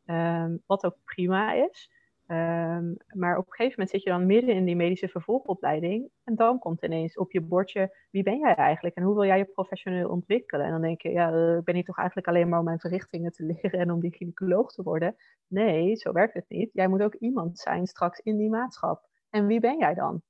Um, 0.06 0.62
wat 0.66 0.86
ook 0.86 0.96
prima 1.06 1.54
is. 1.54 1.92
Um, 2.30 2.98
maar 3.08 3.38
op 3.38 3.46
een 3.46 3.54
gegeven 3.54 3.72
moment 3.72 3.90
zit 3.90 4.04
je 4.04 4.10
dan 4.10 4.26
midden 4.26 4.56
in 4.56 4.66
die 4.66 4.76
medische 4.76 5.08
vervolgopleiding. 5.08 6.10
En 6.24 6.36
dan 6.36 6.60
komt 6.60 6.84
ineens 6.84 7.18
op 7.18 7.32
je 7.32 7.42
bordje: 7.42 7.98
wie 8.12 8.24
ben 8.24 8.40
jij 8.40 8.56
eigenlijk 8.56 8.96
en 8.96 9.04
hoe 9.04 9.14
wil 9.14 9.26
jij 9.26 9.38
je 9.38 9.46
professioneel 9.46 10.10
ontwikkelen? 10.10 10.66
En 10.66 10.72
dan 10.72 10.82
denk 10.82 11.02
je: 11.02 11.10
ja, 11.10 11.28
ik 11.58 11.64
ben 11.64 11.76
hier 11.76 11.84
toch 11.84 11.98
eigenlijk 11.98 12.28
alleen 12.28 12.50
maar 12.50 12.60
om 12.60 12.66
mijn 12.66 12.80
verrichtingen 12.80 13.32
te 13.32 13.44
leren 13.62 13.80
en 13.80 13.92
om 13.92 14.00
die 14.00 14.16
gynaecoloog 14.16 14.72
te 14.72 14.84
worden. 14.84 15.16
Nee, 15.48 15.96
zo 15.96 16.12
werkt 16.12 16.34
het 16.34 16.46
niet. 16.48 16.70
Jij 16.74 16.88
moet 16.88 17.02
ook 17.02 17.16
iemand 17.16 17.60
zijn 17.60 17.88
straks 17.88 18.20
in 18.20 18.38
die 18.38 18.50
maatschap. 18.50 19.08
En 19.30 19.48
wie 19.48 19.60
ben 19.60 19.78
jij 19.78 19.94
dan? 19.94 20.22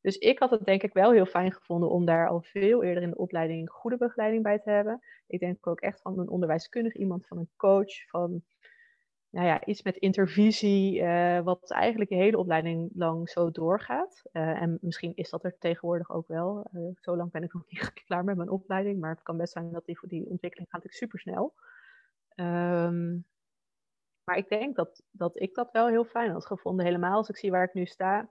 Dus 0.00 0.16
ik 0.16 0.38
had 0.38 0.50
het 0.50 0.64
denk 0.64 0.82
ik 0.82 0.92
wel 0.92 1.12
heel 1.12 1.26
fijn 1.26 1.52
gevonden 1.52 1.90
om 1.90 2.04
daar 2.04 2.28
al 2.28 2.42
veel 2.42 2.82
eerder 2.82 3.02
in 3.02 3.10
de 3.10 3.16
opleiding 3.16 3.70
goede 3.70 3.96
begeleiding 3.96 4.42
bij 4.42 4.58
te 4.58 4.70
hebben. 4.70 5.00
Ik 5.26 5.40
denk 5.40 5.66
ook 5.66 5.80
echt 5.80 6.00
van 6.00 6.18
een 6.18 6.28
onderwijskundig 6.28 6.94
iemand, 6.94 7.26
van 7.26 7.38
een 7.38 7.50
coach, 7.56 8.08
van 8.08 8.42
nou 9.30 9.46
ja, 9.46 9.64
iets 9.64 9.82
met 9.82 9.96
intervisie, 9.96 11.00
uh, 11.00 11.40
wat 11.40 11.70
eigenlijk 11.70 12.10
je 12.10 12.16
hele 12.16 12.38
opleiding 12.38 12.90
lang 12.94 13.28
zo 13.28 13.50
doorgaat. 13.50 14.22
Uh, 14.32 14.62
en 14.62 14.78
misschien 14.80 15.12
is 15.14 15.30
dat 15.30 15.44
er 15.44 15.58
tegenwoordig 15.58 16.10
ook 16.10 16.28
wel. 16.28 16.70
Uh, 16.72 16.90
zo 17.00 17.16
lang 17.16 17.30
ben 17.30 17.42
ik 17.42 17.52
nog 17.52 17.64
niet 17.68 17.92
klaar 17.92 18.24
met 18.24 18.36
mijn 18.36 18.50
opleiding, 18.50 19.00
maar 19.00 19.10
het 19.10 19.22
kan 19.22 19.36
best 19.36 19.52
zijn 19.52 19.72
dat 19.72 19.84
die, 19.84 19.98
die 20.02 20.26
ontwikkeling 20.26 20.70
gaat 20.70 20.84
natuurlijk 20.84 20.94
super 20.94 21.18
snel. 21.18 21.54
Um, 22.36 23.24
maar 24.24 24.36
ik 24.36 24.48
denk 24.48 24.76
dat, 24.76 25.02
dat 25.10 25.40
ik 25.40 25.54
dat 25.54 25.72
wel 25.72 25.88
heel 25.88 26.04
fijn 26.04 26.30
had 26.30 26.46
gevonden, 26.46 26.84
helemaal 26.84 27.16
als 27.16 27.28
ik 27.28 27.36
zie 27.36 27.50
waar 27.50 27.64
ik 27.64 27.74
nu 27.74 27.86
sta. 27.86 28.30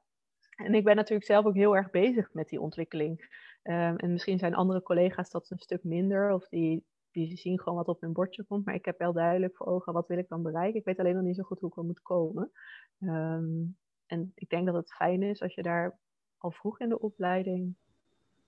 En 0.56 0.74
ik 0.74 0.84
ben 0.84 0.96
natuurlijk 0.96 1.28
zelf 1.28 1.46
ook 1.46 1.56
heel 1.56 1.76
erg 1.76 1.90
bezig 1.90 2.34
met 2.34 2.50
die 2.50 2.62
ontwikkeling. 2.62 3.20
Um, 3.64 3.98
en 3.98 4.12
misschien 4.12 4.40
zijn 4.40 4.56
andere 4.56 4.82
collega's 4.82 5.30
dat 5.30 5.50
een 5.50 5.60
stuk 5.60 5.84
minder, 5.84 6.32
of 6.32 6.48
die, 6.48 6.86
die 7.28 7.38
zien 7.38 7.60
gewoon 7.60 7.78
wat 7.78 7.88
op 7.88 8.02
hun 8.02 8.14
bordje 8.14 8.44
komt. 8.44 8.66
Maar 8.66 8.76
ik 8.76 8.86
heb 8.86 8.98
wel 8.98 9.14
duidelijk 9.14 9.56
voor 9.56 9.68
ogen 9.68 9.94
wat 9.94 10.08
wil 10.08 10.18
ik 10.18 10.30
dan 10.30 10.42
bereiken. 10.42 10.80
Ik 10.80 10.86
weet 10.86 11.00
alleen 11.00 11.16
nog 11.16 11.24
niet 11.24 11.36
zo 11.36 11.44
goed 11.44 11.60
hoe 11.60 11.70
ik 11.70 11.78
er 11.78 11.84
moet 11.84 12.02
komen. 12.02 12.52
Um, 13.00 13.78
en 14.06 14.32
ik 14.36 14.50
denk 14.50 14.66
dat 14.66 14.76
het 14.76 14.94
fijn 14.94 15.24
is 15.24 15.42
als 15.42 15.56
je 15.56 15.62
daar 15.62 15.98
al 16.38 16.52
vroeg 16.52 16.80
in 16.80 16.90
de 16.90 17.00
opleiding 17.00 17.76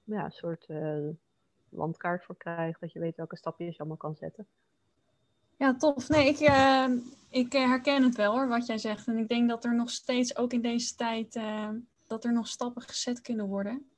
ja, 0.03 0.25
een 0.25 0.31
soort 0.31 0.65
uh, 0.67 1.09
landkaart 1.69 2.23
voor 2.23 2.37
krijgt. 2.37 2.79
Dat 2.79 2.91
je 2.91 2.99
weet 2.99 3.15
welke 3.15 3.37
stapjes 3.37 3.71
je 3.71 3.79
allemaal 3.79 3.97
kan 3.97 4.15
zetten. 4.15 4.47
Ja, 5.57 5.75
tof. 5.75 6.09
Nee, 6.09 6.27
ik, 6.27 6.39
uh, 6.39 6.89
ik 7.29 7.51
herken 7.51 8.03
het 8.03 8.15
wel 8.15 8.33
hoor, 8.33 8.47
wat 8.47 8.65
jij 8.65 8.77
zegt. 8.77 9.07
En 9.07 9.17
ik 9.17 9.27
denk 9.27 9.49
dat 9.49 9.65
er 9.65 9.75
nog 9.75 9.89
steeds, 9.89 10.37
ook 10.37 10.53
in 10.53 10.61
deze 10.61 10.95
tijd, 10.95 11.39
dat 12.07 12.23
er 12.23 12.33
nog 12.33 12.47
stappen 12.47 12.81
gezet 12.81 13.21
kunnen 13.21 13.47
worden. 13.47 13.90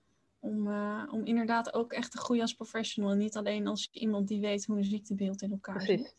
Om, 0.43 0.67
uh, 0.67 1.03
om 1.11 1.25
inderdaad 1.25 1.73
ook 1.73 1.93
echt 1.93 2.11
te 2.11 2.17
groeien 2.17 2.41
als 2.41 2.53
professional. 2.53 3.11
En 3.11 3.17
niet 3.17 3.35
alleen 3.35 3.67
als 3.67 3.89
iemand 3.91 4.27
die 4.27 4.41
weet 4.41 4.65
hoe 4.65 4.77
een 4.77 4.83
ziektebeeld 4.83 5.41
in 5.41 5.51
elkaar 5.51 5.75
Precies. 5.75 6.01
zit. 6.01 6.17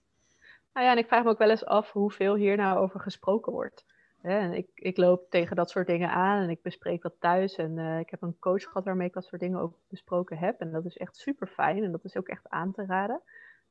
Nou 0.73 0.87
ja, 0.87 0.93
en 0.93 0.99
ik 0.99 1.07
vraag 1.07 1.25
me 1.25 1.31
ook 1.31 1.39
wel 1.39 1.51
eens 1.51 1.65
af 1.65 1.93
hoeveel 1.93 2.35
hier 2.35 2.57
nou 2.57 2.79
over 2.79 3.01
gesproken 3.01 3.53
wordt. 3.53 3.85
En 4.21 4.53
ik, 4.53 4.69
ik 4.75 4.97
loop 4.97 5.31
tegen 5.31 5.57
dat 5.57 5.71
soort 5.71 5.87
dingen 5.87 6.11
aan 6.11 6.43
en 6.43 6.51
ik 6.51 6.63
bespreek 6.63 7.03
dat 7.03 7.15
thuis. 7.19 7.57
En 7.57 7.77
uh, 7.77 7.99
ik 7.99 8.11
heb 8.11 8.23
een 8.23 8.39
coach 8.39 8.63
gehad 8.63 8.85
waarmee 8.85 9.07
ik 9.07 9.15
dat 9.15 9.25
soort 9.25 9.41
dingen 9.41 9.61
ook 9.61 9.79
besproken 9.89 10.39
heb. 10.39 10.61
En 10.61 10.73
dat 10.73 10.85
is 10.85 10.97
echt 10.97 11.17
super 11.17 11.47
fijn 11.47 11.85
en 11.85 11.93
dat 11.93 12.05
is 12.05 12.17
ook 12.17 12.29
echt 12.29 12.49
aan 12.49 12.73
te 12.73 12.85
raden. 12.87 13.23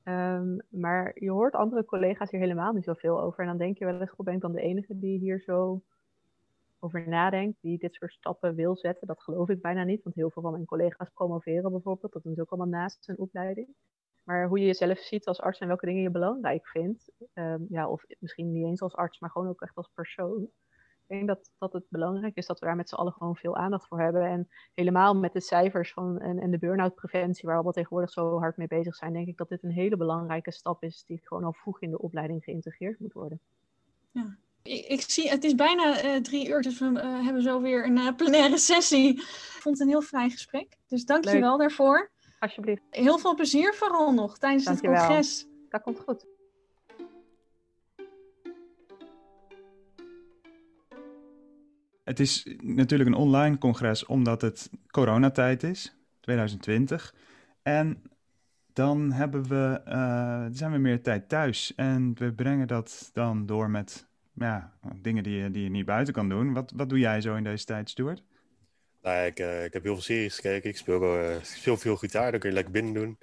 Um, 0.05 0.61
maar 0.69 1.11
je 1.19 1.31
hoort 1.31 1.53
andere 1.53 1.85
collega's 1.85 2.31
hier 2.31 2.39
helemaal 2.39 2.73
niet 2.73 2.83
zoveel 2.83 3.21
over. 3.21 3.39
En 3.39 3.47
dan 3.47 3.57
denk 3.57 3.77
je 3.77 3.85
wel 3.85 3.99
eens, 4.01 4.13
ben 4.17 4.33
ik 4.33 4.41
dan 4.41 4.51
de 4.51 4.61
enige 4.61 4.99
die 4.99 5.19
hier 5.19 5.39
zo 5.39 5.81
over 6.83 7.07
nadenkt, 7.07 7.61
die 7.61 7.77
dit 7.77 7.93
soort 7.93 8.11
stappen 8.11 8.55
wil 8.55 8.75
zetten? 8.75 9.07
Dat 9.07 9.21
geloof 9.21 9.49
ik 9.49 9.61
bijna 9.61 9.83
niet, 9.83 10.03
want 10.03 10.15
heel 10.15 10.29
veel 10.29 10.41
van 10.41 10.51
mijn 10.51 10.65
collega's 10.65 11.09
promoveren 11.09 11.71
bijvoorbeeld. 11.71 12.13
Dat 12.13 12.23
doen 12.23 12.35
ze 12.35 12.41
ook 12.41 12.49
allemaal 12.49 12.79
naast 12.79 13.05
hun 13.05 13.17
opleiding. 13.17 13.67
Maar 14.23 14.47
hoe 14.47 14.59
je 14.59 14.65
jezelf 14.65 14.97
ziet 14.97 15.25
als 15.25 15.41
arts 15.41 15.59
en 15.59 15.67
welke 15.67 15.85
dingen 15.85 16.01
je 16.01 16.09
belangrijk 16.09 16.67
vindt, 16.67 17.11
um, 17.33 17.65
ja, 17.69 17.89
of 17.89 18.05
misschien 18.19 18.51
niet 18.51 18.65
eens 18.65 18.81
als 18.81 18.95
arts, 18.95 19.19
maar 19.19 19.29
gewoon 19.29 19.47
ook 19.47 19.61
echt 19.61 19.75
als 19.75 19.89
persoon. 19.93 20.43
Ik 21.07 21.19
denk 21.19 21.27
dat, 21.27 21.51
dat 21.57 21.73
het 21.73 21.85
belangrijk 21.89 22.35
is 22.35 22.45
dat 22.45 22.59
we 22.59 22.65
daar 22.65 22.75
met 22.75 22.89
z'n 22.89 22.95
allen 22.95 23.13
gewoon 23.13 23.35
veel 23.35 23.55
aandacht 23.55 23.87
voor 23.87 24.01
hebben. 24.01 24.23
En 24.25 24.49
helemaal 24.73 25.15
met 25.15 25.33
de 25.33 25.41
cijfers 25.41 25.93
van, 25.93 26.19
en, 26.19 26.39
en 26.39 26.51
de 26.51 26.57
burn-out 26.57 26.95
preventie, 26.95 27.49
waar 27.49 27.63
we 27.63 27.71
tegenwoordig 27.71 28.11
zo 28.11 28.39
hard 28.39 28.57
mee 28.57 28.67
bezig 28.67 28.95
zijn, 28.95 29.13
denk 29.13 29.27
ik 29.27 29.37
dat 29.37 29.49
dit 29.49 29.63
een 29.63 29.71
hele 29.71 29.97
belangrijke 29.97 30.51
stap 30.51 30.83
is 30.83 31.03
die 31.05 31.21
gewoon 31.23 31.43
al 31.43 31.53
vroeg 31.53 31.81
in 31.81 31.89
de 31.89 31.99
opleiding 32.01 32.43
geïntegreerd 32.43 32.99
moet 32.99 33.13
worden. 33.13 33.39
Ja. 34.11 34.37
Ik, 34.63 34.85
ik 34.85 35.01
zie, 35.01 35.29
het 35.29 35.43
is 35.43 35.55
bijna 35.55 36.03
uh, 36.03 36.21
drie 36.21 36.47
uur, 36.47 36.61
dus 36.61 36.79
we 36.79 36.85
uh, 36.85 37.23
hebben 37.23 37.41
zo 37.41 37.61
weer 37.61 37.85
een 37.85 37.97
uh, 37.97 38.15
plenaire 38.15 38.57
sessie. 38.71 39.13
Ik 39.13 39.59
vond 39.59 39.77
het 39.77 39.87
een 39.87 39.93
heel 39.93 40.01
fijn 40.01 40.31
gesprek, 40.31 40.77
dus 40.87 41.05
dank 41.05 41.25
je 41.25 41.39
wel 41.39 41.57
daarvoor. 41.57 42.11
Alsjeblieft. 42.39 42.81
Heel 42.89 43.17
veel 43.19 43.35
plezier 43.35 43.73
vooral 43.73 44.13
nog 44.13 44.37
tijdens 44.37 44.63
dank 44.63 44.81
het 44.81 44.85
congres. 44.85 45.47
Dat 45.69 45.81
komt 45.81 45.99
goed. 45.99 46.25
Het 52.03 52.19
is 52.19 52.55
natuurlijk 52.61 53.09
een 53.09 53.15
online 53.15 53.57
congres 53.57 54.05
omdat 54.05 54.41
het 54.41 54.69
coronatijd 54.87 55.63
is, 55.63 55.95
2020. 56.19 57.15
En 57.61 58.01
dan 58.73 59.11
hebben 59.11 59.47
we, 59.47 59.81
uh, 59.87 60.45
zijn 60.51 60.71
we 60.71 60.77
meer 60.77 61.01
tijd 61.01 61.29
thuis 61.29 61.75
en 61.75 62.13
we 62.17 62.33
brengen 62.33 62.67
dat 62.67 63.09
dan 63.13 63.45
door 63.45 63.69
met 63.69 64.07
ja, 64.33 64.73
dingen 65.01 65.23
die 65.23 65.37
je, 65.37 65.51
die 65.51 65.63
je 65.63 65.69
niet 65.69 65.85
buiten 65.85 66.13
kan 66.13 66.29
doen. 66.29 66.53
Wat, 66.53 66.71
wat 66.75 66.89
doe 66.89 66.99
jij 66.99 67.21
zo 67.21 67.35
in 67.35 67.43
deze 67.43 67.65
tijd, 67.65 67.89
Stuart? 67.89 68.23
Nou, 69.01 69.25
ik, 69.25 69.39
uh, 69.39 69.63
ik 69.65 69.73
heb 69.73 69.83
heel 69.83 69.93
veel 69.93 70.03
series 70.03 70.35
gekeken. 70.35 70.69
Ik 70.69 70.77
speel, 70.77 71.03
uh, 71.19 71.35
ik 71.35 71.43
speel 71.43 71.77
veel 71.77 71.95
gitaar, 71.95 72.31
dat 72.31 72.39
kun 72.39 72.49
je 72.49 72.55
lekker 72.55 72.73
binnen 72.73 72.93
doen. 72.93 73.17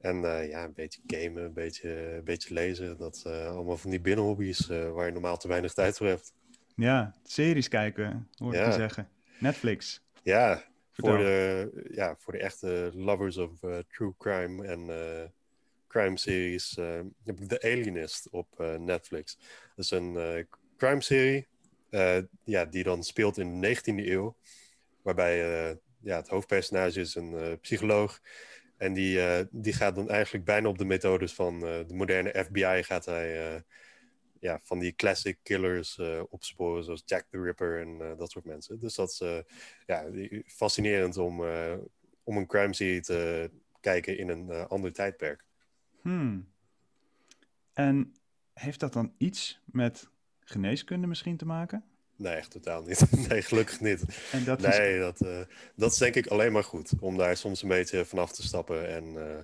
En 0.00 0.16
uh, 0.16 0.48
ja, 0.48 0.64
een 0.64 0.72
beetje 0.74 1.00
gamen, 1.06 1.44
een 1.44 1.52
beetje, 1.52 2.14
een 2.16 2.24
beetje 2.24 2.54
lezen. 2.54 2.98
Dat 2.98 3.22
allemaal 3.26 3.76
van 3.76 3.90
die 3.90 4.00
binnenhobby's 4.00 4.66
waar 4.66 5.06
je 5.06 5.12
normaal 5.12 5.36
te 5.36 5.48
weinig 5.48 5.72
tijd 5.72 5.96
voor 5.96 6.06
hebt. 6.06 6.32
Ja, 6.76 7.14
series 7.24 7.68
kijken, 7.68 8.28
hoor 8.36 8.54
Ja. 8.54 8.64
ik 8.64 8.70
te 8.70 8.76
zeggen. 8.76 9.08
Netflix. 9.38 10.02
Ja, 10.22 10.64
Vertel. 10.90 11.14
voor 11.14 11.24
de, 11.24 11.70
ja, 11.90 12.14
voor 12.18 12.32
de 12.32 12.38
echte 12.38 12.90
lovers 12.94 13.36
of 13.36 13.50
true 13.88 14.14
crime 14.18 14.66
en 14.66 14.86
crime 15.92 16.18
series 16.18 16.78
ik 17.24 17.48
The 17.48 17.62
Alienist 17.62 18.28
op 18.30 18.46
uh, 18.60 18.76
Netflix. 18.76 19.38
Dat 19.76 19.84
is 19.84 19.90
een 19.90 20.14
uh, 20.14 20.44
crime 20.76 21.00
serie 21.00 21.48
ja, 22.44 22.64
die 22.64 22.82
dan 22.82 23.02
speelt 23.02 23.38
in 23.38 23.60
de 23.60 23.76
19e 23.76 23.82
eeuw. 23.84 24.36
Waarbij 25.02 25.36
ja, 26.00 26.16
het 26.16 26.28
hoofdpersonage 26.28 27.00
is 27.00 27.14
een 27.14 27.58
psycholoog. 27.60 28.20
En 28.76 28.92
die, 28.92 29.20
die 29.50 29.72
gaat 29.72 29.94
dan 29.94 30.08
eigenlijk 30.08 30.44
bijna 30.44 30.68
op 30.68 30.78
de 30.78 30.84
methodes 30.84 31.34
van 31.34 31.60
de 31.60 31.94
moderne 31.94 32.44
FBI 32.44 32.82
gaat 32.82 33.04
hij 33.04 33.62
ja, 34.40 34.60
van 34.62 34.78
die 34.78 34.94
classic 34.94 35.38
killers 35.42 36.00
opsporen, 36.30 36.84
zoals 36.84 37.02
Jack 37.04 37.26
the 37.30 37.42
Ripper 37.42 37.80
en 37.80 38.16
dat 38.16 38.30
soort 38.30 38.44
mensen. 38.44 38.80
Dus 38.80 38.94
dat 38.94 39.10
is 39.10 39.44
ja, 39.86 40.06
fascinerend 40.46 41.16
om, 41.16 41.44
om 42.24 42.36
een 42.36 42.46
crime 42.46 42.74
serie 42.74 43.00
te 43.00 43.50
kijken 43.80 44.18
in 44.18 44.28
een 44.28 44.50
ander 44.50 44.92
tijdperk. 44.92 45.44
Hmm. 46.02 46.48
En 47.72 48.14
heeft 48.52 48.80
dat 48.80 48.92
dan 48.92 49.12
iets 49.16 49.60
met 49.64 50.10
geneeskunde 50.40 51.06
misschien 51.06 51.36
te 51.36 51.46
maken? 51.46 51.84
Nee, 52.16 52.34
echt 52.34 52.50
totaal 52.50 52.82
niet. 52.82 53.10
nee, 53.28 53.42
gelukkig 53.42 53.80
niet. 53.80 54.28
En 54.32 54.44
dat 54.44 54.60
nee, 54.60 54.94
is... 54.94 55.00
dat, 55.00 55.20
uh, 55.20 55.40
dat 55.76 55.92
is 55.92 55.98
denk 55.98 56.14
ik 56.14 56.26
alleen 56.26 56.52
maar 56.52 56.64
goed. 56.64 56.92
Om 57.00 57.16
daar 57.16 57.36
soms 57.36 57.62
een 57.62 57.68
beetje 57.68 58.04
vanaf 58.04 58.32
te 58.32 58.42
stappen 58.42 58.88
en 58.88 59.04
uh, 59.04 59.38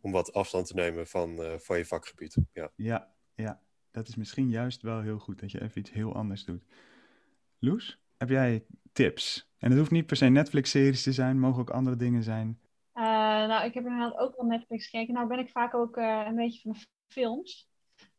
om 0.00 0.12
wat 0.12 0.32
afstand 0.32 0.66
te 0.66 0.74
nemen 0.74 1.06
van, 1.06 1.30
uh, 1.30 1.52
van 1.58 1.78
je 1.78 1.86
vakgebied. 1.86 2.36
Ja. 2.52 2.70
ja, 2.76 3.12
ja, 3.34 3.60
dat 3.90 4.08
is 4.08 4.16
misschien 4.16 4.50
juist 4.50 4.82
wel 4.82 5.00
heel 5.00 5.18
goed 5.18 5.40
dat 5.40 5.50
je 5.50 5.62
even 5.62 5.80
iets 5.80 5.92
heel 5.92 6.14
anders 6.14 6.44
doet. 6.44 6.64
Loes, 7.58 8.00
heb 8.16 8.28
jij 8.28 8.64
tips? 8.92 9.50
En 9.58 9.70
het 9.70 9.78
hoeft 9.78 9.90
niet 9.90 10.06
per 10.06 10.16
se 10.16 10.26
Netflix-series 10.26 11.02
te 11.02 11.12
zijn, 11.12 11.38
mogen 11.38 11.60
ook 11.60 11.70
andere 11.70 11.96
dingen 11.96 12.22
zijn. 12.22 12.60
Uh, 12.96 13.02
nou, 13.46 13.64
ik 13.64 13.74
heb 13.74 13.84
inderdaad 13.84 14.16
ook 14.16 14.36
wel 14.36 14.46
Netflix 14.46 14.88
gekeken. 14.88 15.14
Nou 15.14 15.26
ben 15.26 15.38
ik 15.38 15.50
vaak 15.50 15.74
ook 15.74 15.96
uh, 15.96 16.24
een 16.26 16.34
beetje 16.34 16.60
van 16.60 16.76
films. 17.08 17.68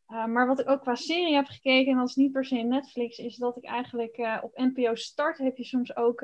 Uh, 0.09 0.25
maar 0.25 0.47
wat 0.47 0.59
ik 0.59 0.69
ook 0.69 0.81
qua 0.81 0.95
serie 0.95 1.35
heb 1.35 1.45
gekeken, 1.45 1.91
en 1.91 1.97
dat 1.97 2.09
is 2.09 2.15
niet 2.15 2.31
per 2.31 2.45
se 2.45 2.55
Netflix, 2.55 3.17
is 3.17 3.35
dat 3.35 3.57
ik 3.57 3.63
eigenlijk 3.63 4.39
op 4.41 4.57
NPO 4.57 4.95
Start 4.95 5.37
heb 5.37 5.57
je 5.57 5.63
soms 5.63 5.95
ook 5.95 6.19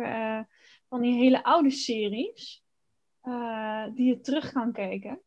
van 0.90 1.02
die 1.02 1.14
hele 1.14 1.44
oude 1.44 1.70
series 1.70 2.64
die 3.94 4.08
je 4.08 4.20
terug 4.22 4.52
kan 4.52 4.72
kijken. 4.72 5.22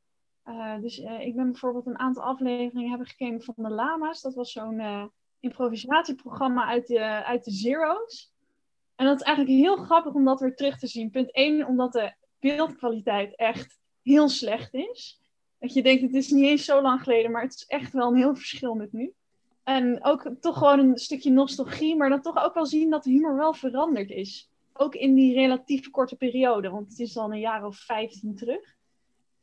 dus 0.80 0.98
ik 0.98 1.36
ben 1.36 1.50
bijvoorbeeld 1.50 1.86
een 1.86 1.98
aantal 1.98 2.22
afleveringen 2.22 2.88
hebben 2.88 3.06
gekeken 3.06 3.42
van 3.42 3.54
de 3.56 3.70
Lama's. 3.70 4.20
Dat 4.20 4.34
was 4.34 4.52
zo'n 4.52 5.10
improvisatieprogramma 5.40 6.66
uit 6.66 6.86
de, 6.86 7.24
uit 7.24 7.44
de 7.44 7.50
Zero's. 7.50 8.32
En 8.94 9.06
dat 9.06 9.20
is 9.20 9.26
eigenlijk 9.26 9.56
heel 9.56 9.76
grappig 9.76 10.12
om 10.12 10.24
dat 10.24 10.40
weer 10.40 10.56
terug 10.56 10.78
te 10.78 10.86
zien. 10.86 11.10
Punt 11.10 11.32
1, 11.32 11.66
omdat 11.66 11.92
de 11.92 12.14
beeldkwaliteit 12.40 13.36
echt 13.36 13.78
heel 14.02 14.28
slecht 14.28 14.74
is. 14.74 15.20
Dat 15.58 15.72
je 15.72 15.82
denkt, 15.82 16.02
het 16.02 16.14
is 16.14 16.30
niet 16.30 16.44
eens 16.44 16.64
zo 16.64 16.82
lang 16.82 17.02
geleden, 17.02 17.30
maar 17.30 17.42
het 17.42 17.54
is 17.54 17.66
echt 17.66 17.92
wel 17.92 18.08
een 18.08 18.16
heel 18.16 18.34
verschil 18.34 18.74
met 18.74 18.92
nu. 18.92 19.14
En 19.62 20.04
ook 20.04 20.30
toch 20.40 20.58
gewoon 20.58 20.78
een 20.78 20.98
stukje 20.98 21.30
nostalgie, 21.30 21.96
maar 21.96 22.08
dan 22.08 22.22
toch 22.22 22.44
ook 22.44 22.54
wel 22.54 22.66
zien 22.66 22.90
dat 22.90 23.04
humor 23.04 23.36
wel 23.36 23.54
veranderd 23.54 24.10
is. 24.10 24.50
Ook 24.72 24.94
in 24.94 25.14
die 25.14 25.34
relatief 25.34 25.90
korte 25.90 26.16
periode, 26.16 26.70
want 26.70 26.88
het 26.88 26.98
is 26.98 27.12
dan 27.12 27.32
een 27.32 27.40
jaar 27.40 27.64
of 27.64 27.76
15 27.76 28.34
terug. 28.34 28.76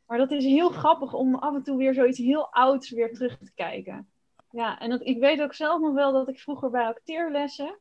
Maar 0.06 0.18
dat 0.18 0.30
is 0.30 0.44
heel 0.44 0.68
grappig 0.68 1.12
om 1.12 1.34
af 1.34 1.54
en 1.54 1.62
toe 1.62 1.76
weer 1.76 1.94
zoiets 1.94 2.18
heel 2.18 2.52
ouds 2.52 2.90
weer 2.90 3.12
terug 3.12 3.38
te 3.38 3.52
kijken. 3.54 4.08
Ja, 4.50 4.78
en 4.78 4.90
dat, 4.90 5.00
ik 5.06 5.18
weet 5.18 5.40
ook 5.40 5.54
zelf 5.54 5.80
nog 5.80 5.94
wel 5.94 6.12
dat 6.12 6.28
ik 6.28 6.40
vroeger 6.40 6.70
bij 6.70 6.86
acteerlessen, 6.86 7.78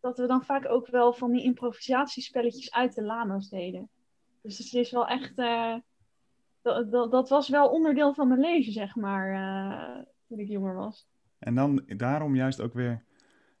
dat 0.00 0.18
we 0.18 0.26
dan 0.26 0.44
vaak 0.44 0.68
ook 0.68 0.86
wel 0.86 1.12
van 1.12 1.32
die 1.32 1.42
improvisatiespelletjes 1.42 2.72
uit 2.72 2.94
de 2.94 3.02
lama's 3.02 3.48
deden. 3.48 3.90
Dus 4.46 4.58
het 4.58 4.74
is 4.74 4.90
wel 4.90 5.06
echt... 5.06 5.38
Uh, 5.38 5.76
dat, 6.62 6.90
dat, 6.90 7.10
dat, 7.10 7.28
was 7.28 7.48
wel 7.48 7.68
onderdeel 7.68 8.14
van 8.14 8.28
mijn 8.28 8.40
leven, 8.40 8.72
zeg 8.72 8.96
maar, 8.96 9.32
uh, 9.32 10.04
toen 10.28 10.38
ik 10.38 10.48
jonger 10.48 10.74
was. 10.74 11.08
En 11.38 11.54
dan 11.54 11.82
daarom 11.86 12.36
juist 12.36 12.60
ook 12.60 12.72
weer 12.72 13.04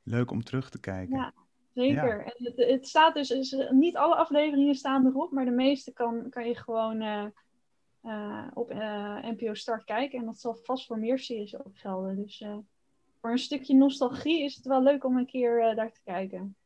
leuk 0.02 0.30
om 0.30 0.42
terug 0.42 0.70
te 0.70 0.80
kijken. 0.80 1.16
Ja, 1.16 1.32
zeker. 1.74 2.18
Ja. 2.18 2.24
En 2.24 2.44
het, 2.44 2.56
het, 2.56 2.88
staat 2.88 3.14
dus, 3.14 3.28
dus, 3.28 3.56
niet 3.70 3.96
alle 3.96 4.14
afleveringen 4.14 4.74
staan 4.74 5.06
erop, 5.06 5.30
maar 5.30 5.44
de 5.44 5.50
meeste 5.50 5.92
kan, 5.92 6.28
kan 6.28 6.48
je 6.48 6.54
gewoon 6.54 7.02
uh, 7.02 8.46
op 8.54 8.72
NPO 9.22 9.54
Start 9.54 9.84
kijken. 9.84 10.18
En 10.18 10.24
dat 10.24 10.40
zal 10.40 10.54
vast 10.54 10.86
voor 10.86 10.98
meer 10.98 11.18
series 11.18 11.58
ook 11.58 11.78
gelden. 11.78 12.16
Dus 12.16 12.44
voor 13.20 13.30
een 13.30 13.38
stukje 13.38 13.74
nostalgie 13.74 14.44
is 14.44 14.56
het 14.56 14.66
wel 14.66 14.82
leuk 14.82 15.04
om 15.04 15.16
een 15.16 15.26
keer 15.26 15.74
daar 15.74 15.92
te 15.92 16.02
kijken. 16.04 16.56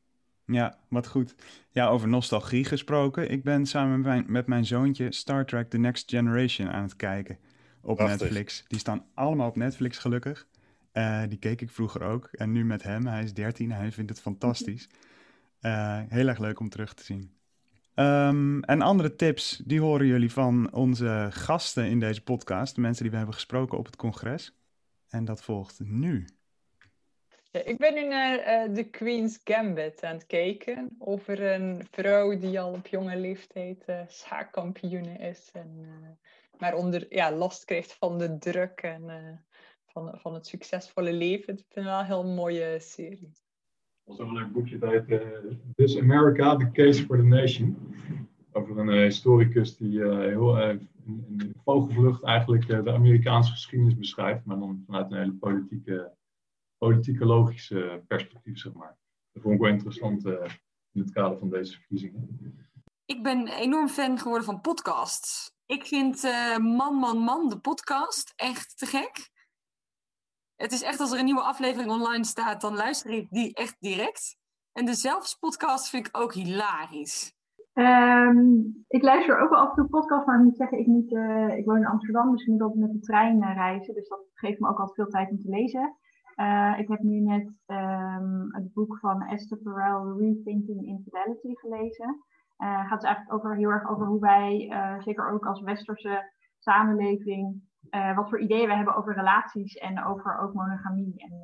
Ja, 0.51 0.79
wat 0.89 1.07
goed. 1.07 1.35
Ja, 1.71 1.89
over 1.89 2.09
nostalgie 2.09 2.65
gesproken. 2.65 3.31
Ik 3.31 3.43
ben 3.43 3.67
samen 3.67 4.01
met 4.01 4.07
mijn, 4.07 4.25
met 4.29 4.47
mijn 4.47 4.67
zoontje 4.67 5.13
Star 5.13 5.47
Trek 5.47 5.71
The 5.71 5.79
Next 5.79 6.11
Generation 6.11 6.71
aan 6.71 6.83
het 6.83 6.97
kijken 6.97 7.39
op 7.83 7.97
Prachtig. 7.97 8.21
Netflix. 8.21 8.65
Die 8.69 8.79
staan 8.79 9.05
allemaal 9.15 9.49
op 9.49 9.57
Netflix 9.57 9.99
gelukkig. 9.99 10.47
Uh, 10.93 11.23
die 11.29 11.39
keek 11.39 11.61
ik 11.61 11.71
vroeger 11.71 12.03
ook. 12.03 12.29
En 12.33 12.53
nu 12.53 12.65
met 12.65 12.83
hem. 12.83 13.07
Hij 13.07 13.23
is 13.23 13.35
13 13.35 13.71
en 13.71 13.77
hij 13.77 13.93
vindt 13.93 14.11
het 14.11 14.21
fantastisch. 14.21 14.89
Uh, 15.61 16.01
heel 16.09 16.29
erg 16.29 16.39
leuk 16.39 16.61
om 16.61 16.69
terug 16.69 16.95
te 16.95 17.05
zien. 17.05 17.33
Um, 17.95 18.63
en 18.63 18.83
andere 18.83 19.17
tips, 19.17 19.63
die 19.65 19.81
horen 19.81 20.07
jullie 20.07 20.33
van 20.33 20.73
onze 20.73 21.29
gasten 21.31 21.87
in 21.87 22.01
deze 22.01 22.23
podcast. 22.23 22.75
De 22.75 22.81
mensen 22.81 23.03
die 23.03 23.11
we 23.11 23.17
hebben 23.17 23.35
gesproken 23.35 23.79
op 23.79 23.87
het 23.87 23.97
congres. 23.97 24.59
En 25.09 25.25
dat 25.25 25.43
volgt 25.43 25.81
nu. 25.85 26.27
Ja, 27.53 27.65
ik 27.65 27.79
ben 27.79 27.95
nu 27.95 28.07
naar 28.07 28.39
The 28.73 28.85
Queen's 28.85 29.41
Gambit 29.45 30.03
aan 30.03 30.15
het 30.15 30.27
kijken. 30.27 30.97
Over 30.99 31.53
een 31.53 31.87
vrouw 31.91 32.39
die 32.39 32.61
al 32.61 32.73
op 32.73 32.87
jonge 32.87 33.17
leeftijd 33.17 33.85
uh, 33.87 34.01
schaakkampioene 34.07 35.19
is. 35.19 35.51
En, 35.53 35.87
maar 36.59 36.75
onder 36.75 37.15
ja, 37.15 37.33
last 37.33 37.65
krijgt 37.65 37.93
van 37.93 38.19
de 38.19 38.39
druk 38.39 38.81
en 38.81 39.05
van, 39.87 40.19
van 40.19 40.35
het 40.35 40.47
succesvolle 40.47 41.13
leven. 41.13 41.53
Ik 41.53 41.65
vind 41.69 41.75
het 41.75 41.85
wel 41.85 41.99
een 41.99 42.05
heel 42.05 42.25
mooie 42.25 42.77
serie. 42.81 43.33
Er 44.05 44.17
was 44.17 44.19
een 44.19 44.33
leuk 44.33 44.53
boekje 44.53 44.79
dat 44.79 44.91
heet 44.91 45.23
This 45.75 45.99
America, 45.99 46.57
The 46.57 46.71
Case 46.71 47.05
for 47.05 47.17
the 47.17 47.23
Nation. 47.23 47.95
Over 48.53 48.79
een 48.79 49.03
historicus 49.03 49.77
die 49.77 50.03
heel 50.05 50.69
in, 50.69 50.89
in 51.07 51.53
vogelvlucht 51.65 52.25
eigenlijk 52.25 52.67
de 52.67 52.93
Amerikaanse 52.93 53.51
geschiedenis 53.51 53.97
beschrijft. 53.97 54.45
Maar 54.45 54.59
dan 54.59 54.83
vanuit 54.87 55.11
een 55.11 55.19
hele 55.19 55.33
politieke 55.33 56.19
politieke 56.81 57.25
logische 57.25 58.05
perspectief, 58.07 58.59
zeg 58.59 58.73
maar. 58.73 58.99
Dat 59.33 59.43
vond 59.43 59.55
ik 59.55 59.61
wel 59.61 59.71
interessant 59.71 60.25
uh, 60.25 60.45
in 60.93 61.01
het 61.01 61.13
kader 61.13 61.39
van 61.39 61.51
deze 61.51 61.73
verkiezingen. 61.73 62.39
Ik 63.05 63.23
ben 63.23 63.49
enorm 63.49 63.89
fan 63.89 64.19
geworden 64.19 64.45
van 64.45 64.61
podcasts. 64.61 65.53
Ik 65.67 65.87
vind 65.87 66.25
uh, 66.25 66.57
Man, 66.57 66.95
Man, 66.95 67.19
Man, 67.19 67.49
de 67.49 67.59
podcast, 67.59 68.33
echt 68.37 68.79
te 68.79 68.87
gek. 68.87 69.31
Het 70.57 70.73
is 70.73 70.83
echt 70.83 71.01
als 71.01 71.13
er 71.13 71.19
een 71.19 71.25
nieuwe 71.25 71.51
aflevering 71.53 71.91
online 71.91 72.25
staat, 72.25 72.61
dan 72.61 72.75
luister 72.75 73.11
ik 73.11 73.31
die 73.31 73.55
echt 73.55 73.77
direct. 73.81 74.37
En 74.73 74.85
de 74.85 74.95
Zelfs 74.95 75.35
podcast 75.35 75.89
vind 75.89 76.07
ik 76.07 76.17
ook 76.17 76.35
hilarisch. 76.35 77.39
Um, 77.75 78.85
ik 78.89 79.03
luister 79.03 79.41
ook 79.41 79.51
wel 79.51 79.59
af 79.59 79.69
en 79.69 79.75
toe 79.75 79.89
podcast, 79.89 80.27
maar 80.27 80.39
ik 80.39 80.45
moet 80.45 80.57
zeggen, 80.57 80.79
ik, 80.79 80.87
niet, 80.87 81.11
uh, 81.11 81.57
ik 81.57 81.65
woon 81.65 81.77
in 81.77 81.87
Amsterdam, 81.87 82.31
dus 82.31 82.43
ik 82.43 82.49
moet 82.49 82.61
altijd 82.61 82.81
met 82.81 82.93
de 82.93 83.01
trein 83.01 83.53
reizen. 83.53 83.95
Dus 83.95 84.09
dat 84.09 84.31
geeft 84.35 84.61
me 84.61 84.69
ook 84.69 84.79
altijd 84.79 84.97
veel 84.97 85.09
tijd 85.09 85.31
om 85.31 85.39
te 85.39 85.49
lezen. 85.49 85.97
Uh, 86.41 86.79
ik 86.79 86.89
heb 86.89 87.01
nu 87.01 87.21
net 87.21 87.53
um, 87.67 88.49
het 88.55 88.73
boek 88.73 88.99
van 88.99 89.23
Esther 89.23 89.59
Perel, 89.59 90.19
Rethinking 90.19 90.87
Infidelity, 90.87 91.55
gelezen. 91.55 92.25
Uh, 92.59 92.89
gaat 92.89 93.01
dus 93.01 93.09
eigenlijk 93.09 93.35
over, 93.35 93.57
heel 93.57 93.71
erg 93.71 93.89
over 93.89 94.07
hoe 94.07 94.21
wij, 94.21 94.69
uh, 94.71 95.03
zeker 95.03 95.31
ook 95.31 95.47
als 95.47 95.61
westerse 95.61 96.33
samenleving, 96.59 97.69
wat 98.15 98.29
voor 98.29 98.41
ideeën 98.41 98.69
we 98.69 98.75
hebben 98.75 98.97
over 98.97 99.15
relaties 99.15 99.75
en 99.75 100.05
over 100.05 100.39
ook 100.39 100.55
monogamie. 100.55 101.15
En 101.17 101.39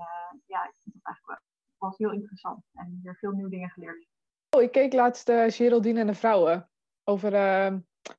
ja, 0.46 0.64
ik 0.64 0.74
vind 0.82 0.94
het 0.94 1.04
eigenlijk 1.04 1.26
wel, 1.26 1.36
was 1.78 1.98
heel 1.98 2.12
interessant 2.12 2.64
en 2.72 3.00
weer 3.02 3.16
veel 3.16 3.30
nieuwe 3.30 3.50
dingen 3.50 3.70
geleerd. 3.70 4.06
Oh, 4.56 4.62
ik 4.62 4.72
keek 4.72 4.92
laatst 4.92 5.30
Geraldine 5.32 6.00
en 6.00 6.06
de 6.06 6.14
Vrouwen 6.14 6.68
over 7.04 7.30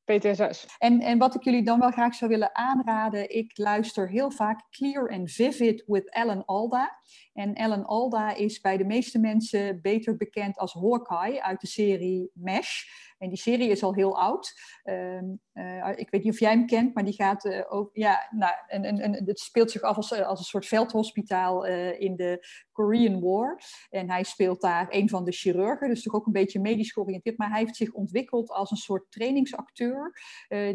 PTSS. 0.05 0.75
En, 0.77 1.01
en 1.01 1.17
wat 1.17 1.35
ik 1.35 1.43
jullie 1.43 1.63
dan 1.63 1.79
wel 1.79 1.91
graag 1.91 2.15
zou 2.15 2.31
willen 2.31 2.55
aanraden, 2.55 3.35
ik 3.35 3.57
luister 3.57 4.09
heel 4.09 4.31
vaak 4.31 4.61
Clear 4.69 5.09
and 5.09 5.31
Vivid 5.31 5.83
with 5.85 6.09
Ellen 6.09 6.45
Alda. 6.45 6.99
En 7.37 7.53
Ellen 7.53 7.85
Alda 7.85 8.35
is 8.35 8.61
bij 8.61 8.77
de 8.77 8.85
meeste 8.85 9.19
mensen 9.19 9.81
beter 9.81 10.15
bekend 10.15 10.57
als 10.57 10.73
Hawkeye 10.73 11.43
uit 11.43 11.61
de 11.61 11.67
serie 11.67 12.31
MASH. 12.33 12.85
En 13.17 13.29
die 13.29 13.37
serie 13.37 13.69
is 13.69 13.83
al 13.83 13.93
heel 13.93 14.19
oud. 14.19 14.53
Uh, 14.83 15.21
uh, 15.53 15.89
ik 15.95 16.09
weet 16.09 16.23
niet 16.23 16.33
of 16.33 16.39
jij 16.39 16.51
hem 16.51 16.65
kent, 16.65 16.93
maar 16.93 17.03
die 17.03 17.13
gaat 17.13 17.45
uh, 17.45 17.63
ook. 17.69 17.89
Ja, 17.93 18.27
nou, 18.29 18.53
en, 18.67 18.83
en, 18.83 18.99
en 18.99 19.25
het 19.25 19.39
speelt 19.39 19.71
zich 19.71 19.81
af 19.81 19.95
als, 19.95 20.21
als 20.23 20.39
een 20.39 20.45
soort 20.45 20.65
veldhospitaal 20.65 21.65
in 21.95 22.15
de 22.15 22.47
Korean 22.71 23.21
War. 23.21 23.61
En 23.89 24.09
hij 24.09 24.23
speelt 24.23 24.61
daar 24.61 24.87
een 24.89 25.09
van 25.09 25.25
de 25.25 25.31
chirurgen, 25.31 25.89
dus 25.89 26.03
toch 26.03 26.13
ook 26.13 26.25
een 26.25 26.31
beetje 26.31 26.59
medisch 26.59 26.91
georiënteerd. 26.91 27.37
Maar 27.37 27.49
hij 27.49 27.59
heeft 27.59 27.75
zich 27.75 27.91
ontwikkeld 27.91 28.49
als 28.49 28.71
een 28.71 28.77
soort 28.77 29.11
trainingsacteur, 29.11 30.19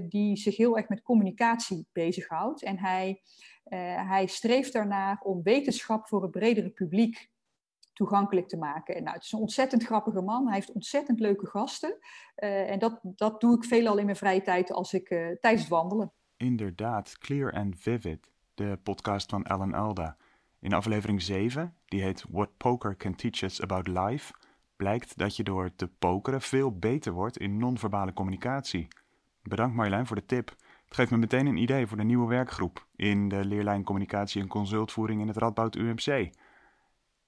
die 0.09 0.37
zich 0.37 0.57
heel 0.57 0.77
erg 0.77 0.89
met 0.89 1.03
communicatie 1.03 1.87
bezighoudt. 1.93 2.63
En 2.63 2.79
hij. 2.79 3.21
Hij 3.79 4.27
streeft 4.27 4.73
daarnaar 4.73 5.21
om 5.23 5.43
wetenschap 5.43 6.09
voor 6.09 6.23
het 6.23 6.31
bredere 6.31 6.71
publiek 6.71 7.31
toegankelijk 7.93 8.49
te 8.49 8.57
maken. 8.57 8.95
En 8.95 9.03
nou, 9.03 9.15
het 9.15 9.25
is 9.25 9.33
een 9.33 9.39
ontzettend 9.39 9.85
grappige 9.85 10.21
man. 10.21 10.47
Hij 10.47 10.55
heeft 10.55 10.73
ontzettend 10.73 11.21
leuke 11.21 11.47
gasten. 11.47 11.99
Uh, 12.37 12.71
en 12.71 12.79
dat, 12.79 13.01
dat 13.03 13.41
doe 13.41 13.57
ik 13.57 13.65
veelal 13.65 13.99
in 13.99 14.05
mijn 14.05 14.17
vrije 14.17 14.43
tijd 14.43 14.73
als 14.73 14.93
ik, 14.93 15.11
uh, 15.11 15.19
tijdens 15.41 15.63
het 15.63 15.73
wandelen. 15.73 16.13
Inderdaad, 16.37 17.19
Clear 17.19 17.53
and 17.53 17.79
Vivid, 17.79 18.33
de 18.55 18.79
podcast 18.83 19.31
van 19.31 19.45
Alan 19.45 19.75
Alda. 19.75 20.17
In 20.61 20.73
aflevering 20.73 21.23
7, 21.23 21.77
die 21.85 22.03
heet 22.03 22.25
What 22.31 22.57
Poker 22.57 22.97
Can 22.97 23.15
Teach 23.15 23.43
Us 23.43 23.63
About 23.63 23.87
Life, 23.87 24.33
blijkt 24.77 25.19
dat 25.19 25.37
je 25.37 25.43
door 25.43 25.75
te 25.75 25.89
pokeren 25.89 26.41
veel 26.41 26.79
beter 26.79 27.13
wordt 27.13 27.39
in 27.39 27.59
non-verbale 27.59 28.13
communicatie. 28.13 28.89
Bedankt 29.43 29.77
Marjolein 29.77 30.07
voor 30.07 30.17
de 30.17 30.27
tip. 30.27 30.57
Het 30.93 31.01
geeft 31.01 31.13
me 31.13 31.19
meteen 31.19 31.47
een 31.47 31.57
idee 31.57 31.87
voor 31.87 31.97
de 31.97 32.05
nieuwe 32.05 32.29
werkgroep 32.29 32.87
in 32.97 33.29
de 33.29 33.45
leerlijn 33.45 33.85
Communicatie 33.85 34.43
en 34.43 34.49
Consultvoering 34.49 35.21
in 35.21 35.29
het 35.29 35.37
Radboud 35.37 35.77
UMC. 35.77 36.31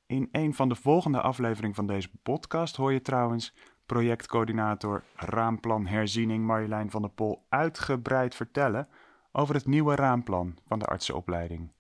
In 0.06 0.28
een 0.32 0.54
van 0.54 0.68
de 0.68 0.74
volgende 0.74 1.20
afleveringen 1.20 1.74
van 1.74 1.86
deze 1.86 2.10
podcast 2.22 2.76
hoor 2.76 2.92
je 2.92 3.00
trouwens 3.00 3.54
projectcoördinator 3.86 5.04
Raamplan 5.16 5.86
Herziening 5.86 6.44
Marjolein 6.44 6.90
van 6.90 7.02
der 7.02 7.10
Pol 7.10 7.46
uitgebreid 7.48 8.34
vertellen 8.34 8.88
over 9.32 9.54
het 9.54 9.66
nieuwe 9.66 9.94
raamplan 9.94 10.56
van 10.66 10.78
de 10.78 10.86
artsenopleiding. 10.86 11.72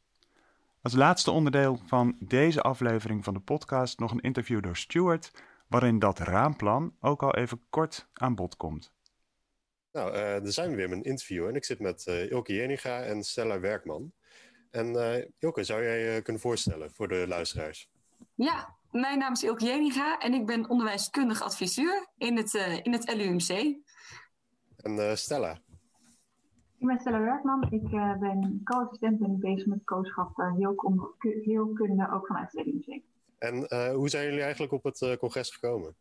Als 0.82 0.94
laatste 0.94 1.30
onderdeel 1.30 1.80
van 1.86 2.16
deze 2.18 2.62
aflevering 2.62 3.24
van 3.24 3.34
de 3.34 3.40
podcast 3.40 3.98
nog 3.98 4.10
een 4.10 4.20
interview 4.20 4.62
door 4.62 4.76
Stuart, 4.76 5.42
waarin 5.68 5.98
dat 5.98 6.18
raamplan 6.18 6.94
ook 7.00 7.22
al 7.22 7.34
even 7.34 7.60
kort 7.70 8.08
aan 8.12 8.34
bod 8.34 8.56
komt. 8.56 8.93
Nou, 9.94 10.12
uh, 10.12 10.44
er 10.44 10.52
zijn 10.52 10.70
we 10.70 10.76
weer 10.76 10.88
met 10.88 10.98
een 10.98 11.04
interview 11.04 11.46
en 11.46 11.54
ik 11.54 11.64
zit 11.64 11.78
met 11.78 12.06
uh, 12.06 12.30
Ilke 12.30 12.54
Jeninga 12.54 13.02
en 13.02 13.22
Stella 13.22 13.60
Werkman. 13.60 14.12
En 14.70 14.86
uh, 14.86 15.24
Ilke, 15.38 15.64
zou 15.64 15.82
jij 15.82 16.14
je 16.14 16.22
kunnen 16.22 16.42
voorstellen 16.42 16.90
voor 16.90 17.08
de 17.08 17.24
luisteraars? 17.28 17.90
Ja, 18.34 18.76
mijn 18.90 19.18
naam 19.18 19.32
is 19.32 19.42
Ilke 19.42 19.64
Jeninga 19.64 20.18
en 20.18 20.34
ik 20.34 20.46
ben 20.46 20.68
onderwijskundig 20.68 21.42
adviseur 21.42 22.08
in 22.16 22.36
het, 22.36 22.54
uh, 22.54 22.84
in 22.84 22.92
het 22.92 23.14
LUMC. 23.14 23.48
En 24.76 24.92
uh, 24.92 25.14
Stella? 25.14 25.58
Ik 26.78 26.86
ben 26.86 27.00
Stella 27.00 27.20
Werkman. 27.20 27.66
Ik 27.70 27.92
uh, 27.92 28.18
ben 28.18 28.60
co-assistent 28.64 29.22
en 29.22 29.38
bezig 29.38 29.66
met 29.66 29.84
coachschap 29.84 30.36
heel, 30.36 31.14
heel 31.18 31.72
kunde 31.72 32.10
ook 32.12 32.26
vanuit 32.26 32.52
het 32.52 32.66
LUMC. 32.66 33.02
En 33.38 33.56
hoe 33.94 34.08
zijn 34.08 34.24
jullie 34.24 34.42
eigenlijk 34.42 34.72
op 34.72 34.84
het 34.84 35.18
congres 35.18 35.50
gekomen? 35.50 35.96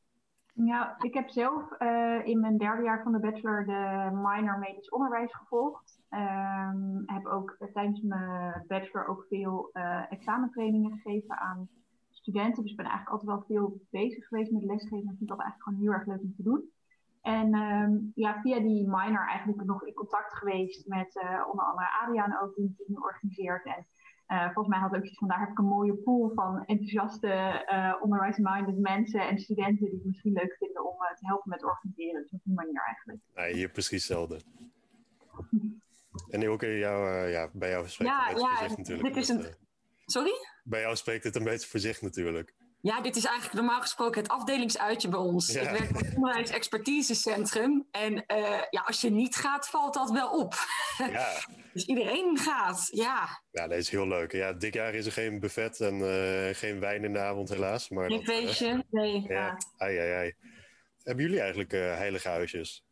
Ja, 0.53 0.95
ik 1.01 1.13
heb 1.13 1.29
zelf 1.29 1.71
in 2.23 2.39
mijn 2.39 2.57
derde 2.57 2.83
jaar 2.83 3.03
van 3.03 3.11
de 3.11 3.19
bachelor 3.19 3.65
de 3.65 4.09
minor 4.11 4.59
medisch 4.59 4.89
onderwijs 4.89 5.33
gevolgd. 5.33 6.01
Um, 6.09 7.03
heb 7.05 7.25
ook 7.25 7.57
tijdens 7.73 8.01
mijn 8.01 8.63
bachelor 8.67 9.07
ook 9.07 9.25
veel 9.29 9.71
examentrainingen 10.09 10.91
gegeven 10.91 11.39
aan 11.39 11.69
studenten. 12.09 12.61
Dus 12.61 12.71
ik 12.71 12.77
ben 12.77 12.85
eigenlijk 12.85 13.21
altijd 13.21 13.37
wel 13.37 13.45
veel 13.47 13.81
bezig 13.89 14.27
geweest 14.27 14.51
met 14.51 14.63
lesgeven. 14.63 15.11
Ik 15.11 15.17
vind 15.17 15.29
dat 15.29 15.39
eigenlijk 15.39 15.63
gewoon 15.63 15.79
heel 15.79 15.91
erg 15.91 16.05
leuk 16.05 16.21
om 16.21 16.35
te 16.35 16.43
doen. 16.43 16.71
En 17.21 17.55
um, 17.55 18.11
ja, 18.15 18.41
via 18.41 18.59
die 18.59 18.89
minor 18.89 19.27
eigenlijk 19.27 19.63
nog 19.63 19.85
in 19.85 19.93
contact 19.93 20.33
geweest 20.33 20.87
met 20.87 21.15
uh, 21.15 21.47
onder 21.49 21.65
andere 21.65 21.99
Adriaan 22.01 22.41
ook, 22.41 22.55
die 22.55 22.75
het 22.77 23.03
organiseert. 23.03 23.65
En 23.65 23.85
uh, 24.33 24.43
volgens 24.43 24.67
mij 24.67 24.79
had 24.79 24.89
ook 24.95 25.05
zoiets 25.05 25.17
van, 25.17 25.27
daar 25.27 25.39
heb 25.39 25.49
ik 25.49 25.57
een 25.57 25.75
mooie 25.77 25.95
pool 25.95 26.31
van 26.35 26.65
enthousiaste 26.65 27.27
uh, 27.71 27.93
onderwijsminded 28.01 28.77
mensen 28.77 29.27
en 29.27 29.37
studenten 29.37 29.85
die 29.85 29.95
het 29.95 30.05
misschien 30.05 30.33
leuk 30.33 30.55
vinden 30.59 30.85
om 30.89 30.97
te 30.97 31.25
helpen 31.27 31.49
met 31.49 31.63
organiseren. 31.63 32.21
Dus 32.21 32.31
op 32.31 32.39
die 32.43 32.53
manier 32.53 32.81
eigenlijk. 32.85 33.19
Nee, 33.33 33.53
hier 33.53 33.69
precies 33.69 34.07
hetzelfde. 34.07 34.41
en 36.29 36.49
ook 36.49 36.61
jou, 36.61 37.27
ja, 37.29 37.49
bij 37.53 37.69
jou 37.69 37.87
spreekt 37.87 38.11
ja, 38.11 38.29
het 38.29 38.39
ja, 38.39 38.77
natuurlijk. 38.77 39.13
Dit 39.13 39.23
is 39.23 39.29
een... 39.29 39.45
Sorry? 40.05 40.33
Bij 40.63 40.81
jou 40.81 40.95
spreekt 40.95 41.23
het 41.23 41.35
een 41.35 41.43
beetje 41.43 41.67
voor 41.67 41.79
zich 41.79 42.01
natuurlijk. 42.01 42.53
Ja, 42.83 43.01
dit 43.01 43.15
is 43.15 43.25
eigenlijk 43.25 43.55
normaal 43.55 43.81
gesproken 43.81 44.21
het 44.21 44.31
afdelingsuitje 44.31 45.09
bij 45.09 45.19
ons. 45.19 45.51
Ja. 45.51 45.61
Ik 45.61 45.69
werk 45.69 45.91
bij 45.91 46.01
het 46.01 46.15
onderwijsexpertisecentrum. 46.15 47.87
En 47.91 48.13
uh, 48.13 48.61
ja, 48.69 48.81
als 48.85 49.01
je 49.01 49.09
niet 49.09 49.35
gaat, 49.35 49.69
valt 49.69 49.93
dat 49.93 50.11
wel 50.11 50.29
op. 50.29 50.55
Ja. 50.97 51.33
dus 51.73 51.85
iedereen 51.85 52.37
gaat, 52.37 52.87
ja. 52.91 53.41
Ja, 53.51 53.67
dat 53.67 53.77
is 53.77 53.89
heel 53.89 54.07
leuk. 54.07 54.31
Ja, 54.31 54.53
dit 54.53 54.73
jaar 54.73 54.93
is 54.93 55.05
er 55.05 55.11
geen 55.11 55.39
buffet 55.39 55.79
en 55.79 55.97
uh, 55.97 56.55
geen 56.55 56.79
wijn 56.79 57.03
in 57.03 57.13
de 57.13 57.19
avond 57.19 57.49
helaas. 57.49 57.89
Maar 57.89 58.09
geen 58.09 58.23
feestje, 58.23 58.67
uh, 58.67 58.79
nee. 58.89 59.25
Ja. 59.27 59.57
Ai, 59.77 59.97
ai, 59.97 60.11
ai. 60.11 60.33
Hebben 61.03 61.23
jullie 61.23 61.39
eigenlijk 61.39 61.71
heilige 61.71 62.27
huisjes? 62.29 62.83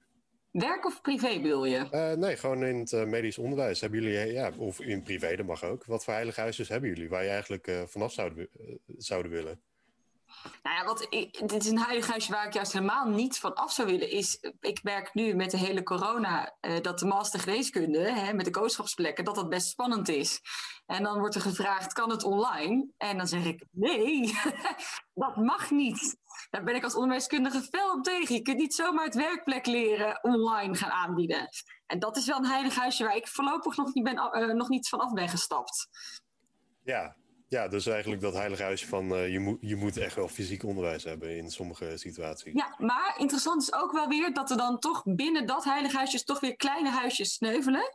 Werk 0.52 0.86
of 0.86 1.02
privé 1.02 1.42
bedoel 1.42 1.66
je? 1.66 2.16
Nee, 2.18 2.38
gewoon 2.38 2.64
in 2.64 2.80
het 2.80 3.08
medisch 3.08 3.38
onderwijs. 3.38 3.82
Hebben 3.82 4.02
jullie, 4.02 4.34
ja, 4.34 4.52
of 4.58 4.80
in 4.80 5.04
privé, 5.04 5.36
dat 5.36 5.46
mag 5.46 5.64
ook. 5.64 5.86
Wat 5.86 6.04
voor 6.04 6.14
heilige 6.14 6.42
huisjes 6.42 6.70
hebben 6.70 6.90
jullie 6.90 7.10
waar 7.10 7.24
je 7.24 7.30
eigenlijk 7.30 7.84
vanaf 7.88 8.14
zouden, 8.14 8.50
zouden 8.98 9.32
willen? 9.32 9.62
Nou 10.64 10.76
ja, 10.76 10.86
wat 10.86 11.08
dit 11.32 11.64
is 11.64 11.70
een 11.70 11.80
heilig 11.80 12.08
huisje 12.08 12.32
waar 12.32 12.46
ik 12.46 12.54
juist 12.54 12.74
helemaal 12.74 13.08
niet 13.08 13.40
van 13.40 13.54
af 13.54 13.72
zou 13.72 13.88
willen. 13.88 14.12
Is, 14.12 14.38
ik 14.60 14.84
merk 14.84 15.14
nu 15.14 15.34
met 15.34 15.52
de 15.52 15.58
hele 15.58 15.84
corona 15.84 16.56
dat 16.82 17.00
de 17.00 17.06
master 17.06 17.40
geneeskunde, 17.40 18.12
hè, 18.12 18.34
met 18.34 18.46
de 18.46 18.52
coachschapsplekken, 18.52 19.26
dat 19.26 19.36
dat 19.36 19.50
best 19.50 19.70
spannend 19.70 20.10
is. 20.10 20.42
En 20.86 21.04
dan 21.04 21.20
wordt 21.20 21.36
er 21.36 21.42
gevraagd, 21.42 21.94
kan 21.94 22.10
het 22.10 22.24
online? 22.24 22.88
En 22.98 23.18
dan 23.18 23.28
zeg 23.28 23.46
ik, 23.46 23.66
nee, 23.72 24.34
dat 25.14 25.36
mag 25.36 25.72
niet. 25.72 26.18
Daar 26.50 26.64
ben 26.64 26.76
ik 26.76 26.84
als 26.84 26.96
onderwijskundige 26.96 27.62
fel 27.62 27.92
op 27.92 28.04
tegen. 28.04 28.36
Je 28.36 28.42
kunt 28.42 28.58
niet 28.58 28.74
zomaar 28.74 29.06
het 29.06 29.16
werkplek 29.16 29.66
leren 29.66 30.24
online 30.24 30.76
gaan 30.76 30.92
aanbieden. 30.92 31.50
En 31.86 32.00
dat 32.00 32.18
is 32.18 32.26
wel 32.26 32.38
een 32.38 32.46
heilig 32.46 32.76
huisje 32.76 33.04
waar 33.04 33.16
ik 33.16 33.28
voorlopig 33.28 33.76
nog 33.76 33.94
niet, 33.94 34.04
ben, 34.04 34.16
uh, 34.16 34.54
nog 34.54 34.70
niet 34.70 34.90
van 34.90 35.00
af 35.00 35.14
ben 35.14 35.30
gestapt. 35.30 35.90
Ja, 36.84 37.16
Ja, 37.58 37.68
dus 37.68 37.88
eigenlijk 37.88 38.22
dat 38.22 38.34
heilige 38.34 38.64
huisje 38.64 38.88
van 38.88 39.14
uh, 39.14 39.32
je, 39.32 39.40
moet, 39.40 39.58
je 39.62 39.76
moet 39.76 39.98
echt 39.98 40.16
wel 40.16 40.28
fysiek 40.28 40.64
onderwijs 40.64 41.04
hebben 41.04 41.38
in 41.38 41.52
sommige 41.52 41.98
situaties. 41.98 42.54
Ja, 42.54 42.76
maar 42.78 43.16
interessant 43.18 43.62
is 43.62 43.74
ook 43.74 43.92
wel 43.92 44.08
weer 44.08 44.34
dat 44.34 44.52
er 44.52 44.58
dan 44.58 44.80
toch 44.80 45.02
binnen 45.06 45.46
dat 45.46 45.64
heilige 45.64 45.98
huisje 45.98 46.24
toch 46.24 46.40
weer 46.40 46.56
kleine 46.56 46.90
huisjes 46.90 47.34
sneuvelen. 47.34 47.94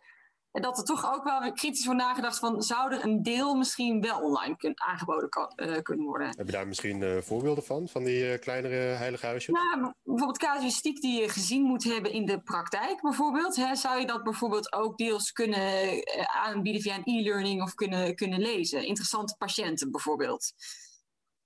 En 0.56 0.62
dat 0.62 0.78
er 0.78 0.84
toch 0.84 1.14
ook 1.14 1.24
wel 1.24 1.40
weer 1.40 1.52
kritisch 1.52 1.84
wordt 1.84 2.00
nagedacht 2.00 2.38
van 2.38 2.62
zou 2.62 2.92
er 2.92 3.04
een 3.04 3.22
deel 3.22 3.54
misschien 3.54 4.00
wel 4.00 4.20
online 4.20 4.56
kun, 4.56 4.72
aangeboden 4.74 5.28
kan, 5.28 5.52
uh, 5.56 5.82
kunnen 5.82 6.06
worden. 6.06 6.26
Heb 6.26 6.46
je 6.46 6.52
daar 6.52 6.66
misschien 6.66 7.00
uh, 7.00 7.20
voorbeelden 7.20 7.64
van, 7.64 7.88
van 7.88 8.04
die 8.04 8.32
uh, 8.32 8.38
kleinere 8.38 8.74
heilige 8.74 9.26
huisjes? 9.26 9.54
Nou, 9.54 9.92
bijvoorbeeld 10.02 10.38
casuïstiek 10.38 11.00
die 11.00 11.20
je 11.20 11.28
gezien 11.28 11.62
moet 11.62 11.84
hebben 11.84 12.12
in 12.12 12.26
de 12.26 12.40
praktijk 12.40 13.00
bijvoorbeeld. 13.00 13.56
Hè, 13.56 13.74
zou 13.74 14.00
je 14.00 14.06
dat 14.06 14.22
bijvoorbeeld 14.22 14.72
ook 14.72 14.98
deels 14.98 15.32
kunnen 15.32 16.02
aanbieden 16.44 16.82
via 16.82 16.96
een 16.96 17.18
e-learning 17.18 17.62
of 17.62 17.74
kunnen, 17.74 18.14
kunnen 18.14 18.40
lezen? 18.40 18.86
Interessante 18.86 19.34
patiënten 19.38 19.90
bijvoorbeeld. 19.90 20.52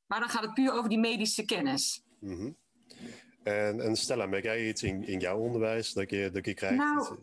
Maar 0.07 0.21
dan 0.21 0.29
gaat 0.29 0.45
het 0.45 0.55
puur 0.55 0.73
over 0.73 0.89
die 0.89 0.99
medische 0.99 1.45
kennis. 1.45 2.03
Mm 2.21 2.37
-hmm. 2.37 2.57
en, 3.43 3.81
en 3.81 3.97
Stella, 3.97 4.27
merk 4.27 4.45
jij 4.45 4.69
iets 4.69 4.83
in, 4.83 5.07
in 5.07 5.21
jouw 5.21 5.39
onderwijs 5.39 5.93
dat 5.93 6.11
je, 6.11 6.31
dat 6.33 6.47
je 6.47 6.55
krijgt? 6.55 6.77
Nou, 6.77 7.19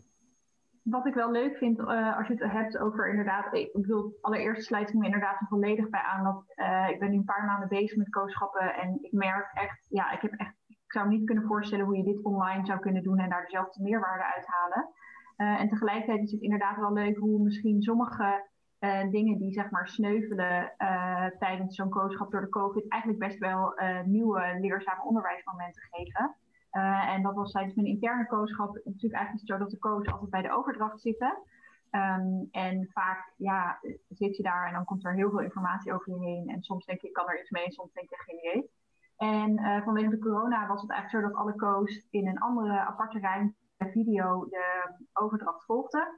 wat 0.90 1.06
ik 1.06 1.14
wel 1.14 1.30
leuk 1.30 1.56
vind, 1.56 1.78
uh, 1.78 2.16
als 2.16 2.26
je 2.26 2.34
het 2.34 2.52
hebt 2.52 2.78
over 2.78 3.10
inderdaad, 3.10 3.54
ik 3.54 3.72
bedoel, 3.72 4.18
allereerst 4.20 4.64
sluit 4.64 4.88
ik 4.88 4.94
me 4.94 5.04
inderdaad 5.04 5.40
er 5.40 5.46
volledig 5.46 5.88
bij 5.88 6.00
aan 6.00 6.24
dat 6.24 6.44
uh, 6.56 6.88
ik 6.88 6.98
ben 6.98 7.10
nu 7.10 7.16
een 7.16 7.24
paar 7.24 7.44
maanden 7.44 7.68
bezig 7.68 7.96
met 7.96 8.08
kooschappen 8.08 8.74
en 8.74 8.98
ik 9.00 9.12
merk 9.12 9.50
echt, 9.54 9.86
ja, 9.88 10.10
ik 10.10 10.20
heb 10.20 10.32
echt, 10.32 10.54
ik 10.66 10.92
zou 10.92 11.08
me 11.08 11.16
niet 11.16 11.26
kunnen 11.26 11.44
voorstellen 11.44 11.84
hoe 11.84 11.96
je 11.96 12.04
dit 12.04 12.24
online 12.24 12.66
zou 12.66 12.78
kunnen 12.78 13.02
doen 13.02 13.18
en 13.18 13.28
daar 13.28 13.42
dezelfde 13.42 13.82
meerwaarde 13.82 14.34
uithalen. 14.34 14.88
Uh, 15.36 15.60
en 15.60 15.68
tegelijkertijd 15.68 16.22
is 16.22 16.32
het 16.32 16.40
inderdaad 16.40 16.76
wel 16.76 16.92
leuk 16.92 17.16
hoe 17.16 17.42
misschien 17.42 17.82
sommige 17.82 18.46
dingen 19.10 19.38
die 19.38 19.52
zeg 19.52 19.70
maar 19.70 19.88
sneuvelen 19.88 20.72
tijdens 21.38 21.74
zo'n 21.74 21.88
kooschap 21.88 22.30
door 22.30 22.40
de 22.40 22.48
COVID 22.48 22.88
eigenlijk 22.88 23.22
best 23.22 23.38
wel 23.38 23.74
nieuwe 24.04 24.56
leerzame 24.60 25.02
onderwijsmomenten 25.02 25.82
geven. 25.90 26.36
Uh, 26.72 27.12
en 27.14 27.22
dat 27.22 27.34
was 27.34 27.52
tijdens 27.52 27.74
mijn 27.74 27.88
interne 27.88 28.26
kooschap 28.26 28.74
natuurlijk 28.84 29.14
eigenlijk 29.14 29.46
zo 29.46 29.58
dat 29.58 29.70
de 29.70 29.78
coach 29.78 30.06
altijd 30.06 30.30
bij 30.30 30.42
de 30.42 30.52
overdracht 30.52 31.00
zitten. 31.00 31.38
Um, 31.90 32.48
en 32.50 32.88
vaak 32.92 33.32
ja, 33.36 33.78
zit 34.08 34.36
je 34.36 34.42
daar 34.42 34.66
en 34.66 34.72
dan 34.72 34.84
komt 34.84 35.04
er 35.04 35.14
heel 35.14 35.30
veel 35.30 35.40
informatie 35.40 35.92
over 35.92 36.12
je 36.12 36.18
heen. 36.18 36.48
En 36.48 36.62
soms 36.62 36.84
denk 36.84 37.00
je, 37.00 37.06
ik 37.06 37.12
kan 37.12 37.28
er 37.28 37.40
iets 37.40 37.50
mee, 37.50 37.72
soms 37.72 37.92
denk 37.92 38.08
je, 38.08 38.16
geen 38.18 38.38
idee. 38.38 38.70
En 39.16 39.60
uh, 39.60 39.82
vanwege 39.82 40.08
de 40.08 40.18
corona 40.18 40.66
was 40.66 40.82
het 40.82 40.90
eigenlijk 40.90 41.24
zo 41.24 41.32
dat 41.32 41.40
alle 41.40 41.56
coaches 41.56 42.06
in 42.10 42.26
een 42.26 42.38
andere 42.38 42.78
aparte 42.78 43.18
ruimte 43.18 43.54
video 43.78 44.46
de 44.48 44.94
overdracht 45.12 45.64
volgden. 45.64 46.08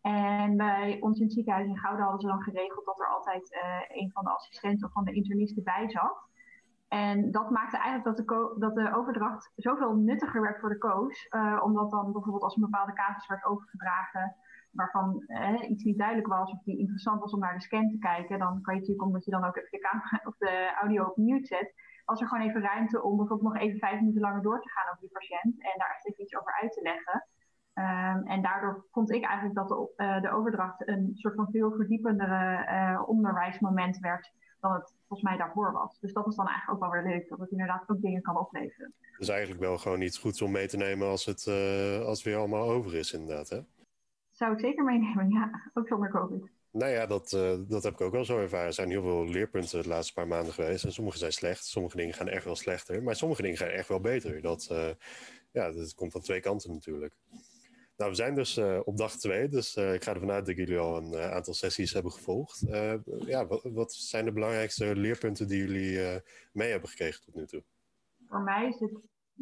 En 0.00 0.56
bij 0.56 0.98
ons 1.00 1.18
in 1.18 1.24
het 1.24 1.32
ziekenhuis 1.32 1.66
in 1.66 1.78
Gouda 1.78 2.02
hadden 2.02 2.20
ze 2.20 2.26
dan 2.26 2.42
geregeld 2.42 2.84
dat 2.84 3.00
er 3.00 3.08
altijd 3.08 3.52
uh, 3.52 4.00
een 4.00 4.10
van 4.12 4.24
de 4.24 4.30
assistenten 4.30 4.86
of 4.86 4.92
van 4.92 5.04
de 5.04 5.12
internisten 5.12 5.62
bij 5.62 5.90
zat. 5.90 6.28
En 6.90 7.30
dat 7.30 7.50
maakte 7.50 7.76
eigenlijk 7.76 8.04
dat 8.04 8.26
de, 8.26 8.54
dat 8.58 8.74
de 8.74 8.94
overdracht 8.94 9.52
zoveel 9.56 9.94
nuttiger 9.94 10.40
werd 10.40 10.60
voor 10.60 10.68
de 10.68 10.78
coach. 10.78 11.34
Uh, 11.34 11.60
omdat 11.64 11.90
dan 11.90 12.12
bijvoorbeeld 12.12 12.42
als 12.42 12.56
een 12.56 12.70
bepaalde 12.70 12.92
casus 12.92 13.26
werd 13.26 13.44
overgedragen 13.44 14.36
waarvan 14.70 15.24
uh, 15.26 15.70
iets 15.70 15.84
niet 15.84 15.98
duidelijk 15.98 16.28
was 16.28 16.52
of 16.52 16.62
die 16.62 16.78
interessant 16.78 17.20
was 17.20 17.32
om 17.32 17.40
naar 17.40 17.54
de 17.54 17.60
scan 17.60 17.88
te 17.88 17.98
kijken, 17.98 18.38
dan 18.38 18.62
kan 18.62 18.74
je 18.74 18.80
natuurlijk, 18.80 19.06
omdat 19.06 19.24
je 19.24 19.30
dan 19.30 19.44
ook 19.44 19.56
even 19.56 19.70
de, 19.70 19.78
camera, 19.78 20.20
of 20.30 20.36
de 20.36 20.74
audio 20.80 21.04
op 21.04 21.16
mute 21.16 21.46
zet, 21.46 21.74
was 22.04 22.20
er 22.20 22.28
gewoon 22.28 22.48
even 22.48 22.60
ruimte 22.60 23.02
om 23.02 23.16
bijvoorbeeld 23.16 23.52
nog 23.52 23.62
even 23.62 23.78
vijf 23.78 24.00
minuten 24.00 24.20
langer 24.20 24.42
door 24.42 24.60
te 24.60 24.70
gaan 24.70 24.88
over 24.88 25.00
die 25.00 25.18
patiënt 25.18 25.62
en 25.62 25.78
daar 25.78 25.94
echt 25.94 26.06
even 26.06 26.22
iets 26.22 26.36
over 26.36 26.52
uit 26.60 26.72
te 26.72 26.82
leggen. 26.82 27.26
Um, 28.16 28.26
en 28.26 28.42
daardoor 28.42 28.84
vond 28.90 29.10
ik 29.10 29.24
eigenlijk 29.24 29.54
dat 29.54 29.68
de, 29.68 29.92
uh, 29.96 30.22
de 30.22 30.30
overdracht 30.30 30.88
een 30.88 31.10
soort 31.14 31.34
van 31.34 31.48
veel 31.50 31.72
verdiependere 31.72 33.04
onderwijsmoment 33.06 33.98
werd 33.98 34.32
dan 34.60 34.72
het 34.72 34.94
volgens 35.08 35.28
mij 35.28 35.38
daarvoor 35.38 35.72
was. 35.72 35.98
Dus 36.00 36.12
dat 36.12 36.26
is 36.26 36.34
dan 36.34 36.46
eigenlijk 36.48 36.84
ook 36.84 36.92
wel 36.92 37.02
weer 37.02 37.12
leuk, 37.12 37.28
dat 37.28 37.38
het 37.38 37.50
inderdaad 37.50 37.88
ook 37.88 38.00
dingen 38.00 38.22
kan 38.22 38.38
opleveren. 38.38 38.94
Dus 39.18 39.28
eigenlijk 39.28 39.60
wel 39.60 39.78
gewoon 39.78 40.00
iets 40.00 40.18
goeds 40.18 40.42
om 40.42 40.50
mee 40.50 40.68
te 40.68 40.76
nemen 40.76 41.08
als 41.08 41.24
het, 41.24 41.46
uh, 41.48 42.06
als 42.06 42.18
het 42.18 42.26
weer 42.26 42.36
allemaal 42.36 42.70
over 42.70 42.94
is, 42.94 43.12
inderdaad. 43.12 43.48
Hè? 43.48 43.60
Zou 44.30 44.52
ik 44.52 44.60
zeker 44.60 44.84
meenemen, 44.84 45.30
ja. 45.30 45.70
Ook 45.74 45.88
zonder 45.88 46.10
COVID. 46.10 46.50
Nou 46.72 46.90
ja, 46.90 47.06
dat, 47.06 47.30
dat 47.68 47.82
heb 47.82 47.92
ik 47.92 48.00
ook 48.00 48.12
wel 48.12 48.24
zo 48.24 48.38
ervaren. 48.38 48.66
Er 48.66 48.72
zijn 48.72 48.90
heel 48.90 49.02
veel 49.02 49.26
leerpunten 49.26 49.82
de 49.82 49.88
laatste 49.88 50.12
paar 50.12 50.26
maanden 50.26 50.52
geweest. 50.52 50.84
En 50.84 50.92
sommige 50.92 51.18
zijn 51.18 51.32
slecht, 51.32 51.64
sommige 51.64 51.96
dingen 51.96 52.14
gaan 52.14 52.28
echt 52.28 52.44
wel 52.44 52.56
slechter. 52.56 53.02
Maar 53.02 53.16
sommige 53.16 53.42
dingen 53.42 53.56
gaan 53.56 53.68
echt 53.68 53.88
wel 53.88 54.00
beter. 54.00 54.40
Dat, 54.40 54.64
ja, 55.50 55.70
dat 55.70 55.94
komt 55.94 56.12
van 56.12 56.20
twee 56.20 56.40
kanten 56.40 56.72
natuurlijk. 56.72 57.14
Nou, 58.00 58.12
we 58.12 58.18
zijn 58.18 58.34
dus 58.34 58.58
uh, 58.58 58.80
op 58.84 58.96
dag 58.96 59.12
twee, 59.12 59.48
dus 59.48 59.76
uh, 59.76 59.94
ik 59.94 60.04
ga 60.04 60.14
ervan 60.14 60.30
uit 60.30 60.46
dat 60.46 60.56
jullie 60.56 60.78
al 60.78 60.96
een 60.96 61.12
uh, 61.12 61.30
aantal 61.30 61.54
sessies 61.54 61.92
hebben 61.92 62.12
gevolgd. 62.12 62.66
ja, 63.26 63.46
wat, 63.62 63.92
zijn 63.92 64.24
de 64.24 64.32
belangrijkste 64.32 64.96
leerpunten 64.96 65.48
die 65.48 65.58
jullie 65.58 66.20
mee 66.52 66.70
hebben 66.70 66.88
gekregen 66.88 67.22
tot 67.24 67.34
nu 67.34 67.46
toe? 67.46 67.64
Voor 68.26 68.40
mij 68.40 68.68
is 68.68 68.80
het 68.80 69.00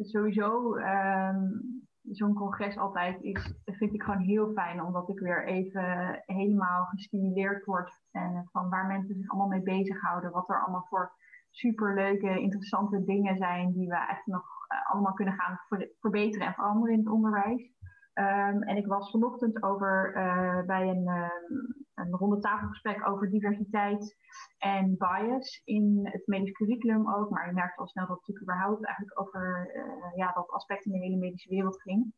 sowieso 0.09 0.75
um, 0.75 1.87
zo'n 2.01 2.33
congres 2.33 2.77
altijd 2.77 3.21
is, 3.21 3.53
vind 3.65 3.93
ik 3.93 4.03
gewoon 4.03 4.21
heel 4.21 4.51
fijn, 4.51 4.83
omdat 4.83 5.09
ik 5.09 5.19
weer 5.19 5.47
even 5.47 6.21
helemaal 6.25 6.85
gestimuleerd 6.85 7.65
word 7.65 8.01
en 8.11 8.47
van 8.51 8.69
waar 8.69 8.87
mensen 8.87 9.15
zich 9.15 9.29
allemaal 9.29 9.47
mee 9.47 9.77
bezighouden, 9.77 10.31
wat 10.31 10.49
er 10.49 10.61
allemaal 10.61 10.85
voor 10.89 11.11
superleuke, 11.49 12.39
interessante 12.39 13.03
dingen 13.03 13.37
zijn 13.37 13.73
die 13.73 13.87
we 13.87 14.07
echt 14.09 14.25
nog 14.25 14.43
allemaal 14.91 15.13
kunnen 15.13 15.33
gaan 15.33 15.59
ver 15.67 15.89
verbeteren 15.99 16.47
en 16.47 16.53
veranderen 16.53 16.93
in 16.93 16.99
het 16.99 17.13
onderwijs. 17.13 17.77
Um, 18.19 18.63
en 18.63 18.77
ik 18.77 18.87
was 18.87 19.11
vanochtend 19.11 19.63
over, 19.63 20.13
uh, 20.15 20.65
bij 20.65 20.87
een, 20.87 21.07
um, 21.07 21.75
een 21.93 22.11
ronde 22.11 22.39
tafelgesprek 22.39 23.07
over 23.07 23.29
diversiteit 23.29 24.15
en 24.57 24.97
bias 24.97 25.61
in 25.63 25.99
het 26.11 26.27
medisch 26.27 26.51
curriculum 26.51 27.13
ook. 27.13 27.29
Maar 27.29 27.47
je 27.47 27.53
merkt 27.53 27.77
al 27.77 27.87
snel 27.87 28.07
dat 28.07 28.25
het 28.25 28.41
überhaupt 28.41 28.85
eigenlijk 28.85 29.19
over 29.19 29.71
uh, 29.75 30.17
ja, 30.17 30.31
dat 30.31 30.49
aspect 30.49 30.85
in 30.85 30.91
de 30.91 30.97
hele 30.97 31.17
medische 31.17 31.49
wereld 31.49 31.81
ging. 31.81 32.13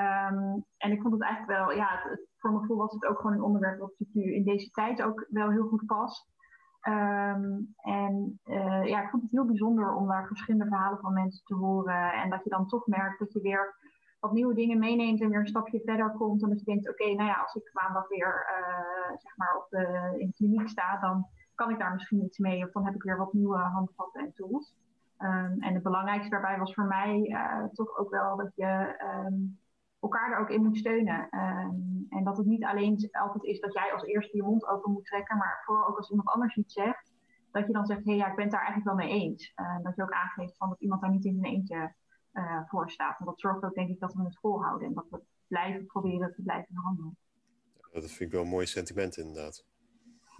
Um, 0.00 0.64
en 0.76 0.92
ik 0.92 1.00
vond 1.00 1.14
het 1.14 1.22
eigenlijk 1.22 1.58
wel, 1.58 1.76
ja, 1.76 2.00
het, 2.02 2.28
voor 2.38 2.50
mijn 2.50 2.62
gevoel 2.62 2.78
was 2.78 2.92
het 2.92 3.06
ook 3.06 3.16
gewoon 3.16 3.32
een 3.32 3.42
onderwerp 3.42 3.78
wat 3.78 3.94
natuurlijk 3.98 4.36
in 4.36 4.44
deze 4.44 4.70
tijd 4.70 5.02
ook 5.02 5.26
wel 5.30 5.50
heel 5.50 5.68
goed 5.68 5.86
past. 5.86 6.32
En 6.80 8.40
uh, 8.44 8.84
ja, 8.84 9.02
ik 9.02 9.08
vond 9.10 9.22
het 9.22 9.30
heel 9.32 9.46
bijzonder 9.46 9.94
om 9.94 10.08
daar 10.08 10.26
verschillende 10.26 10.68
verhalen 10.68 10.98
van 10.98 11.12
mensen 11.12 11.44
te 11.44 11.54
horen. 11.54 12.12
En 12.12 12.30
dat 12.30 12.44
je 12.44 12.50
dan 12.50 12.66
toch 12.66 12.86
merkt 12.86 13.18
dat 13.18 13.32
je 13.32 13.40
weer 13.40 13.74
wat 14.24 14.32
nieuwe 14.32 14.54
dingen 14.54 14.78
meeneemt 14.78 15.20
en 15.20 15.28
weer 15.28 15.40
een 15.40 15.46
stapje 15.46 15.80
verder 15.84 16.10
komt. 16.10 16.42
En 16.42 16.48
dat 16.48 16.58
je 16.58 16.64
denkt, 16.64 16.88
oké, 16.88 17.04
nou 17.04 17.28
ja, 17.28 17.34
als 17.34 17.54
ik 17.54 17.70
maandag 17.72 18.08
weer 18.08 18.46
uh, 18.58 19.16
zeg 19.18 19.36
maar 19.36 19.56
op 19.56 19.66
de, 19.70 20.14
in 20.18 20.26
de 20.26 20.32
kliniek 20.32 20.68
sta, 20.68 20.98
dan 21.00 21.26
kan 21.54 21.70
ik 21.70 21.78
daar 21.78 21.92
misschien 21.92 22.24
iets 22.24 22.38
mee. 22.38 22.64
Of 22.64 22.72
dan 22.72 22.84
heb 22.84 22.94
ik 22.94 23.02
weer 23.02 23.16
wat 23.16 23.32
nieuwe 23.32 23.56
handvatten 23.56 24.20
en 24.20 24.32
tools. 24.34 24.74
Um, 25.18 25.56
en 25.60 25.74
het 25.74 25.82
belangrijkste 25.82 26.30
daarbij 26.30 26.58
was 26.58 26.74
voor 26.74 26.84
mij 26.84 27.28
uh, 27.28 27.64
toch 27.72 27.98
ook 27.98 28.10
wel 28.10 28.36
dat 28.36 28.52
je 28.54 28.96
um, 29.26 29.58
elkaar 30.00 30.32
er 30.32 30.38
ook 30.38 30.50
in 30.50 30.62
moet 30.62 30.76
steunen. 30.76 31.28
Um, 31.30 32.06
en 32.08 32.24
dat 32.24 32.36
het 32.36 32.46
niet 32.46 32.64
alleen 32.64 33.08
altijd 33.12 33.44
is 33.44 33.60
dat 33.60 33.72
jij 33.72 33.92
als 33.92 34.02
eerste 34.02 34.36
je 34.36 34.42
mond 34.42 34.66
open 34.66 34.92
moet 34.92 35.04
trekken, 35.04 35.36
maar 35.36 35.62
vooral 35.64 35.88
ook 35.88 35.96
als 35.96 36.10
iemand 36.10 36.28
anders 36.28 36.56
iets 36.56 36.74
zegt, 36.74 37.12
dat 37.50 37.66
je 37.66 37.72
dan 37.72 37.86
zegt, 37.86 38.04
hé 38.04 38.10
hey, 38.10 38.20
ja, 38.20 38.28
ik 38.28 38.34
ben 38.34 38.44
het 38.44 38.52
daar 38.52 38.66
eigenlijk 38.66 38.96
wel 38.96 39.06
mee 39.06 39.20
eens. 39.20 39.54
Dat 39.82 39.96
je 39.96 40.02
ook 40.02 40.12
aangeeft 40.12 40.56
van 40.56 40.68
dat 40.68 40.80
iemand 40.80 41.00
daar 41.00 41.10
niet 41.10 41.24
in 41.24 41.34
zijn 41.34 41.52
eentje 41.52 41.94
uh, 42.34 42.60
voor 42.66 42.90
staat. 42.90 43.18
En 43.18 43.24
dat 43.24 43.40
zorgt 43.40 43.64
ook 43.64 43.74
denk 43.74 43.88
ik 43.88 44.00
dat 44.00 44.14
we 44.14 44.22
het 44.22 44.38
volhouden 44.38 44.88
en 44.88 44.94
dat 44.94 45.06
we 45.10 45.20
blijven 45.46 45.86
proberen 45.86 46.32
te 46.34 46.42
blijven 46.42 46.76
handelen. 46.76 47.16
Ja, 47.92 48.00
dat 48.00 48.10
vind 48.10 48.20
ik 48.20 48.30
wel 48.30 48.42
een 48.42 48.48
mooi 48.48 48.66
sentiment 48.66 49.16
inderdaad. 49.16 49.64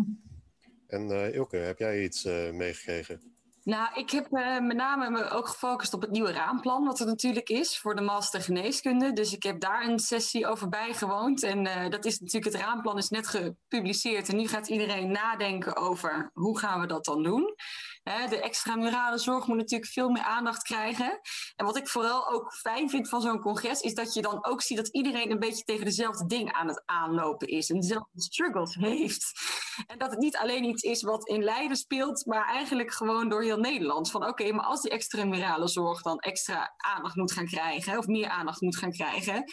en 0.86 1.02
uh, 1.10 1.34
Ilke, 1.34 1.56
heb 1.56 1.78
jij 1.78 2.02
iets 2.04 2.24
uh, 2.24 2.52
meegekregen? 2.52 3.34
Nou, 3.64 3.94
ik 3.94 4.10
heb 4.10 4.26
uh, 4.32 4.60
met 4.60 4.76
name 4.76 5.10
me 5.10 5.28
ook 5.28 5.48
gefocust 5.48 5.94
op 5.94 6.00
het 6.00 6.10
nieuwe 6.10 6.32
raamplan, 6.32 6.84
wat 6.84 7.00
er 7.00 7.06
natuurlijk 7.06 7.48
is 7.48 7.78
voor 7.78 7.94
de 7.94 8.02
master 8.02 8.40
geneeskunde. 8.40 9.12
Dus 9.12 9.32
ik 9.32 9.42
heb 9.42 9.60
daar 9.60 9.88
een 9.88 9.98
sessie 9.98 10.46
over 10.46 10.68
bijgewoond. 10.68 11.42
En 11.42 11.66
uh, 11.66 11.88
dat 11.88 12.04
is 12.04 12.20
natuurlijk, 12.20 12.52
het 12.52 12.62
raamplan 12.62 12.98
is 12.98 13.08
net 13.08 13.28
gepubliceerd. 13.28 14.28
En 14.28 14.36
nu 14.36 14.48
gaat 14.48 14.68
iedereen 14.68 15.10
nadenken 15.10 15.76
over 15.76 16.30
hoe 16.32 16.58
gaan 16.58 16.80
we 16.80 16.86
dat 16.86 17.04
dan 17.04 17.22
doen. 17.22 17.54
Hè, 18.04 18.28
de 18.28 18.40
extramurale 18.40 19.18
zorg 19.18 19.46
moet 19.46 19.56
natuurlijk 19.56 19.90
veel 19.90 20.08
meer 20.08 20.22
aandacht 20.22 20.62
krijgen. 20.62 21.20
En 21.56 21.66
wat 21.66 21.76
ik 21.76 21.88
vooral 21.88 22.28
ook 22.28 22.54
fijn 22.54 22.90
vind 22.90 23.08
van 23.08 23.20
zo'n 23.20 23.40
congres, 23.40 23.80
is 23.80 23.94
dat 23.94 24.14
je 24.14 24.22
dan 24.22 24.44
ook 24.44 24.62
ziet 24.62 24.76
dat 24.76 24.88
iedereen 24.88 25.30
een 25.30 25.38
beetje 25.38 25.64
tegen 25.64 25.84
dezelfde 25.84 26.26
dingen 26.26 26.54
aan 26.54 26.68
het 26.68 26.82
aanlopen 26.86 27.48
is. 27.48 27.70
En 27.70 27.80
dezelfde 27.80 28.22
struggles 28.22 28.74
heeft. 28.74 29.32
En 29.86 29.98
dat 29.98 30.10
het 30.10 30.18
niet 30.18 30.36
alleen 30.36 30.64
iets 30.64 30.82
is 30.82 31.02
wat 31.02 31.28
in 31.28 31.42
Leiden 31.44 31.76
speelt, 31.76 32.26
maar 32.26 32.46
eigenlijk 32.46 32.92
gewoon 32.92 33.28
door 33.28 33.42
heel 33.42 33.58
Nederland. 33.58 34.10
Van 34.10 34.26
oké, 34.26 34.52
maar 34.52 34.64
als 34.64 34.80
die 34.80 34.90
extramurale 34.90 35.68
zorg 35.68 36.02
dan 36.02 36.18
extra 36.18 36.74
aandacht 36.76 37.16
moet 37.16 37.32
gaan 37.32 37.46
krijgen, 37.46 37.98
of 37.98 38.06
meer 38.06 38.28
aandacht 38.28 38.60
moet 38.60 38.76
gaan 38.76 38.92
krijgen, 38.92 39.44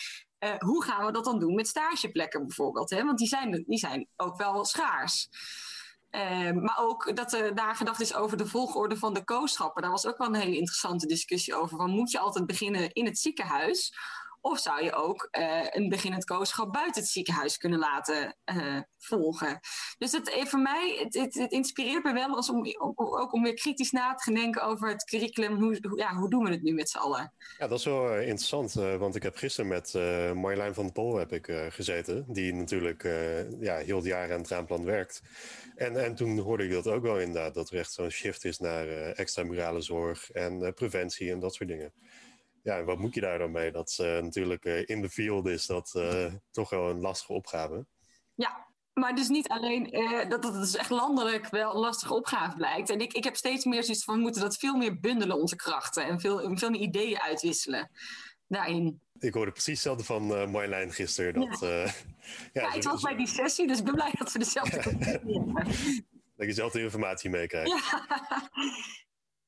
uh, 0.43 0.58
hoe 0.58 0.84
gaan 0.84 1.06
we 1.06 1.12
dat 1.12 1.26
dan 1.26 1.39
doen 1.39 1.56
met 1.56 1.68
stageplekken 1.68 2.47
bijvoorbeeld? 2.47 2.89
Hè? 2.89 3.04
Want 3.04 3.18
die 3.18 3.28
zijn, 3.28 3.64
die 3.68 3.78
zijn 3.78 4.08
ook 4.16 4.38
wel 4.38 4.66
schaars. 4.66 5.30
Uh, 6.12 6.51
maar 6.51 6.78
ook 6.80 7.16
dat 7.16 7.34
er 7.34 7.55
daar 7.55 7.76
gedacht 7.76 8.01
is 8.01 8.16
over 8.16 8.38
de 8.38 8.47
volgorde 8.47 8.97
van 8.97 9.14
de 9.14 9.24
kooschappen. 9.24 9.82
Daar 9.82 9.91
was 9.91 10.05
ook 10.05 10.18
wel 10.18 10.28
een 10.28 10.34
hele 10.34 10.57
interessante 10.57 11.07
discussie 11.07 11.55
over. 11.55 11.78
Van, 11.78 11.89
moet 11.89 12.12
je 12.12 12.20
altijd 12.20 12.45
beginnen 12.45 12.93
in 12.93 13.05
het 13.05 13.20
ziekenhuis? 13.20 13.93
Of 14.42 14.60
zou 14.60 14.84
je 14.84 14.94
ook 14.94 15.28
eh, 15.32 15.68
een 15.70 15.89
beginnend 15.89 16.26
kooschap 16.26 16.74
buiten 16.74 17.02
het 17.02 17.12
ziekenhuis 17.12 17.58
kunnen 17.58 17.80
laten 17.80 18.38
eh, 18.44 18.80
volgen? 18.98 19.60
Dus 19.98 20.12
het, 20.12 20.30
eh, 20.30 20.46
voor 20.46 20.60
mij, 20.60 21.10
het, 21.10 21.34
het, 21.34 21.52
inspireert 21.52 22.04
me 22.04 22.14
wel 22.14 22.34
om, 22.34 22.66
ook 22.96 23.34
om 23.34 23.44
weer 23.44 23.54
kritisch 23.54 23.92
na 23.92 24.14
te 24.14 24.34
denken 24.34 24.64
over 24.64 24.89
het 24.89 25.04
curriculum. 25.04 25.56
Hoe, 25.56 25.80
ja, 25.96 26.16
hoe 26.16 26.30
doen 26.30 26.44
we 26.44 26.50
het 26.50 26.62
nu 26.62 26.74
met 26.74 26.89
z'n 26.89 26.98
allen? 26.98 27.34
Ja, 27.58 27.68
dat 27.68 27.80
is 27.80 27.86
wel 27.86 28.16
interessant, 28.16 28.74
want 28.74 29.16
ik 29.16 29.24
heb 29.24 29.36
gisteren 29.36 29.70
met 29.70 29.94
Marjolein 30.36 30.74
van 30.74 30.84
der 30.84 30.94
Pol 30.94 31.16
heb 31.16 31.32
ik, 31.34 31.70
gezeten, 31.70 32.26
die 32.28 32.54
natuurlijk 32.54 33.04
ja, 33.60 33.78
heel 33.78 33.96
het 33.96 34.06
jaar 34.06 34.34
aan 34.34 34.39
het 34.39 34.50
raadplan 34.50 34.84
werkt. 34.84 35.22
En, 35.76 36.04
en 36.04 36.16
toen 36.16 36.39
hoorde 36.39 36.64
ik 36.64 36.72
dat 36.72 36.88
ook 36.88 37.04
wel 37.04 37.20
inderdaad, 37.20 37.54
dat 37.54 37.72
er 37.72 37.78
echt 37.78 37.92
zo'n 37.92 38.10
shift 38.10 38.46
is 38.46 38.60
naar 38.60 38.88
extramurale 39.12 39.82
zorg 39.82 40.32
en 40.32 40.74
preventie 40.74 41.32
en 41.32 41.39
dat 41.39 41.54
soort 41.54 41.70
dingen. 41.70 41.94
Ja, 42.64 42.78
en 42.78 42.86
wat 42.86 42.99
moet 42.99 43.14
je 43.14 43.22
daar 43.22 43.38
dan 43.38 43.51
mee? 43.51 43.72
Dat 43.72 43.97
eh, 43.97 44.05
natuurlijk 44.22 44.66
eh, 44.66 44.84
in 44.86 45.01
de 45.01 45.09
field 45.09 45.47
is 45.47 45.66
dat 45.66 45.95
eh, 45.95 46.34
toch 46.51 46.70
wel 46.70 46.89
een 46.89 46.99
lastige 46.99 47.34
opgave. 47.34 47.86
Ja, 48.36 48.68
maar 48.93 49.16
dus 49.16 49.28
niet 49.28 49.47
alleen 49.47 49.91
eh, 49.91 50.30
dat 50.30 50.43
het 50.43 50.53
dus 50.53 50.76
echt 50.76 50.89
landelijk 50.89 51.49
wel 51.49 51.74
een 51.74 51.80
lastige 51.80 52.14
opgave 52.14 52.55
blijkt. 52.55 52.89
En 52.89 52.99
ik, 52.99 53.14
ik 53.14 53.24
heb 53.24 53.36
steeds 53.36 53.66
meer 53.66 53.84
zoiets 53.84 54.03
van 54.03 54.16
we 54.16 54.22
moeten 54.22 54.41
dat 54.41 54.57
veel 54.57 54.76
meer 54.76 54.99
bundelen, 54.99 55.39
onze 55.39 55.55
krachten. 55.55 56.05
En 56.05 56.20
veel, 56.20 56.57
veel 56.57 56.70
meer 56.70 56.82
ideeën 56.82 57.20
uitwisselen 57.20 57.91
daarin. 58.47 59.01
Ik 59.20 59.34
hoorde 59.34 59.51
precies 59.51 59.74
hetzelfde 59.74 60.03
van 60.03 60.36
eh 60.36 60.47
Marjolein 60.47 60.91
gisteren. 60.91 61.34
Dat, 61.34 61.59
Ja. 61.59 61.68
ja, 61.78 61.91
Ja, 62.53 62.74
ik 62.74 62.84
was 62.84 63.01
bij 63.01 63.16
die 63.16 63.28
sessie, 63.28 63.68
dus 63.68 63.78
ik 63.78 63.86
ben 63.86 63.93
blij 63.93 64.12
dat 64.18 64.32
we 64.32 64.39
dezelfde 64.39 64.82
hebben. 64.99 65.53
dat 66.36 66.47
je 66.47 66.53
zelf 66.53 66.72
de 66.72 66.82
informatie 66.82 67.30
meekrijgt. 67.30 67.91
Ja. 67.91 68.49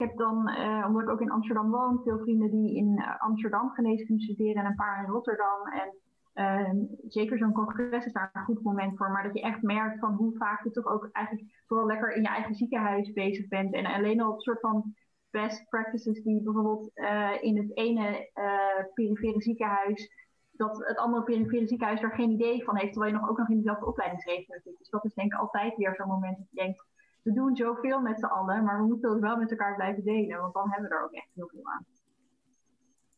Heb 0.04 0.18
dan, 0.18 0.48
eh, 0.48 0.84
omdat 0.88 1.02
ik 1.02 1.10
ook 1.10 1.22
in 1.22 1.32
Amsterdam 1.32 1.70
woon, 1.72 2.02
veel 2.04 2.20
vrienden 2.20 2.52
die 2.52 2.76
in 2.76 2.98
eh, 2.98 3.22
Amsterdam 3.22 3.70
geneeskunde 3.70 4.24
studeren 4.24 4.64
en 4.64 4.66
een 4.66 4.76
paar 4.76 5.04
in 5.04 5.12
Rotterdam. 5.12 5.68
En 5.68 5.94
eh, 6.34 6.72
zeker 7.08 7.38
zo'n 7.38 7.54
congres 7.54 8.06
is 8.06 8.14
daar 8.14 8.30
een 8.34 8.44
goed 8.44 8.64
moment 8.64 8.98
voor. 8.98 9.12
Maar 9.12 9.24
dat 9.24 9.34
je 9.34 9.42
echt 9.42 9.62
merkt 9.62 10.00
van 10.00 10.14
hoe 10.14 10.38
vaak 10.38 10.64
je 10.64 10.72
toch 10.72 10.86
ook 10.86 11.10
eigenlijk 11.12 11.64
vooral 11.68 11.88
lekker 11.88 12.16
in 12.16 12.22
je 12.22 12.28
eigen 12.28 12.56
ziekenhuis 12.56 13.12
bezig 13.12 13.48
bent. 13.48 13.74
En 13.74 13.86
alleen 13.86 14.22
al 14.22 14.32
op 14.32 14.42
soort 14.42 14.60
van 14.60 14.94
best 15.30 15.70
practices 15.70 16.24
die 16.24 16.44
bijvoorbeeld 16.44 16.92
eh, 16.94 17.32
in 17.42 17.58
het 17.58 17.78
ene 17.78 18.30
eh 18.34 18.86
perifere 18.94 19.42
ziekenhuis, 19.42 20.12
dat 20.52 20.78
het 20.88 20.98
andere 20.98 21.24
perifere 21.24 21.68
ziekenhuis 21.68 22.02
daar 22.02 22.16
geen 22.16 22.32
idee 22.32 22.64
van 22.64 22.78
heeft, 22.78 22.92
terwijl 22.92 23.14
je 23.14 23.20
nog 23.20 23.30
ook 23.30 23.38
nog 23.38 23.50
in 23.50 23.58
dezelfde 23.58 23.86
opleidingsregio 23.86 24.60
zit. 24.64 24.78
Dus 24.78 24.90
dat 24.90 25.06
is 25.06 25.14
denk 25.14 25.34
ik 25.34 25.40
altijd 25.40 25.76
weer 25.76 25.96
zo'n 25.96 26.08
moment 26.08 26.38
dat 26.38 26.48
je 26.50 26.56
denkt, 26.56 26.86
we 27.24 27.34
doen 27.34 27.56
zoveel 27.56 28.00
met 28.00 28.20
z'n 28.20 28.26
allen, 28.26 28.64
maar 28.64 28.78
we 28.82 28.88
moeten 28.88 29.12
het 29.12 29.20
wel 29.20 29.38
met 29.38 29.52
elkaar 29.52 29.76
blijven 29.76 30.04
delen, 30.04 30.40
want 30.42 30.54
dan 30.54 30.70
hebben 30.72 30.90
we 30.90 30.96
er 30.96 31.04
ook 31.04 31.14
echt 31.14 31.30
heel 31.34 31.50
veel 31.54 31.66
aan. 31.66 31.86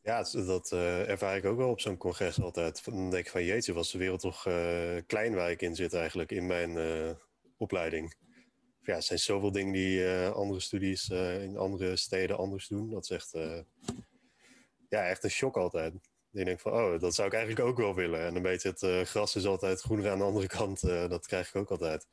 Ja, 0.02 0.18
het- 0.18 0.44
dat 0.48 0.72
eh, 0.72 1.10
ervaar 1.10 1.38
ik 1.38 1.46
ook 1.46 1.58
wel 1.58 1.70
op 1.70 1.80
zo'n 1.80 1.98
congres 1.98 2.42
altijd. 2.42 2.86
Dan 2.86 3.10
denk 3.10 3.26
ik 3.26 3.32
van 3.32 3.44
jeetje, 3.44 3.74
was 3.74 3.92
de 3.92 3.98
wereld 3.98 4.20
toch 4.20 4.46
eh, 4.46 4.96
klein 5.08 5.36
waar 5.36 5.52
ik 5.52 5.62
in 5.62 5.76
zit 5.76 5.94
eigenlijk 5.94 6.32
in 6.32 6.46
mijn 6.46 6.78
eh, 6.78 7.10
opleiding. 7.58 8.16
Ja, 8.82 8.96
er 8.96 9.02
zijn 9.04 9.20
zoveel 9.20 9.52
dingen 9.52 9.74
die 9.74 10.08
andere 10.28 10.60
studies 10.60 11.10
in 11.42 11.58
andere 11.58 11.96
steden 11.96 12.38
anders 12.38 12.68
doen. 12.68 12.90
Dat 12.90 13.04
is 13.04 13.10
echt, 13.10 13.32
ja, 14.90 15.06
echt 15.08 15.24
een 15.24 15.30
shock 15.30 15.58
altijd. 15.58 15.94
Je 16.30 16.46
denkt 16.46 16.62
van, 16.62 16.72
oh, 16.72 17.00
dat 17.00 17.16
zou 17.16 17.28
ik 17.28 17.34
eigenlijk 17.34 17.66
ook 17.68 17.78
wel 17.78 17.96
willen. 17.96 18.20
En 18.26 18.36
een 18.36 18.42
beetje 18.42 18.70
het 18.70 18.82
eh, 18.84 19.02
gras 19.02 19.36
is 19.36 19.46
altijd 19.46 19.82
groener 19.82 20.12
aan 20.12 20.18
de 20.18 20.24
andere 20.24 20.48
kant. 20.48 20.82
dat 21.10 21.28
krijg 21.28 21.50
ik 21.50 21.56
ook 21.56 21.70
altijd. 21.72 22.08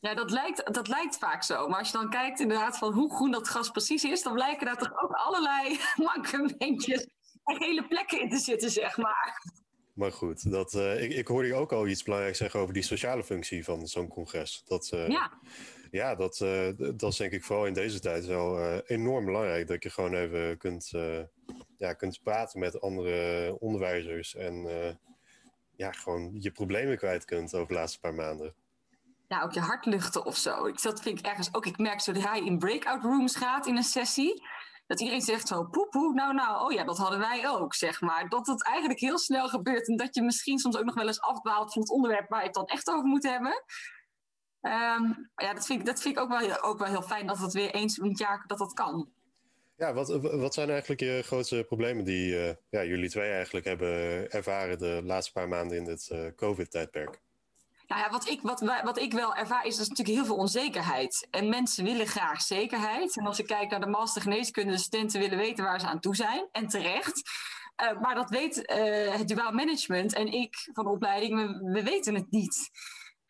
Ja, 0.00 0.14
dat 0.14 0.30
lijkt, 0.30 0.74
dat 0.74 0.88
lijkt 0.88 1.18
vaak 1.18 1.42
zo. 1.42 1.68
Maar 1.68 1.78
als 1.78 1.90
je 1.90 1.98
dan 1.98 2.10
kijkt 2.10 2.40
inderdaad 2.40 2.78
van 2.78 2.92
hoe 2.92 3.14
groen 3.14 3.30
dat 3.30 3.48
gras 3.48 3.70
precies 3.70 4.04
is, 4.04 4.22
dan 4.22 4.32
blijken 4.32 4.66
daar 4.66 4.78
toch 4.78 5.02
ook 5.02 5.12
allerlei 5.12 5.78
mankementjes 6.12 7.06
en 7.44 7.56
hele 7.58 7.86
plekken 7.86 8.20
in 8.20 8.30
te 8.30 8.38
zitten, 8.38 8.70
zeg 8.70 8.96
maar. 8.96 9.42
Maar 9.94 10.12
goed, 10.12 10.50
dat, 10.50 10.74
eh, 10.74 11.02
ik, 11.02 11.12
ik 11.12 11.26
hoorde 11.26 11.48
je 11.48 11.54
ook 11.54 11.72
al 11.72 11.86
iets 11.86 12.02
belangrijks 12.02 12.38
zeggen 12.38 12.60
over 12.60 12.74
die 12.74 12.82
sociale 12.82 13.24
functie 13.24 13.64
van 13.64 13.86
zo'n 13.86 14.08
congres. 14.08 14.62
Dat, 14.64 14.90
eh, 14.92 15.08
Ja. 15.08 15.38
Ja, 15.90 16.14
dat, 16.14 16.40
eh, 16.40 16.68
dat 16.76 17.12
is 17.12 17.16
denk 17.16 17.32
ik 17.32 17.44
vooral 17.44 17.66
in 17.66 17.72
deze 17.72 18.00
tijd 18.00 18.26
wel 18.26 18.80
enorm 18.80 19.24
belangrijk. 19.24 19.66
Dat 19.66 19.82
je 19.82 19.90
gewoon 19.90 20.14
even 20.14 20.58
kunt, 20.58 20.90
ja, 21.78 21.92
kunt 21.92 22.22
praten 22.22 22.60
met 22.60 22.80
andere 22.80 23.56
onderwijzers. 23.58 24.34
En 24.34 24.66
ja, 25.76 25.92
gewoon 25.92 26.36
je 26.38 26.50
problemen 26.50 26.96
kwijt 26.96 27.24
kunt 27.24 27.54
over 27.54 27.68
de 27.68 27.74
laatste 27.74 28.00
paar 28.00 28.14
maanden. 28.14 28.54
Ja, 29.30 29.42
ook 29.42 29.52
je 29.52 29.60
hart 29.60 29.86
luchten 29.86 30.24
of 30.24 30.36
zo. 30.36 30.66
Ik, 30.66 30.82
dat 30.82 31.00
vind 31.00 31.18
ik 31.18 31.26
ergens 31.26 31.54
ook. 31.54 31.66
Ik 31.66 31.78
merk 31.78 32.00
zodra 32.00 32.34
je 32.34 32.44
in 32.44 32.58
breakout 32.58 33.02
rooms 33.02 33.36
gaat 33.36 33.66
in 33.66 33.76
een 33.76 33.82
sessie, 33.82 34.42
dat 34.86 35.00
iedereen 35.00 35.22
zegt 35.22 35.48
zo, 35.48 35.64
poepoe, 35.64 36.14
nou 36.14 36.34
nou, 36.34 36.64
oh 36.64 36.72
ja, 36.72 36.84
dat 36.84 36.98
hadden 36.98 37.18
wij 37.18 37.48
ook, 37.48 37.74
zeg 37.74 38.00
maar. 38.00 38.28
Dat 38.28 38.46
het 38.46 38.64
eigenlijk 38.64 39.00
heel 39.00 39.18
snel 39.18 39.48
gebeurt 39.48 39.88
en 39.88 39.96
dat 39.96 40.14
je 40.14 40.22
misschien 40.22 40.58
soms 40.58 40.76
ook 40.76 40.84
nog 40.84 40.94
wel 40.94 41.06
eens 41.06 41.20
afdwaalt 41.20 41.72
van 41.72 41.82
het 41.82 41.90
onderwerp 41.90 42.28
waar 42.28 42.40
je 42.40 42.46
het 42.46 42.54
dan 42.54 42.66
echt 42.66 42.88
over 42.88 43.04
moet 43.04 43.22
hebben. 43.22 43.64
Maar 44.60 45.30
ja, 45.34 45.54
dat 45.54 45.66
vind 45.66 45.80
ik, 45.80 45.86
dat 45.86 46.00
vind 46.00 46.16
ik 46.16 46.22
ook, 46.22 46.28
wel, 46.28 46.62
ook 46.62 46.78
wel 46.78 46.88
heel 46.88 47.02
fijn 47.02 47.26
dat 47.26 47.38
het 47.38 47.52
weer 47.52 47.74
eens 47.74 47.98
in 47.98 48.08
het 48.08 48.18
jaar 48.18 48.44
dat 48.46 48.58
dat 48.58 48.72
kan. 48.72 49.08
Ja, 49.76 49.92
wat, 49.92 50.08
wat 50.20 50.54
zijn 50.54 50.70
eigenlijk 50.70 51.00
je 51.00 51.22
grootste 51.24 51.64
problemen 51.66 52.04
die 52.04 52.46
eh, 52.46 52.54
ja, 52.70 52.84
jullie 52.84 53.10
twee 53.10 53.30
eigenlijk 53.30 53.66
hebben 53.66 53.90
ervaren 54.30 54.78
de 54.78 55.00
laatste 55.04 55.32
paar 55.32 55.48
maanden 55.48 55.76
in 55.76 55.84
dit 55.84 56.08
eh, 56.10 56.26
COVID-tijdperk? 56.36 57.20
Nou 57.90 58.02
ja, 58.02 58.10
wat 58.10 58.28
ik, 58.28 58.40
wat, 58.42 58.60
wat 58.84 58.98
ik 58.98 59.12
wel 59.12 59.34
ervaar 59.34 59.66
is, 59.66 59.76
dat 59.76 59.82
is 59.82 59.88
natuurlijk 59.88 60.16
heel 60.16 60.26
veel 60.26 60.36
onzekerheid. 60.36 61.28
En 61.30 61.48
mensen 61.48 61.84
willen 61.84 62.06
graag 62.06 62.42
zekerheid. 62.42 63.16
En 63.16 63.26
als 63.26 63.38
ik 63.38 63.46
kijk 63.46 63.70
naar 63.70 63.80
de 63.80 63.86
master 63.86 64.22
geneeskunde, 64.22 64.72
de 64.72 64.78
studenten 64.78 65.20
willen 65.20 65.38
weten 65.38 65.64
waar 65.64 65.80
ze 65.80 65.86
aan 65.86 66.00
toe 66.00 66.16
zijn. 66.16 66.48
En 66.52 66.68
terecht. 66.68 67.22
Eh, 67.76 68.00
maar 68.00 68.14
dat 68.14 68.30
weet 68.30 68.66
eh, 68.66 69.14
het 69.14 69.28
duaal 69.28 69.52
management 69.52 70.14
en 70.14 70.26
ik 70.26 70.68
van 70.72 70.84
de 70.84 70.90
opleiding, 70.90 71.60
we 71.72 71.82
weten 71.82 72.14
het 72.14 72.30
niet. 72.30 72.70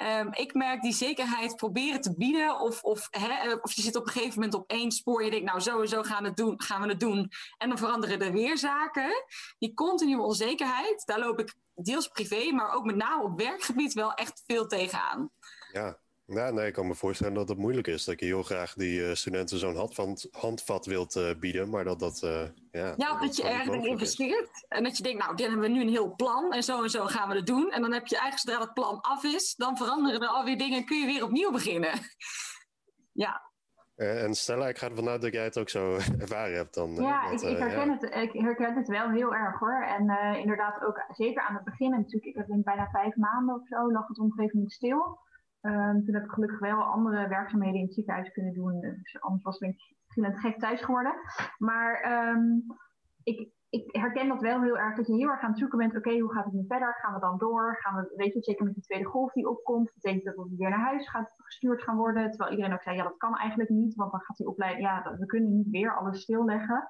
Ehm, 0.00 0.28
ik 0.32 0.54
merk 0.54 0.82
die 0.82 0.92
zekerheid 0.92 1.56
proberen 1.56 2.00
te 2.00 2.14
bieden. 2.16 2.60
Of, 2.60 2.82
of, 2.82 3.08
hè, 3.10 3.28
eh, 3.28 3.56
of 3.62 3.72
je 3.72 3.82
zit 3.82 3.96
op 3.96 4.06
een 4.06 4.12
gegeven 4.12 4.34
moment 4.34 4.54
op 4.54 4.70
één 4.70 4.92
spoor. 4.92 5.24
Je 5.24 5.30
denkt, 5.30 5.46
nou 5.46 5.60
sowieso 5.60 6.02
gaan, 6.02 6.32
doen, 6.34 6.62
gaan 6.62 6.82
we 6.82 6.88
het 6.88 7.00
doen. 7.00 7.30
En 7.58 7.68
dan 7.68 7.78
veranderen 7.78 8.20
er 8.20 8.32
weer 8.32 8.58
zaken. 8.58 9.24
Die 9.58 9.74
continue 9.74 10.22
onzekerheid, 10.22 11.02
daar 11.06 11.18
loop 11.18 11.40
ik 11.40 11.54
deels 11.74 12.08
privé, 12.08 12.52
maar 12.52 12.72
ook 12.72 12.84
met 12.84 12.96
name 12.96 13.22
op 13.22 13.38
werkgebied 13.38 13.92
wel 13.92 14.14
echt 14.14 14.42
veel 14.46 14.66
tegenaan. 14.66 15.30
Ja, 15.72 15.98
ja 16.30 16.50
nee, 16.50 16.66
ik 16.66 16.72
kan 16.72 16.86
me 16.86 16.94
voorstellen 16.94 17.34
dat 17.34 17.48
het 17.48 17.58
moeilijk 17.58 17.86
is. 17.86 18.04
Dat 18.04 18.20
je 18.20 18.26
heel 18.26 18.42
graag 18.42 18.74
die 18.74 19.06
eh, 19.08 19.14
studenten 19.14 19.58
zo'n 19.58 19.76
handvat, 19.76 20.28
handvat 20.30 20.86
wilt 20.86 21.16
eh, 21.16 21.34
bieden, 21.38 21.70
maar 21.70 21.84
dat 21.84 21.98
dat... 21.98 22.22
eh, 22.22 22.42
ja, 22.70 22.94
Ja, 22.96 23.18
dat 23.20 23.36
je 23.36 23.42
in 23.42 23.80
is. 23.80 23.86
investeert. 23.86 24.66
En 24.68 24.82
dat 24.84 24.96
je 24.96 25.02
denkt, 25.02 25.18
nou, 25.22 25.36
dit 25.36 25.46
hebben 25.46 25.64
we 25.66 25.72
nu 25.74 25.80
een 25.80 25.88
heel 25.88 26.14
plan. 26.14 26.52
En 26.52 26.62
zo 26.62 26.82
en 26.82 26.90
zo 26.90 27.04
gaan 27.06 27.28
we 27.28 27.34
het 27.36 27.46
doen. 27.46 27.70
En 27.70 27.80
dan 27.82 27.92
heb 27.92 28.06
je 28.06 28.16
eigenlijk, 28.18 28.48
zodra 28.48 28.64
het 28.64 28.74
plan 28.74 29.00
af 29.00 29.24
is, 29.24 29.54
dan 29.54 29.76
veranderen 29.76 30.20
er 30.20 30.28
alweer 30.28 30.58
dingen 30.58 30.78
en 30.78 30.84
kun 30.86 31.00
je 31.00 31.06
weer 31.06 31.24
opnieuw 31.24 31.50
beginnen. 31.50 31.90
Ja, 33.12 33.48
Eh, 33.94 34.24
en 34.24 34.34
Stella, 34.34 34.68
ik 34.68 34.78
ga 34.78 34.88
ervan 34.88 35.08
uit 35.08 35.22
dat 35.22 35.32
jij 35.32 35.44
het 35.44 35.58
ook 35.58 35.68
zo 35.68 35.94
ervaren 36.24 36.56
hebt 36.56 36.74
dan. 36.74 36.90
hè? 36.94 37.02
Ja, 37.02 37.30
Dat, 37.30 37.42
ik, 37.42 37.48
ik, 37.50 37.58
herken 37.58 37.86
ja. 37.86 37.92
het, 38.00 38.02
ik 38.34 38.40
herken 38.40 38.74
het 38.76 38.88
wel 38.88 39.10
heel 39.10 39.34
erg 39.34 39.58
hoor. 39.58 39.82
En 39.82 40.08
eh, 40.10 40.38
inderdaad 40.40 40.82
ook 40.84 41.04
zeker 41.08 41.42
aan 41.42 41.54
het 41.54 41.64
begin 41.64 41.90
natuurlijk. 41.90 42.24
Ik 42.24 42.36
heb 42.36 42.48
in 42.48 42.62
bijna 42.62 42.88
vijf 42.92 43.16
maanden 43.16 43.54
of 43.54 43.66
zo 43.66 43.92
lag 43.92 44.08
het 44.08 44.18
op 44.18 44.24
een 44.24 44.32
gegeven 44.32 44.56
moment 44.56 44.72
stil. 44.72 45.18
Ehm, 45.60 46.02
toen 46.04 46.14
heb 46.14 46.24
ik 46.24 46.30
gelukkig 46.30 46.58
wel 46.58 46.82
andere 46.82 47.28
werkzaamheden 47.28 47.76
in 47.76 47.84
het 47.84 47.94
ziekenhuis 47.94 48.32
kunnen 48.32 48.54
doen. 48.54 48.80
Dus 48.80 49.20
anders 49.20 49.42
was 49.42 49.58
ik 49.58 49.94
misschien 50.06 50.38
gek 50.38 50.58
thuis 50.58 50.82
geworden. 50.82 51.14
Maar 51.58 52.00
ehm, 52.00 52.42
ik, 53.22 53.50
ik 53.68 53.96
herken 53.96 54.28
dat 54.28 54.40
wel 54.40 54.62
heel 54.62 54.78
erg. 54.78 54.96
Dat 54.96 55.06
je 55.06 55.14
heel 55.14 55.28
erg 55.28 55.40
aan 55.42 55.50
het 55.50 55.58
zoeken 55.58 55.78
bent. 55.78 55.96
Oké, 55.96 56.18
hoe 56.18 56.32
gaat 56.32 56.44
het 56.44 56.54
nu 56.54 56.64
verder? 56.68 56.94
Gaan 56.94 57.14
we 57.14 57.20
dan 57.20 57.38
door? 57.38 57.76
Gaan 57.80 57.96
we, 57.96 58.12
weet 58.16 58.32
je, 58.32 58.42
zeker 58.42 58.64
met 58.64 58.74
die 58.74 58.82
tweede 58.82 59.04
golf 59.04 59.32
die 59.32 59.48
opkomt. 59.48 59.92
Betekent 59.94 60.24
dat 60.24 60.34
we 60.34 60.54
weer 60.56 60.70
naar 60.70 60.78
huis 60.78 61.08
gaat, 61.08 61.34
gestuurd 61.36 61.82
gaan 61.82 61.96
worden? 61.96 62.30
Terwijl 62.30 62.50
iedereen 62.50 62.72
ook 62.72 62.82
zei, 62.82 62.96
ja 62.96 63.02
dat 63.02 63.16
kan 63.16 63.36
eigenlijk 63.36 63.70
niet. 63.70 63.94
Want 63.94 64.10
dan 64.10 64.20
gaat 64.20 64.36
die 64.36 64.48
opleiding, 64.48 64.86
ja 64.86 65.16
we 65.18 65.26
kunnen 65.26 65.56
niet 65.56 65.70
weer 65.70 65.96
alles 65.96 66.20
stilleggen. 66.20 66.88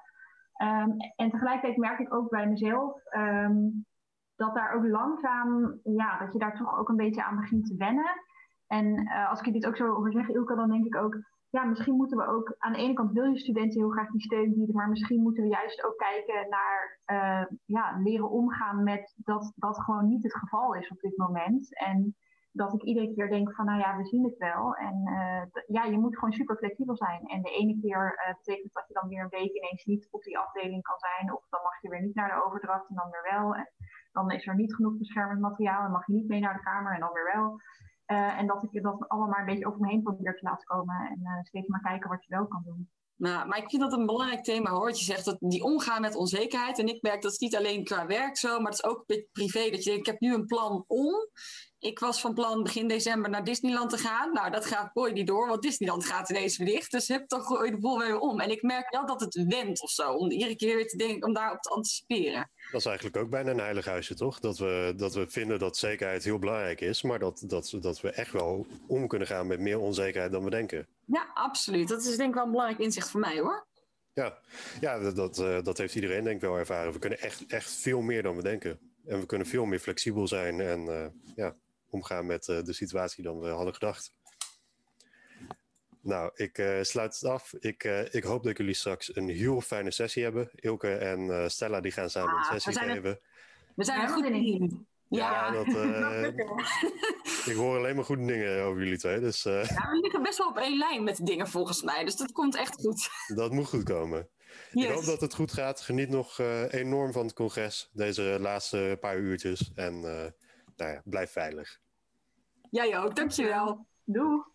Ehm, 0.53 0.89
en 1.15 1.29
tegelijkertijd 1.29 1.77
merk 1.77 1.99
ik 1.99 2.13
ook 2.13 2.29
bij 2.29 2.47
mezelf 2.47 3.01
dat 4.35 4.55
daar 4.55 4.73
ook 4.73 4.87
langzaam, 4.87 5.79
ja, 5.83 6.19
dat 6.19 6.33
je 6.33 6.39
daar 6.39 6.55
toch 6.55 6.79
ook 6.79 6.89
een 6.89 6.95
beetje 6.95 7.23
aan 7.23 7.35
begint 7.35 7.65
te 7.65 7.75
wennen. 7.77 8.11
En 8.77 9.07
eh, 9.07 9.29
als 9.29 9.41
ik 9.41 9.53
dit 9.53 9.65
ook 9.65 9.75
zo 9.75 9.85
hoor 9.85 10.11
zeggen, 10.11 10.33
Ilke, 10.33 10.55
dan 10.55 10.69
denk 10.69 10.85
ik 10.85 10.95
ook, 10.95 11.15
ja, 11.49 11.63
misschien 11.63 11.95
moeten 11.95 12.17
we 12.17 12.27
ook, 12.27 12.55
aan 12.57 12.73
de 12.73 12.79
ene 12.79 12.93
kant 12.93 13.11
wil 13.11 13.25
je 13.25 13.39
studenten 13.39 13.79
heel 13.79 13.89
graag 13.89 14.11
die 14.11 14.21
steun 14.21 14.53
bieden, 14.53 14.75
maar 14.75 14.89
misschien 14.89 15.21
moeten 15.21 15.43
we 15.43 15.49
juist 15.49 15.83
ook 15.83 15.97
kijken 15.97 16.49
naar, 16.49 16.99
eh, 17.05 17.45
ja, 17.65 17.99
leren 18.03 18.29
omgaan 18.29 18.83
met 18.83 19.13
dat 19.17 19.53
dat 19.55 19.81
gewoon 19.83 20.07
niet 20.07 20.23
het 20.23 20.37
geval 20.37 20.75
is 20.75 20.89
op 20.89 20.99
dit 20.99 21.17
moment. 21.17 21.77
En 21.77 22.15
dat 22.51 22.73
ik 22.73 22.83
iedere 22.83 23.13
keer 23.13 23.29
denk 23.29 23.55
van, 23.55 23.65
nou 23.65 23.79
ja, 23.79 23.97
we 23.97 24.05
zien 24.05 24.23
het 24.23 24.37
wel. 24.37 24.75
En 24.75 24.97
eh, 25.05 25.61
ja, 25.67 25.83
je 25.83 25.99
moet 25.99 26.17
gewoon 26.17 26.33
super 26.33 26.57
flexibel 26.57 26.95
zijn. 26.95 27.21
En 27.25 27.41
de 27.41 27.51
ene 27.51 27.79
keer 27.81 28.35
betekent 28.37 28.73
dat 28.73 28.87
je 28.87 28.93
dan 28.93 29.07
weer 29.09 29.23
een 29.23 29.37
week 29.39 29.53
ineens 29.53 29.85
niet 29.85 30.07
op 30.11 30.23
die 30.23 30.37
afdeling 30.37 30.81
kan 30.83 30.99
zijn. 30.99 31.33
Of 31.35 31.45
dan 31.49 31.61
mag 31.63 31.81
je 31.81 31.89
weer 31.89 32.01
niet 32.01 32.15
naar 32.15 32.29
de 32.29 32.43
overdracht 32.45 32.89
en 32.89 32.95
dan 32.95 33.09
weer 33.09 33.27
wel. 33.31 33.55
En 33.55 33.67
dan 34.11 34.31
is 34.31 34.47
er 34.47 34.55
niet 34.55 34.75
genoeg 34.75 34.97
beschermend 34.97 35.39
materiaal 35.39 35.85
en 35.85 35.91
mag 35.91 36.07
je 36.07 36.13
niet 36.13 36.27
mee 36.27 36.39
naar 36.39 36.53
de 36.53 36.63
kamer 36.69 36.93
en 36.93 36.99
dan 36.99 37.13
weer 37.13 37.31
wel. 37.33 37.59
Eh, 38.11 38.39
en 38.39 38.47
dat 38.47 38.63
ik 38.71 38.83
dat 38.83 39.07
allemaal 39.07 39.29
maar 39.29 39.39
een 39.39 39.45
beetje 39.45 39.67
over 39.67 39.79
me 39.79 39.87
heen 39.87 40.01
probeer 40.01 40.35
te 40.35 40.45
laten 40.45 40.67
komen. 40.67 40.95
En 40.95 41.19
eh, 41.23 41.43
steeds 41.43 41.67
maar 41.67 41.81
kijken 41.81 42.09
wat 42.09 42.25
je 42.25 42.35
wel 42.35 42.47
kan 42.47 42.63
doen. 42.65 42.89
Nou, 43.15 43.47
maar 43.47 43.57
ik 43.57 43.69
vind 43.69 43.81
dat 43.81 43.93
een 43.93 44.05
belangrijk 44.05 44.43
thema 44.43 44.71
hoor. 44.71 44.89
Je 44.89 44.95
zegt 44.95 45.25
dat 45.25 45.37
die 45.39 45.63
omgaan 45.63 46.01
met 46.01 46.15
onzekerheid. 46.15 46.79
En 46.79 46.87
ik 46.87 47.01
merk 47.01 47.21
dat 47.21 47.31
is 47.31 47.37
niet 47.37 47.55
alleen 47.55 47.83
qua 47.83 48.05
werk 48.05 48.37
zo, 48.37 48.59
maar 48.59 48.71
het 48.71 48.83
is 48.83 48.89
ook 48.89 49.05
privé. 49.31 49.69
Dat 49.69 49.83
je 49.83 49.89
denkt, 49.89 49.99
ik 49.99 50.05
heb 50.05 50.19
nu 50.19 50.33
een 50.33 50.45
plan 50.45 50.83
om. 50.87 51.13
Ik 51.79 51.99
was 51.99 52.21
van 52.21 52.33
plan 52.33 52.63
begin 52.63 52.87
december 52.87 53.29
naar 53.29 53.43
Disneyland 53.43 53.89
te 53.89 53.97
gaan. 53.97 54.33
Nou, 54.33 54.51
dat 54.51 54.65
gaat 54.65 54.95
mooi 54.95 55.13
niet 55.13 55.27
door, 55.27 55.47
want 55.47 55.61
Disneyland 55.61 56.05
gaat 56.05 56.29
ineens 56.29 56.57
weer 56.57 56.67
dicht. 56.67 56.91
Dus 56.91 57.07
heb 57.07 57.27
toch 57.27 57.45
gooi 57.45 57.71
de 57.71 57.79
boel 57.79 57.99
weer 57.99 58.19
om. 58.19 58.39
En 58.39 58.51
ik 58.51 58.61
merk 58.61 58.89
wel 58.89 59.05
dat 59.05 59.21
het 59.21 59.45
wendt 59.47 59.81
of 59.81 59.89
zo. 59.89 60.13
Om 60.13 60.31
iedere 60.31 60.55
keer 60.55 60.75
weer 60.75 60.87
te 60.87 60.97
denken, 60.97 61.27
om 61.27 61.33
daarop 61.33 61.61
te 61.61 61.69
anticiperen. 61.69 62.49
Dat 62.71 62.79
is 62.79 62.85
eigenlijk 62.85 63.17
ook 63.17 63.29
bijna 63.29 63.51
een 63.51 63.59
heilig 63.59 63.85
huisje, 63.85 64.15
toch? 64.15 64.39
Dat 64.39 64.57
we, 64.57 64.93
dat 64.97 65.13
we 65.13 65.29
vinden 65.29 65.59
dat 65.59 65.77
zekerheid 65.77 66.23
heel 66.23 66.39
belangrijk 66.39 66.81
is, 66.81 67.01
maar 67.01 67.19
dat, 67.19 67.43
dat, 67.45 67.77
dat 67.81 68.01
we 68.01 68.09
echt 68.09 68.31
wel 68.31 68.65
om 68.87 69.07
kunnen 69.07 69.27
gaan 69.27 69.47
met 69.47 69.59
meer 69.59 69.79
onzekerheid 69.79 70.31
dan 70.31 70.43
we 70.43 70.49
denken. 70.49 70.87
Ja, 71.05 71.31
absoluut. 71.33 71.87
Dat 71.87 72.03
is 72.03 72.17
denk 72.17 72.29
ik 72.29 72.35
wel 72.35 72.43
een 72.43 72.51
belangrijk 72.51 72.79
inzicht 72.81 73.09
voor 73.09 73.19
mij 73.19 73.39
hoor. 73.39 73.67
Ja, 74.13 74.37
ja 74.81 74.99
dat, 74.99 75.15
dat, 75.15 75.39
eh, 75.39 75.61
dat 75.63 75.77
heeft 75.77 75.95
iedereen 75.95 76.23
denk 76.23 76.35
ik 76.35 76.41
wel 76.41 76.57
ervaren. 76.57 76.93
We 76.93 76.99
kunnen 76.99 77.19
echt, 77.19 77.45
echt 77.47 77.71
veel 77.71 78.01
meer 78.01 78.23
dan 78.23 78.35
we 78.35 78.41
denken. 78.41 78.79
En 79.05 79.19
we 79.19 79.25
kunnen 79.25 79.47
veel 79.47 79.65
meer 79.65 79.79
flexibel 79.79 80.27
zijn 80.27 80.59
en 80.59 80.85
uh, 80.85 81.05
ja, 81.35 81.55
omgaan 81.89 82.25
met 82.25 82.47
uh, 82.47 82.63
de 82.63 82.73
situatie 82.73 83.23
dan 83.23 83.39
we 83.39 83.47
hadden 83.47 83.73
gedacht. 83.73 84.13
Nou, 86.01 86.31
ik 86.33 86.57
uh, 86.57 86.81
sluit 86.81 87.19
het 87.19 87.29
af. 87.29 87.53
Ik, 87.53 87.83
uh, 87.83 88.13
ik 88.13 88.23
hoop 88.23 88.43
dat 88.43 88.57
jullie 88.57 88.73
straks 88.73 89.15
een 89.15 89.29
heel 89.29 89.61
fijne 89.61 89.91
sessie 89.91 90.23
hebben. 90.23 90.49
Ilke 90.55 90.95
en 90.95 91.51
Stella 91.51 91.81
die 91.81 91.91
gaan 91.91 92.09
samen 92.09 92.33
ah, 92.33 92.51
een 92.51 92.61
sessie 92.61 92.83
geven. 92.83 93.19
we 93.75 93.83
zijn 93.83 94.01
er 94.01 94.09
goed 94.09 94.25
in. 94.25 94.87
Ja, 95.07 95.31
ja. 95.31 95.51
Dat, 95.51 95.65
ik 97.51 97.55
hoor 97.55 97.77
alleen 97.77 97.95
maar 97.95 98.05
goede 98.05 98.25
dingen 98.25 98.63
over 98.63 98.83
jullie 98.83 98.97
twee. 98.97 99.19
Dus, 99.19 99.43
ja, 99.43 99.61
we 99.61 99.99
liggen 100.01 100.23
best 100.23 100.37
wel 100.37 100.47
op 100.47 100.57
één 100.57 100.77
lijn 100.77 101.03
met 101.03 101.17
de 101.17 101.23
dingen 101.23 101.47
volgens 101.47 101.81
mij. 101.81 102.03
Dus 102.03 102.15
dat 102.15 102.31
komt 102.31 102.55
echt 102.55 102.75
goed. 102.75 103.09
Dat 103.35 103.51
moet 103.51 103.67
goed 103.67 103.83
komen. 103.83 104.29
Yes. 104.71 104.85
Ik 104.85 104.91
hoop 104.91 105.05
dat 105.05 105.21
het 105.21 105.33
goed 105.33 105.53
gaat. 105.53 105.81
Geniet 105.81 106.09
nog 106.09 106.39
enorm 106.69 107.11
van 107.11 107.25
het 107.25 107.33
congres. 107.33 107.89
Deze 107.93 108.37
laatste 108.39 108.97
paar 108.99 109.17
uurtjes. 109.17 109.71
En 109.75 109.99
nou 110.01 110.91
ja, 110.91 111.01
blijf 111.05 111.31
veilig. 111.31 111.79
Jij 112.69 112.99
ook, 112.99 113.15
dankjewel. 113.15 113.85
Doei. 114.03 114.50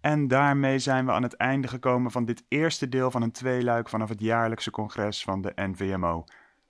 En 0.00 0.28
daarmee 0.28 0.78
zijn 0.78 1.06
we 1.06 1.12
aan 1.12 1.22
het 1.22 1.34
einde 1.34 1.68
gekomen 1.68 2.10
van 2.10 2.24
dit 2.24 2.44
eerste 2.48 2.88
deel 2.88 3.10
van 3.10 3.22
een 3.22 3.32
tweeluik 3.32 3.88
vanaf 3.88 4.08
het 4.08 4.20
jaarlijkse 4.20 4.70
congres 4.70 5.24
van 5.24 5.40
de 5.40 5.52
NVMO. 5.56 6.24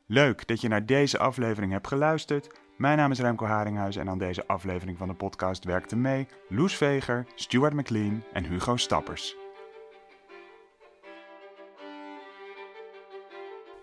Leuk 0.07 0.47
dat 0.47 0.61
je 0.61 0.69
naar 0.69 0.87
deze 0.87 1.19
aflevering 1.19 1.73
hebt 1.73 1.87
geluisterd. 1.87 2.61
Mijn 2.77 2.97
naam 2.97 3.11
is 3.11 3.21
Remco 3.21 3.47
Haringhuis 3.47 3.97
en 3.97 4.09
aan 4.09 4.19
deze 4.19 4.47
aflevering 4.47 4.99
van 4.99 5.09
de 5.09 5.15
podcast 5.15 5.65
werkten 5.65 6.01
mee 6.01 6.27
Loes 6.49 6.77
Veger, 6.77 7.27
Stuart 7.35 7.75
McLean 7.75 8.23
en 8.33 8.45
Hugo 8.45 8.77
Stappers. 8.77 9.37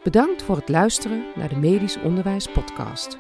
Bedankt 0.04 0.43
voor 0.43 0.56
het 0.56 0.70
luisteren 0.70 1.26
naar 1.36 1.50
de 1.50 1.56
Medisch 1.56 1.98
Onderwijs 1.98 2.52
Podcast. 2.52 3.18